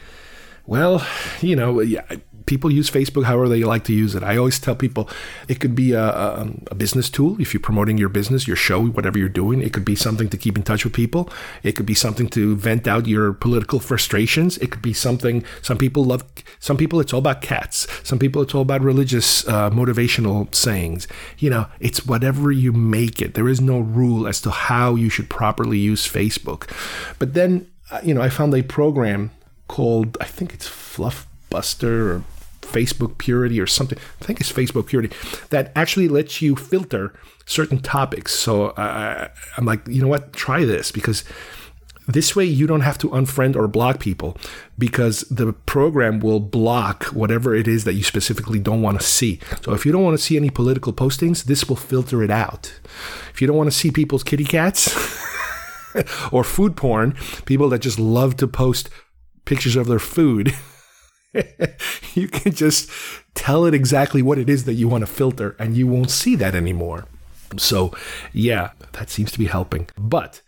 well, 0.66 1.04
you 1.40 1.56
know, 1.56 1.80
yeah, 1.80 2.04
people 2.46 2.70
use 2.70 2.90
Facebook 2.90 3.24
however 3.24 3.48
they 3.48 3.62
like 3.64 3.84
to 3.84 3.92
use 3.92 4.14
it. 4.14 4.22
I 4.22 4.36
always 4.36 4.58
tell 4.58 4.74
people 4.74 5.08
it 5.48 5.60
could 5.60 5.74
be 5.74 5.92
a, 5.92 6.04
a, 6.04 6.48
a, 6.70 6.74
business 6.74 7.08
tool 7.08 7.40
if 7.40 7.54
you're 7.54 7.60
promoting 7.60 7.98
your 7.98 8.08
business, 8.08 8.46
your 8.46 8.56
show, 8.56 8.86
whatever 8.86 9.18
you're 9.18 9.28
doing. 9.28 9.62
It 9.62 9.72
could 9.72 9.84
be 9.84 9.96
something 9.96 10.28
to 10.28 10.36
keep 10.36 10.56
in 10.56 10.62
touch 10.62 10.84
with 10.84 10.92
people. 10.92 11.30
It 11.62 11.72
could 11.72 11.86
be 11.86 11.94
something 11.94 12.28
to 12.30 12.56
vent 12.56 12.86
out 12.86 13.06
your 13.06 13.32
political 13.32 13.80
frustrations. 13.80 14.58
It 14.58 14.70
could 14.70 14.82
be 14.82 14.92
something. 14.92 15.44
Some 15.62 15.78
people 15.78 16.04
love. 16.04 16.24
Some 16.60 16.76
people 16.76 17.00
it's 17.00 17.12
all 17.12 17.20
about 17.20 17.42
cats. 17.42 17.86
Some 18.02 18.18
people 18.18 18.42
it's 18.42 18.54
all 18.54 18.62
about 18.62 18.82
religious 18.82 19.46
uh, 19.48 19.70
motivational 19.70 20.54
sayings. 20.54 21.08
You 21.38 21.50
know, 21.50 21.66
it's 21.80 22.06
whatever 22.06 22.52
you 22.52 22.72
make 22.72 23.22
it. 23.22 23.34
There 23.34 23.48
is 23.48 23.60
no 23.60 23.78
rule 23.78 24.26
as 24.26 24.40
to 24.42 24.50
how 24.50 24.94
you 24.94 25.08
should 25.08 25.30
properly 25.30 25.78
use 25.78 26.06
Facebook. 26.06 26.70
But 27.18 27.34
then, 27.34 27.70
uh, 27.90 28.00
you 28.02 28.14
know, 28.14 28.22
I 28.22 28.28
found 28.28 28.54
a 28.54 28.62
program 28.62 29.30
called 29.68 30.18
I 30.20 30.24
think 30.24 30.52
it's 30.52 30.68
Fluff 30.68 31.26
Buster 31.50 32.12
or 32.12 32.24
Facebook 32.74 33.18
Purity 33.18 33.60
or 33.60 33.66
something. 33.66 33.98
I 34.20 34.24
think 34.24 34.40
it's 34.40 34.52
Facebook 34.52 34.86
Purity 34.86 35.14
that 35.50 35.72
actually 35.76 36.08
lets 36.08 36.42
you 36.42 36.56
filter 36.56 37.14
certain 37.46 37.78
topics. 37.78 38.34
So 38.34 38.72
I, 38.76 39.28
I'm 39.56 39.64
like, 39.64 39.86
you 39.86 40.02
know 40.02 40.08
what? 40.08 40.32
Try 40.32 40.64
this 40.64 40.90
because 40.90 41.24
this 42.06 42.36
way 42.36 42.44
you 42.44 42.66
don't 42.66 42.82
have 42.82 42.98
to 42.98 43.08
unfriend 43.10 43.56
or 43.56 43.66
block 43.66 43.98
people 43.98 44.36
because 44.78 45.20
the 45.30 45.52
program 45.52 46.20
will 46.20 46.40
block 46.40 47.04
whatever 47.04 47.54
it 47.54 47.66
is 47.66 47.84
that 47.84 47.94
you 47.94 48.02
specifically 48.02 48.58
don't 48.58 48.82
want 48.82 49.00
to 49.00 49.06
see. 49.06 49.40
So 49.62 49.72
if 49.72 49.86
you 49.86 49.92
don't 49.92 50.02
want 50.02 50.18
to 50.18 50.22
see 50.22 50.36
any 50.36 50.50
political 50.50 50.92
postings, 50.92 51.44
this 51.44 51.66
will 51.68 51.76
filter 51.76 52.22
it 52.22 52.30
out. 52.30 52.78
If 53.32 53.40
you 53.40 53.46
don't 53.46 53.56
want 53.56 53.70
to 53.70 53.76
see 53.76 53.90
people's 53.90 54.22
kitty 54.22 54.44
cats 54.44 54.94
or 56.32 56.44
food 56.44 56.76
porn, 56.76 57.14
people 57.46 57.68
that 57.70 57.80
just 57.80 57.98
love 57.98 58.36
to 58.36 58.46
post 58.46 58.90
pictures 59.44 59.76
of 59.76 59.86
their 59.86 59.98
food. 59.98 60.54
you 62.14 62.28
can 62.28 62.52
just 62.52 62.90
tell 63.34 63.64
it 63.64 63.74
exactly 63.74 64.22
what 64.22 64.38
it 64.38 64.48
is 64.48 64.64
that 64.64 64.74
you 64.74 64.88
want 64.88 65.02
to 65.02 65.06
filter 65.06 65.56
and 65.58 65.76
you 65.76 65.86
won't 65.86 66.10
see 66.10 66.36
that 66.36 66.54
anymore. 66.54 67.06
So, 67.56 67.92
yeah, 68.32 68.70
that 68.92 69.10
seems 69.10 69.30
to 69.32 69.38
be 69.38 69.46
helping. 69.46 69.88
But 69.96 70.40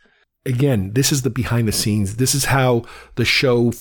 again, 0.45 0.93
this 0.93 1.13
is 1.13 1.23
the 1.23 1.31
behind 1.31 1.69
the 1.69 1.73
scenes. 1.73 2.17
This 2.17 2.35
is 2.35 2.47
how 2.47 2.85
the 3.17 3.25
show 3.25 3.73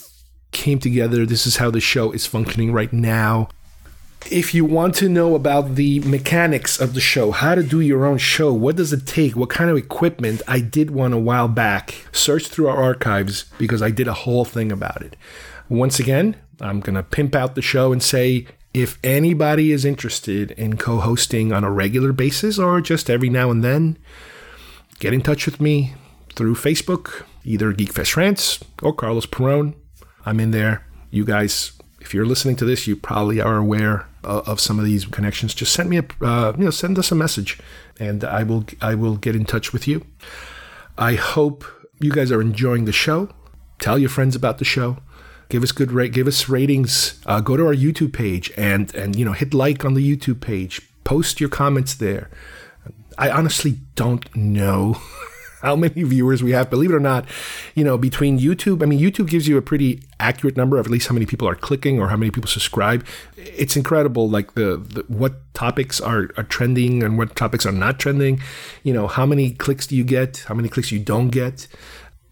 came 0.51 0.79
together. 0.79 1.25
This 1.25 1.45
is 1.45 1.57
how 1.57 1.71
the 1.71 1.81
show 1.81 2.11
is 2.11 2.25
functioning 2.25 2.71
right 2.71 2.91
now. 2.91 3.49
If 4.31 4.55
you 4.55 4.65
want 4.65 4.95
to 4.95 5.09
know 5.09 5.35
about 5.35 5.75
the 5.75 5.99
mechanics 5.99 6.79
of 6.79 6.95
the 6.95 7.01
show, 7.01 7.29
how 7.31 7.53
to 7.53 7.61
do 7.61 7.79
your 7.79 8.05
own 8.05 8.17
show, 8.17 8.51
what 8.51 8.75
does 8.75 8.91
it 8.91 9.05
take, 9.05 9.35
what 9.35 9.51
kind 9.51 9.69
of 9.69 9.77
equipment, 9.77 10.41
I 10.47 10.61
did 10.61 10.89
one 10.89 11.13
a 11.13 11.19
while 11.19 11.47
back. 11.47 12.07
Search 12.11 12.47
through 12.47 12.67
our 12.67 12.81
archives 12.81 13.45
because 13.59 13.83
I 13.83 13.91
did 13.91 14.07
a 14.07 14.13
whole 14.13 14.43
thing 14.43 14.71
about 14.71 15.03
it. 15.03 15.15
Once 15.69 15.99
again, 15.99 16.35
I'm 16.61 16.79
going 16.79 16.95
to 16.95 17.03
pimp 17.03 17.35
out 17.35 17.55
the 17.55 17.61
show 17.61 17.91
and 17.91 18.01
say 18.01 18.47
if 18.73 18.99
anybody 19.03 19.71
is 19.71 19.85
interested 19.85 20.51
in 20.51 20.77
co 20.77 20.99
hosting 20.99 21.53
on 21.53 21.63
a 21.63 21.71
regular 21.71 22.11
basis 22.11 22.59
or 22.59 22.81
just 22.81 23.09
every 23.09 23.29
now 23.29 23.49
and 23.51 23.63
then, 23.63 23.97
get 24.99 25.13
in 25.13 25.21
touch 25.21 25.45
with 25.45 25.61
me 25.61 25.93
through 26.35 26.55
Facebook, 26.55 27.23
either 27.43 27.73
Geekfest 27.73 28.15
Rants 28.15 28.63
or 28.81 28.93
Carlos 28.93 29.25
Perone. 29.25 29.75
I'm 30.25 30.39
in 30.39 30.51
there. 30.51 30.85
You 31.09 31.23
guys, 31.23 31.73
if 32.01 32.13
you're 32.13 32.25
listening 32.25 32.55
to 32.57 32.65
this, 32.65 32.87
you 32.87 32.95
probably 32.95 33.39
are 33.39 33.57
aware 33.57 34.07
of, 34.23 34.59
some 34.59 34.79
of 34.79 34.85
these 34.85 35.05
connections. 35.05 35.53
Just 35.53 35.71
send 35.71 35.89
me 35.89 35.99
a, 35.99 36.05
uh, 36.21 36.53
you 36.57 36.65
know, 36.65 36.71
send 36.71 36.97
us 36.97 37.11
a 37.11 37.15
message, 37.15 37.59
and 37.99 38.23
I 38.23 38.43
will, 38.43 38.65
I 38.81 38.95
will 38.95 39.17
get 39.17 39.35
in 39.35 39.45
touch 39.45 39.71
with 39.71 39.87
you. 39.87 40.05
I 40.97 41.13
hope 41.13 41.63
you 42.01 42.11
guys 42.11 42.31
are 42.31 42.41
enjoying 42.41 42.85
the 42.85 42.91
show. 42.91 43.29
Tell 43.79 43.99
your 43.99 44.09
friends 44.09 44.35
about 44.35 44.57
the 44.57 44.65
show. 44.65 44.97
Give 45.49 45.63
us 45.63 45.71
good 45.71 45.91
rate. 45.91 46.13
Give 46.13 46.27
us 46.27 46.49
ratings. 46.49 47.19
Uh, 47.25 47.41
go 47.41 47.55
to 47.58 47.65
our 47.65 47.75
YouTube 47.75 48.13
page 48.13 48.51
and 48.58 48.93
and 48.95 49.15
you 49.15 49.25
know 49.25 49.34
hit 49.34 49.53
like 49.53 49.86
on 49.86 49.93
the 49.93 50.17
YouTube 50.17 50.41
page. 50.41 50.81
Post 51.03 51.39
your 51.39 51.49
comments 51.49 51.93
there. 51.93 52.29
I 53.17 53.29
honestly 53.29 53.79
don't 53.95 54.34
know 54.36 54.97
how 55.65 55.75
many 55.75 56.03
viewers 56.03 56.43
we 56.43 56.51
have. 56.51 56.69
Believe 56.69 56.91
it 56.91 56.95
or 56.95 56.99
not, 56.99 57.25
you 57.73 57.84
know, 57.84 57.97
between 57.97 58.39
YouTube, 58.39 58.84
I 58.84 58.86
mean, 58.86 58.99
YouTube 58.99 59.27
gives 59.27 59.47
you 59.47 59.58
a 59.58 59.62
pretty 59.62 60.03
accurate 60.19 60.55
number 60.55 60.77
of 60.77 60.86
at 60.86 60.91
least 60.91 61.08
how 61.08 61.13
many 61.13 61.25
people 61.25 61.47
are 61.47 61.55
clicking 61.55 61.99
or 61.99 62.10
how 62.10 62.17
many 62.17 62.29
people 62.29 62.47
subscribe. 62.47 63.05
It's 63.36 63.75
incredible, 63.75 64.29
like 64.29 64.53
the, 64.53 64.77
the 64.77 65.03
what 65.08 65.53
topics 65.55 65.99
are, 65.99 66.29
are 66.38 66.43
trending 66.43 67.01
and 67.01 67.17
what 67.17 67.36
topics 67.36 67.65
are 67.65 67.71
not 67.71 67.99
trending. 67.99 68.41
You 68.84 68.93
know, 68.93 69.08
how 69.08 69.25
many 69.25 69.51
clicks 69.51 69.88
do 69.88 69.95
you 69.95 70.03
get? 70.03 70.45
How 70.47 70.53
many 70.53 70.69
clicks 70.69 70.91
you 70.91 70.99
don't 70.99 71.29
get? 71.29 71.67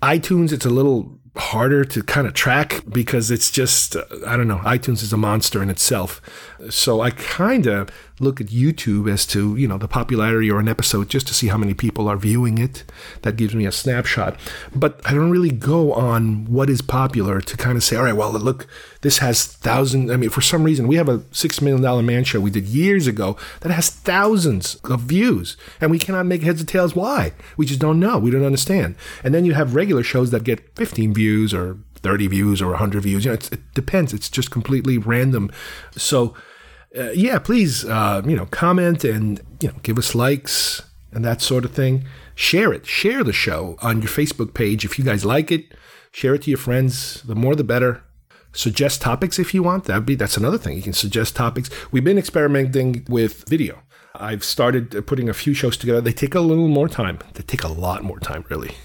iTunes, 0.03 0.51
it's 0.51 0.65
a 0.65 0.69
little 0.69 1.17
harder 1.35 1.83
to 1.83 2.03
kind 2.03 2.27
of 2.27 2.33
track 2.33 2.83
because 2.87 3.31
it's 3.31 3.49
just 3.49 3.95
uh, 3.95 4.03
I 4.25 4.37
don't 4.37 4.47
know 4.47 4.59
iTunes 4.59 5.01
is 5.01 5.13
a 5.13 5.17
monster 5.17 5.63
in 5.63 5.69
itself. 5.69 6.21
So 6.69 7.01
I 7.01 7.11
kind 7.11 7.67
of 7.67 7.89
look 8.19 8.39
at 8.39 8.47
YouTube 8.47 9.11
as 9.11 9.25
to 9.27 9.55
you 9.55 9.67
know 9.67 9.77
the 9.77 9.87
popularity 9.87 10.49
or 10.49 10.59
an 10.59 10.67
episode 10.67 11.09
just 11.09 11.27
to 11.27 11.33
see 11.33 11.47
how 11.47 11.57
many 11.57 11.73
people 11.73 12.07
are 12.07 12.17
viewing 12.17 12.57
it 12.57 12.83
that 13.23 13.35
gives 13.35 13.55
me 13.55 13.65
a 13.65 13.71
snapshot 13.71 14.39
but 14.75 15.01
I 15.05 15.13
don't 15.13 15.31
really 15.31 15.51
go 15.51 15.93
on 15.93 16.45
what 16.45 16.69
is 16.69 16.81
popular 16.81 17.41
to 17.41 17.57
kind 17.57 17.75
of 17.75 17.83
say 17.83 17.95
all 17.95 18.03
right 18.03 18.15
well 18.15 18.31
look 18.31 18.67
this 19.01 19.17
has 19.17 19.45
thousands 19.45 20.11
I 20.11 20.17
mean 20.17 20.29
for 20.29 20.41
some 20.41 20.63
reason 20.63 20.87
we 20.87 20.95
have 20.95 21.09
a 21.09 21.23
6 21.31 21.61
million 21.61 21.81
dollar 21.81 22.03
man 22.03 22.23
show 22.23 22.39
we 22.39 22.51
did 22.51 22.65
years 22.65 23.07
ago 23.07 23.35
that 23.61 23.71
has 23.71 23.89
thousands 23.89 24.75
of 24.85 25.01
views 25.01 25.57
and 25.81 25.91
we 25.91 25.99
cannot 25.99 26.25
make 26.25 26.43
heads 26.43 26.61
or 26.61 26.65
tails 26.65 26.95
why 26.95 27.33
we 27.57 27.65
just 27.65 27.79
don't 27.79 27.99
know 27.99 28.17
we 28.17 28.31
don't 28.31 28.45
understand 28.45 28.95
and 29.23 29.33
then 29.33 29.45
you 29.45 29.53
have 29.53 29.75
regular 29.75 30.03
shows 30.03 30.31
that 30.31 30.43
get 30.43 30.75
15 30.75 31.13
views 31.13 31.23
views 31.23 31.53
or 31.53 31.77
30 31.95 32.27
views 32.27 32.61
or 32.61 32.69
100 32.69 33.01
views. 33.03 33.25
You 33.25 33.31
know, 33.31 33.35
it 33.35 33.73
depends. 33.73 34.13
It's 34.13 34.29
just 34.29 34.51
completely 34.51 34.97
random. 34.97 35.51
So, 35.91 36.33
uh, 36.97 37.11
yeah, 37.11 37.39
please, 37.39 37.85
uh, 37.85 38.21
you 38.25 38.35
know, 38.35 38.45
comment 38.47 39.03
and, 39.03 39.41
you 39.61 39.69
know, 39.69 39.75
give 39.83 39.97
us 39.97 40.13
likes 40.13 40.83
and 41.11 41.25
that 41.25 41.41
sort 41.41 41.65
of 41.65 41.71
thing. 41.71 42.05
Share 42.35 42.73
it. 42.73 42.85
Share 42.85 43.23
the 43.23 43.33
show 43.33 43.77
on 43.81 44.01
your 44.01 44.09
Facebook 44.09 44.53
page 44.53 44.85
if 44.85 44.97
you 44.97 45.05
guys 45.05 45.25
like 45.25 45.51
it. 45.51 45.73
Share 46.11 46.35
it 46.35 46.43
to 46.43 46.51
your 46.51 46.59
friends. 46.59 47.21
The 47.23 47.35
more, 47.35 47.55
the 47.55 47.63
better. 47.63 48.03
Suggest 48.51 49.01
topics 49.01 49.39
if 49.39 49.53
you 49.53 49.63
want. 49.63 49.85
That'd 49.85 50.05
be 50.05 50.15
that's 50.15 50.37
another 50.37 50.59
thing. 50.59 50.75
You 50.75 50.83
can 50.83 50.93
suggest 50.93 51.35
topics. 51.35 51.69
We've 51.91 52.03
been 52.03 52.19
experimenting 52.19 53.05
with 53.09 53.47
video. 53.49 53.79
I've 54.13 54.43
started 54.43 55.07
putting 55.07 55.27
a 55.27 55.33
few 55.33 55.55
shows 55.55 55.75
together. 55.75 56.01
They 56.01 56.13
take 56.13 56.35
a 56.35 56.39
little 56.39 56.67
more 56.67 56.87
time. 56.87 57.17
They 57.33 57.41
take 57.41 57.63
a 57.63 57.67
lot 57.67 58.03
more 58.03 58.19
time, 58.19 58.45
really. 58.49 58.75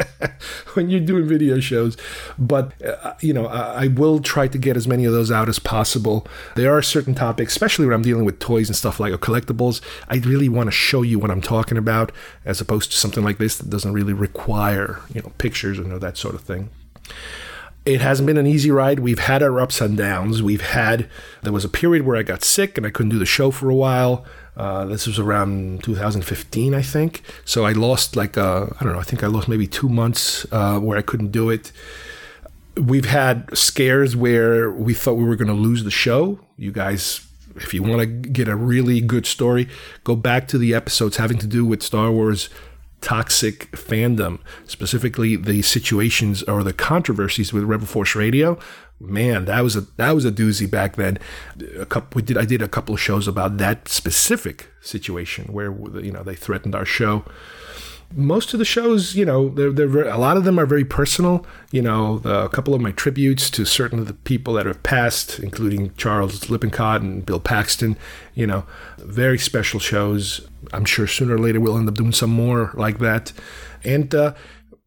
when 0.74 0.90
you're 0.90 1.00
doing 1.00 1.26
video 1.26 1.60
shows. 1.60 1.96
But, 2.38 2.72
uh, 2.82 3.14
you 3.20 3.32
know, 3.32 3.46
I, 3.46 3.84
I, 3.84 3.86
will 3.88 4.20
try 4.20 4.48
to 4.48 4.58
get 4.58 4.76
as 4.76 4.88
many 4.88 5.04
of 5.04 5.12
those 5.12 5.30
out 5.30 5.48
as 5.48 5.58
possible. 5.58 6.26
There 6.56 6.76
are 6.76 6.82
certain 6.82 7.14
topics, 7.14 7.52
especially 7.52 7.86
when 7.86 7.94
I'm 7.94 8.02
dealing 8.02 8.24
with 8.24 8.38
toys 8.38 8.68
and 8.68 8.76
stuff 8.76 8.98
like 9.00 9.12
collectibles, 9.12 9.80
I 10.08 10.16
really 10.16 10.48
want 10.48 10.68
to 10.68 10.72
show 10.72 11.02
you 11.02 11.18
what 11.18 11.30
I'm 11.30 11.42
talking 11.42 11.78
about 11.78 12.12
as 12.44 12.60
opposed 12.60 12.90
to 12.92 12.96
something 12.96 13.22
like 13.22 13.38
this 13.38 13.58
that 13.58 13.70
doesn't 13.70 13.92
really 13.92 14.12
require, 14.12 15.00
you 15.14 15.22
know, 15.22 15.32
pictures 15.38 15.78
and 15.78 15.92
that 16.00 16.16
sort 16.16 16.34
of 16.34 16.40
thing. 16.42 16.70
It 17.84 18.00
hasn't 18.00 18.26
been 18.26 18.36
an 18.38 18.46
easy 18.46 18.70
ride. 18.70 19.00
We've 19.00 19.18
had 19.18 19.42
our 19.42 19.58
ups 19.58 19.80
and 19.80 19.96
downs. 19.96 20.40
We've 20.42 20.62
had, 20.62 21.08
there 21.42 21.52
was 21.52 21.64
a 21.64 21.68
period 21.68 22.06
where 22.06 22.16
I 22.16 22.22
got 22.22 22.44
sick 22.44 22.78
and 22.78 22.86
I 22.86 22.90
couldn't 22.90 23.10
do 23.10 23.18
the 23.18 23.26
show 23.26 23.50
for 23.50 23.68
a 23.68 23.74
while. 23.74 24.24
Uh, 24.56 24.84
this 24.84 25.06
was 25.06 25.18
around 25.18 25.82
2015, 25.82 26.74
I 26.74 26.82
think. 26.82 27.22
So 27.44 27.64
I 27.64 27.72
lost 27.72 28.16
like 28.16 28.36
uh, 28.36 28.66
I 28.78 28.84
don't 28.84 28.92
know. 28.92 29.00
I 29.00 29.04
think 29.04 29.24
I 29.24 29.26
lost 29.26 29.48
maybe 29.48 29.66
two 29.66 29.88
months 29.88 30.46
uh, 30.52 30.78
where 30.78 30.98
I 30.98 31.02
couldn't 31.02 31.32
do 31.32 31.50
it. 31.50 31.72
We've 32.76 33.06
had 33.06 33.56
scares 33.56 34.14
where 34.14 34.70
we 34.70 34.94
thought 34.94 35.14
we 35.14 35.24
were 35.24 35.36
going 35.36 35.48
to 35.48 35.54
lose 35.54 35.84
the 35.84 35.90
show. 35.90 36.38
You 36.56 36.70
guys, 36.70 37.26
if 37.56 37.74
you 37.74 37.82
want 37.82 38.00
to 38.00 38.06
get 38.06 38.48
a 38.48 38.56
really 38.56 39.00
good 39.00 39.26
story, 39.26 39.68
go 40.04 40.16
back 40.16 40.48
to 40.48 40.58
the 40.58 40.74
episodes 40.74 41.16
having 41.16 41.38
to 41.38 41.46
do 41.46 41.64
with 41.64 41.82
Star 41.82 42.10
Wars 42.10 42.48
toxic 43.02 43.70
fandom, 43.72 44.38
specifically 44.66 45.36
the 45.36 45.60
situations 45.60 46.42
or 46.44 46.62
the 46.62 46.72
controversies 46.72 47.52
with 47.52 47.64
Rebel 47.64 47.86
Force 47.86 48.14
Radio 48.16 48.58
man, 49.02 49.46
that 49.46 49.60
was 49.62 49.76
a 49.76 49.82
that 49.96 50.12
was 50.12 50.24
a 50.24 50.32
doozy 50.32 50.70
back 50.70 50.96
then. 50.96 51.18
A 51.78 51.86
couple 51.86 52.16
we 52.16 52.22
did 52.22 52.38
I 52.38 52.44
did 52.44 52.62
a 52.62 52.68
couple 52.68 52.94
of 52.94 53.00
shows 53.00 53.28
about 53.28 53.58
that 53.58 53.88
specific 53.88 54.68
situation 54.80 55.52
where 55.52 55.72
you 56.00 56.12
know 56.12 56.22
they 56.22 56.34
threatened 56.34 56.74
our 56.74 56.84
show. 56.84 57.24
Most 58.14 58.52
of 58.52 58.58
the 58.58 58.64
shows, 58.64 59.14
you 59.14 59.24
know, 59.24 59.48
they're, 59.48 59.72
they're 59.72 60.08
a 60.08 60.18
lot 60.18 60.36
of 60.36 60.44
them 60.44 60.58
are 60.58 60.66
very 60.66 60.84
personal. 60.84 61.46
You 61.70 61.82
know, 61.82 62.18
the, 62.18 62.44
a 62.44 62.48
couple 62.48 62.74
of 62.74 62.80
my 62.80 62.92
tributes 62.92 63.50
to 63.50 63.64
certain 63.64 63.98
of 63.98 64.06
the 64.06 64.14
people 64.14 64.54
that 64.54 64.66
have 64.66 64.82
passed, 64.82 65.38
including 65.38 65.94
Charles 65.96 66.48
Lippincott 66.50 67.00
and 67.00 67.24
Bill 67.24 67.40
Paxton. 67.40 67.96
You 68.34 68.46
know, 68.46 68.66
very 68.98 69.38
special 69.38 69.80
shows. 69.80 70.46
I'm 70.72 70.84
sure 70.84 71.06
sooner 71.06 71.34
or 71.34 71.38
later 71.38 71.60
we'll 71.60 71.76
end 71.78 71.88
up 71.88 71.94
doing 71.94 72.12
some 72.12 72.30
more 72.30 72.72
like 72.74 72.98
that. 72.98 73.32
And 73.84 74.14
uh, 74.14 74.34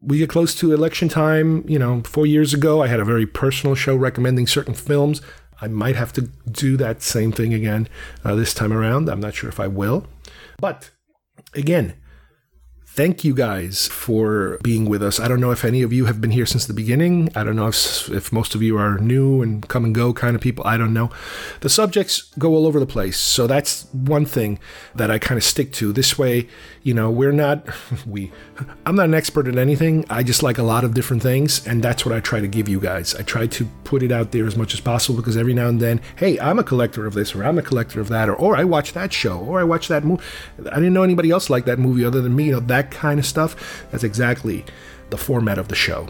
we 0.01 0.19
get 0.19 0.29
close 0.29 0.55
to 0.55 0.73
election 0.73 1.09
time. 1.09 1.67
You 1.67 1.79
know, 1.79 2.01
four 2.05 2.25
years 2.25 2.53
ago, 2.53 2.81
I 2.81 2.87
had 2.87 2.99
a 2.99 3.05
very 3.05 3.25
personal 3.25 3.75
show 3.75 3.95
recommending 3.95 4.47
certain 4.47 4.73
films. 4.73 5.21
I 5.61 5.67
might 5.67 5.95
have 5.95 6.13
to 6.13 6.21
do 6.51 6.77
that 6.77 7.01
same 7.01 7.31
thing 7.31 7.53
again 7.53 7.87
uh, 8.23 8.35
this 8.35 8.53
time 8.53 8.73
around. 8.73 9.09
I'm 9.09 9.21
not 9.21 9.33
sure 9.35 9.49
if 9.49 9.59
I 9.59 9.67
will. 9.67 10.05
But 10.59 10.91
again, 11.53 11.95
thank 12.95 13.25
you 13.25 13.33
guys 13.33 13.89
for 13.89 14.57
being 14.63 14.85
with 14.85 15.03
us. 15.03 15.19
I 15.19 15.27
don't 15.27 15.41
know 15.41 15.51
if 15.51 15.65
any 15.65 15.81
of 15.81 15.91
you 15.91 16.05
have 16.05 16.21
been 16.21 16.31
here 16.31 16.45
since 16.45 16.65
the 16.65 16.73
beginning. 16.73 17.29
I 17.35 17.43
don't 17.43 17.57
know 17.57 17.67
if, 17.67 18.09
if 18.09 18.31
most 18.31 18.55
of 18.55 18.61
you 18.61 18.77
are 18.77 18.97
new 18.99 19.41
and 19.41 19.67
come 19.67 19.83
and 19.83 19.93
go 19.93 20.13
kind 20.13 20.33
of 20.33 20.41
people. 20.41 20.65
I 20.65 20.77
don't 20.77 20.93
know. 20.93 21.09
The 21.59 21.67
subjects 21.67 22.31
go 22.39 22.55
all 22.55 22.65
over 22.65 22.79
the 22.79 22.85
place. 22.85 23.17
So 23.17 23.47
that's 23.47 23.85
one 23.91 24.25
thing 24.25 24.59
that 24.95 25.11
I 25.11 25.19
kind 25.19 25.37
of 25.37 25.43
stick 25.43 25.73
to. 25.73 25.91
This 25.91 26.17
way, 26.17 26.47
you 26.83 26.93
know, 26.93 27.11
we're 27.11 27.33
not, 27.33 27.67
we, 28.07 28.31
I'm 28.85 28.95
not 28.95 29.05
an 29.05 29.13
expert 29.13 29.47
at 29.49 29.57
anything. 29.57 30.05
I 30.09 30.23
just 30.23 30.41
like 30.41 30.57
a 30.57 30.63
lot 30.63 30.85
of 30.85 30.93
different 30.93 31.21
things. 31.21 31.67
And 31.67 31.83
that's 31.83 32.05
what 32.05 32.15
I 32.15 32.21
try 32.21 32.39
to 32.39 32.47
give 32.47 32.69
you 32.69 32.79
guys. 32.79 33.13
I 33.13 33.23
try 33.23 33.45
to 33.45 33.65
put 33.83 34.03
it 34.03 34.11
out 34.13 34.31
there 34.31 34.47
as 34.47 34.55
much 34.55 34.73
as 34.73 34.79
possible 34.79 35.17
because 35.17 35.35
every 35.35 35.53
now 35.53 35.67
and 35.67 35.81
then, 35.81 35.99
hey, 36.15 36.39
I'm 36.39 36.59
a 36.59 36.63
collector 36.63 37.05
of 37.05 37.13
this 37.13 37.35
or 37.35 37.43
I'm 37.43 37.57
a 37.57 37.61
collector 37.61 37.99
of 37.99 38.07
that 38.07 38.29
or, 38.29 38.35
or 38.35 38.55
I 38.55 38.63
watch 38.63 38.93
that 38.93 39.11
show 39.11 39.37
or 39.37 39.59
I 39.59 39.65
watch 39.65 39.89
that 39.89 40.05
movie. 40.05 40.23
I 40.59 40.75
didn't 40.75 40.93
know 40.93 41.03
anybody 41.03 41.29
else 41.29 41.49
like 41.49 41.65
that 41.65 41.77
movie 41.77 42.05
other 42.05 42.21
than 42.21 42.33
me. 42.33 42.45
You 42.45 42.51
know, 42.53 42.59
that 42.61 42.84
that 42.85 42.95
kind 42.95 43.19
of 43.19 43.25
stuff. 43.25 43.85
That's 43.91 44.03
exactly 44.03 44.65
the 45.09 45.17
format 45.17 45.57
of 45.57 45.67
the 45.67 45.75
show. 45.75 46.07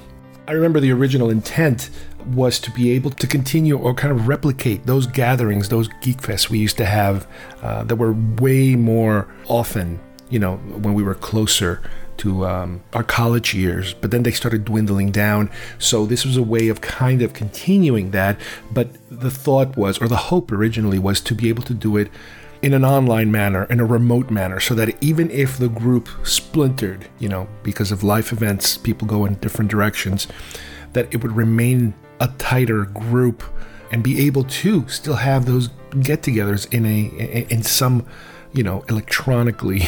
I 0.48 0.52
remember 0.52 0.80
the 0.80 0.92
original 0.92 1.30
intent 1.30 1.90
was 2.34 2.60
to 2.60 2.72
be 2.72 2.92
able 2.92 3.12
to 3.12 3.28
continue 3.28 3.78
or 3.78 3.94
kind 3.94 4.12
of 4.12 4.28
replicate 4.28 4.86
those 4.86 5.08
gatherings, 5.08 5.70
those 5.70 5.88
geek 6.02 6.18
fests 6.18 6.50
we 6.50 6.60
used 6.60 6.78
to 6.78 6.86
have 6.86 7.28
uh, 7.62 7.84
that 7.84 7.96
were 7.96 8.14
way 8.14 8.76
more 8.76 9.28
often, 9.48 10.00
you 10.30 10.40
know, 10.40 10.58
when 10.58 10.94
we 10.94 11.04
were 11.04 11.16
closer 11.16 11.82
to 12.18 12.46
um, 12.46 12.82
our 12.94 13.04
college 13.04 13.54
years, 13.54 13.94
but 13.94 14.10
then 14.12 14.24
they 14.24 14.32
started 14.32 14.66
dwindling 14.66 15.12
down. 15.12 15.50
So 15.80 16.06
this 16.06 16.26
was 16.26 16.38
a 16.38 16.44
way 16.44 16.70
of 16.70 16.80
kind 16.82 17.22
of 17.22 17.34
continuing 17.34 18.12
that. 18.12 18.40
But 18.72 18.90
the 19.10 19.32
thought 19.32 19.76
was, 19.76 20.02
or 20.02 20.08
the 20.08 20.16
hope 20.16 20.52
originally 20.52 21.00
was, 21.00 21.20
to 21.22 21.36
be 21.36 21.50
able 21.50 21.64
to 21.64 21.74
do 21.74 21.98
it 21.98 22.10
in 22.66 22.74
an 22.74 22.84
online 22.84 23.32
manner, 23.32 23.66
in 23.66 23.80
a 23.80 23.86
remote 23.86 24.32
manner, 24.32 24.60
so 24.60 24.74
that 24.74 24.92
even 25.00 25.30
if 25.30 25.56
the 25.60 25.70
group 25.70 26.10
splintered, 26.24 27.08
you 27.20 27.30
know, 27.30 27.48
because 27.62 27.92
of 27.92 28.04
life 28.04 28.34
events, 28.34 28.76
people 28.76 29.08
go 29.08 29.24
in 29.24 29.36
different 29.36 29.70
directions, 29.70 30.28
that 30.94 31.08
it 31.14 31.22
would 31.22 31.34
remain 31.34 31.94
a 32.20 32.28
tighter 32.40 32.86
group 32.86 33.44
and 33.92 34.04
be 34.04 34.26
able 34.26 34.44
to 34.44 34.88
still 34.88 35.18
have 35.18 35.46
those 35.46 35.70
get-togethers 36.02 36.74
in 36.74 36.88
a 36.88 37.46
in 37.52 37.62
some, 37.62 38.04
you 38.52 38.64
know, 38.64 38.84
electronically 38.90 39.84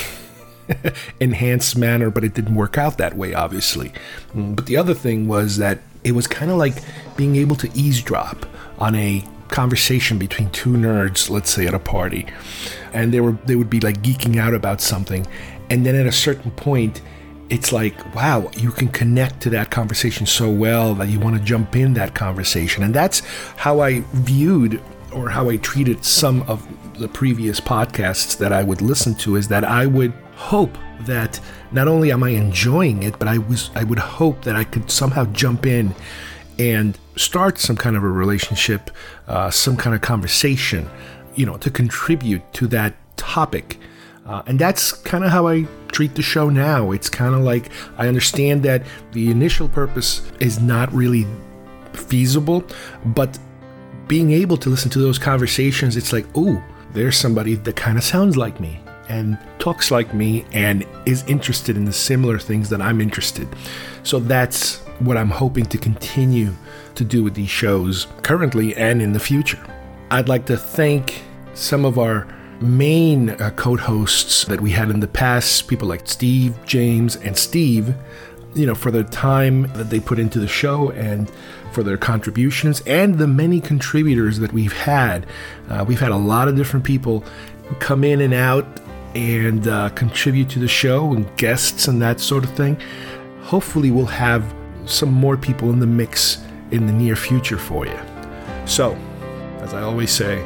enhanced 1.19 1.75
manner, 1.75 2.11
but 2.11 2.23
it 2.23 2.35
didn't 2.35 2.53
work 2.53 2.77
out 2.77 2.99
that 2.99 3.17
way, 3.17 3.33
obviously. 3.33 3.91
Mm, 4.35 4.55
But 4.55 4.67
the 4.67 4.77
other 4.77 4.93
thing 4.93 5.27
was 5.27 5.57
that 5.57 5.79
it 6.03 6.11
was 6.11 6.27
kind 6.27 6.51
of 6.51 6.57
like 6.57 6.75
being 7.15 7.37
able 7.37 7.55
to 7.55 7.71
eavesdrop 7.73 8.45
on 8.77 8.93
a 8.93 9.23
conversation 9.49 10.17
between 10.17 10.49
two 10.51 10.71
nerds, 10.71 11.29
let's 11.29 11.49
say 11.49 11.67
at 11.67 11.73
a 11.73 11.79
party, 11.79 12.25
and 12.93 13.13
they 13.13 13.21
were 13.21 13.37
they 13.45 13.55
would 13.55 13.69
be 13.69 13.79
like 13.79 14.01
geeking 14.01 14.37
out 14.37 14.53
about 14.53 14.81
something, 14.81 15.25
and 15.69 15.85
then 15.85 15.95
at 15.95 16.05
a 16.05 16.11
certain 16.11 16.51
point, 16.51 17.01
it's 17.49 17.71
like 17.71 18.15
wow, 18.15 18.49
you 18.57 18.71
can 18.71 18.87
connect 18.89 19.41
to 19.41 19.49
that 19.51 19.71
conversation 19.71 20.25
so 20.25 20.49
well 20.49 20.93
that 20.95 21.09
you 21.09 21.19
want 21.19 21.37
to 21.37 21.43
jump 21.43 21.75
in 21.75 21.93
that 21.93 22.13
conversation, 22.15 22.83
and 22.83 22.93
that's 22.93 23.19
how 23.57 23.79
I 23.79 24.01
viewed 24.13 24.81
or 25.13 25.29
how 25.29 25.49
I 25.49 25.57
treated 25.57 26.03
some 26.03 26.43
of 26.43 26.67
the 26.99 27.07
previous 27.07 27.59
podcasts 27.59 28.37
that 28.37 28.51
I 28.51 28.63
would 28.63 28.81
listen 28.81 29.15
to 29.15 29.35
is 29.35 29.47
that 29.47 29.63
I 29.63 29.85
would 29.85 30.11
hope 30.35 30.77
that 31.01 31.39
not 31.71 31.87
only 31.87 32.11
am 32.11 32.23
I 32.23 32.29
enjoying 32.29 33.03
it, 33.03 33.17
but 33.19 33.27
I 33.27 33.37
was 33.37 33.69
I 33.75 33.83
would 33.83 33.99
hope 33.99 34.43
that 34.43 34.55
I 34.55 34.63
could 34.63 34.89
somehow 34.89 35.25
jump 35.25 35.65
in 35.65 35.93
and 36.59 36.97
start 37.15 37.59
some 37.59 37.75
kind 37.75 37.95
of 37.95 38.03
a 38.03 38.09
relationship, 38.09 38.89
uh, 39.27 39.49
some 39.49 39.77
kind 39.77 39.95
of 39.95 40.01
conversation, 40.01 40.89
you 41.35 41.45
know, 41.45 41.57
to 41.57 41.69
contribute 41.69 42.41
to 42.53 42.67
that 42.67 42.95
topic. 43.17 43.79
Uh, 44.25 44.43
and 44.45 44.59
that's 44.59 44.91
kind 44.91 45.23
of 45.23 45.31
how 45.31 45.47
I 45.47 45.65
treat 45.91 46.15
the 46.15 46.21
show 46.21 46.49
now. 46.49 46.91
It's 46.91 47.09
kind 47.09 47.33
of 47.33 47.41
like 47.41 47.71
I 47.97 48.07
understand 48.07 48.63
that 48.63 48.83
the 49.13 49.31
initial 49.31 49.69
purpose 49.69 50.29
is 50.39 50.59
not 50.59 50.91
really 50.93 51.25
feasible, 51.93 52.63
but 53.05 53.37
being 54.07 54.31
able 54.31 54.57
to 54.57 54.69
listen 54.69 54.89
to 54.91 54.99
those 54.99 55.19
conversations, 55.19 55.97
it's 55.97 56.13
like, 56.13 56.25
oh, 56.35 56.63
there's 56.93 57.17
somebody 57.17 57.55
that 57.55 57.75
kind 57.75 57.97
of 57.97 58.03
sounds 58.03 58.37
like 58.37 58.59
me 58.59 58.79
and 59.09 59.37
talks 59.59 59.91
like 59.91 60.13
me 60.13 60.45
and 60.51 60.85
is 61.05 61.23
interested 61.27 61.77
in 61.77 61.85
the 61.85 61.93
similar 61.93 62.39
things 62.39 62.69
that 62.69 62.81
I'm 62.81 63.01
interested. 63.01 63.47
So 64.03 64.19
that's 64.19 64.81
what 64.99 65.17
I'm 65.17 65.29
hoping 65.29 65.65
to 65.67 65.77
continue 65.77 66.53
to 66.95 67.03
do 67.03 67.23
with 67.23 67.35
these 67.35 67.49
shows 67.49 68.07
currently 68.23 68.75
and 68.75 69.01
in 69.01 69.13
the 69.13 69.19
future. 69.19 69.63
I'd 70.09 70.29
like 70.29 70.45
to 70.47 70.57
thank 70.57 71.21
some 71.53 71.85
of 71.85 71.99
our 71.99 72.27
main 72.61 73.29
uh, 73.29 73.51
co-hosts 73.55 74.45
that 74.45 74.61
we 74.61 74.71
had 74.71 74.89
in 74.89 74.99
the 74.99 75.07
past, 75.07 75.67
people 75.67 75.87
like 75.87 76.07
Steve, 76.07 76.55
James, 76.65 77.15
and 77.17 77.37
Steve, 77.37 77.93
you 78.55 78.65
know, 78.65 78.75
for 78.75 78.89
the 78.89 79.03
time 79.03 79.63
that 79.73 79.89
they 79.89 79.99
put 79.99 80.17
into 80.17 80.39
the 80.39 80.47
show 80.47 80.89
and 80.91 81.31
for 81.71 81.83
their 81.83 81.97
contributions 81.97 82.81
and 82.87 83.19
the 83.19 83.27
many 83.27 83.59
contributors 83.61 84.39
that 84.39 84.51
we've 84.53 84.73
had. 84.73 85.27
Uh, 85.69 85.85
we've 85.87 85.99
had 85.99 86.11
a 86.11 86.17
lot 86.17 86.47
of 86.47 86.55
different 86.55 86.83
people 86.83 87.23
come 87.79 88.03
in 88.03 88.21
and 88.21 88.33
out 88.33 88.65
and 89.13 89.67
uh, 89.67 89.89
contribute 89.89 90.49
to 90.49 90.59
the 90.59 90.67
show 90.67 91.13
and 91.13 91.35
guests 91.37 91.87
and 91.87 92.01
that 92.01 92.19
sort 92.19 92.43
of 92.43 92.49
thing. 92.51 92.79
Hopefully, 93.41 93.91
we'll 93.91 94.05
have 94.05 94.53
some 94.89 95.11
more 95.11 95.37
people 95.37 95.69
in 95.71 95.79
the 95.79 95.87
mix 95.87 96.43
in 96.71 96.85
the 96.85 96.93
near 96.93 97.15
future 97.15 97.57
for 97.57 97.85
you. 97.85 97.99
So, 98.65 98.97
as 99.61 99.73
I 99.73 99.81
always 99.81 100.11
say, 100.11 100.43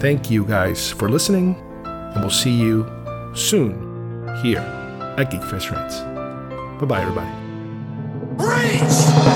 thank 0.00 0.30
you 0.30 0.44
guys 0.44 0.90
for 0.90 1.08
listening, 1.08 1.56
and 1.84 2.20
we'll 2.20 2.30
see 2.30 2.54
you 2.54 2.86
soon 3.34 4.28
here 4.42 4.60
at 5.18 5.30
Geek 5.30 5.42
Fest 5.44 5.70
Rants. 5.70 6.00
Bye 6.80 6.86
bye, 6.86 7.00
everybody. 7.02 7.30
If 8.82 9.35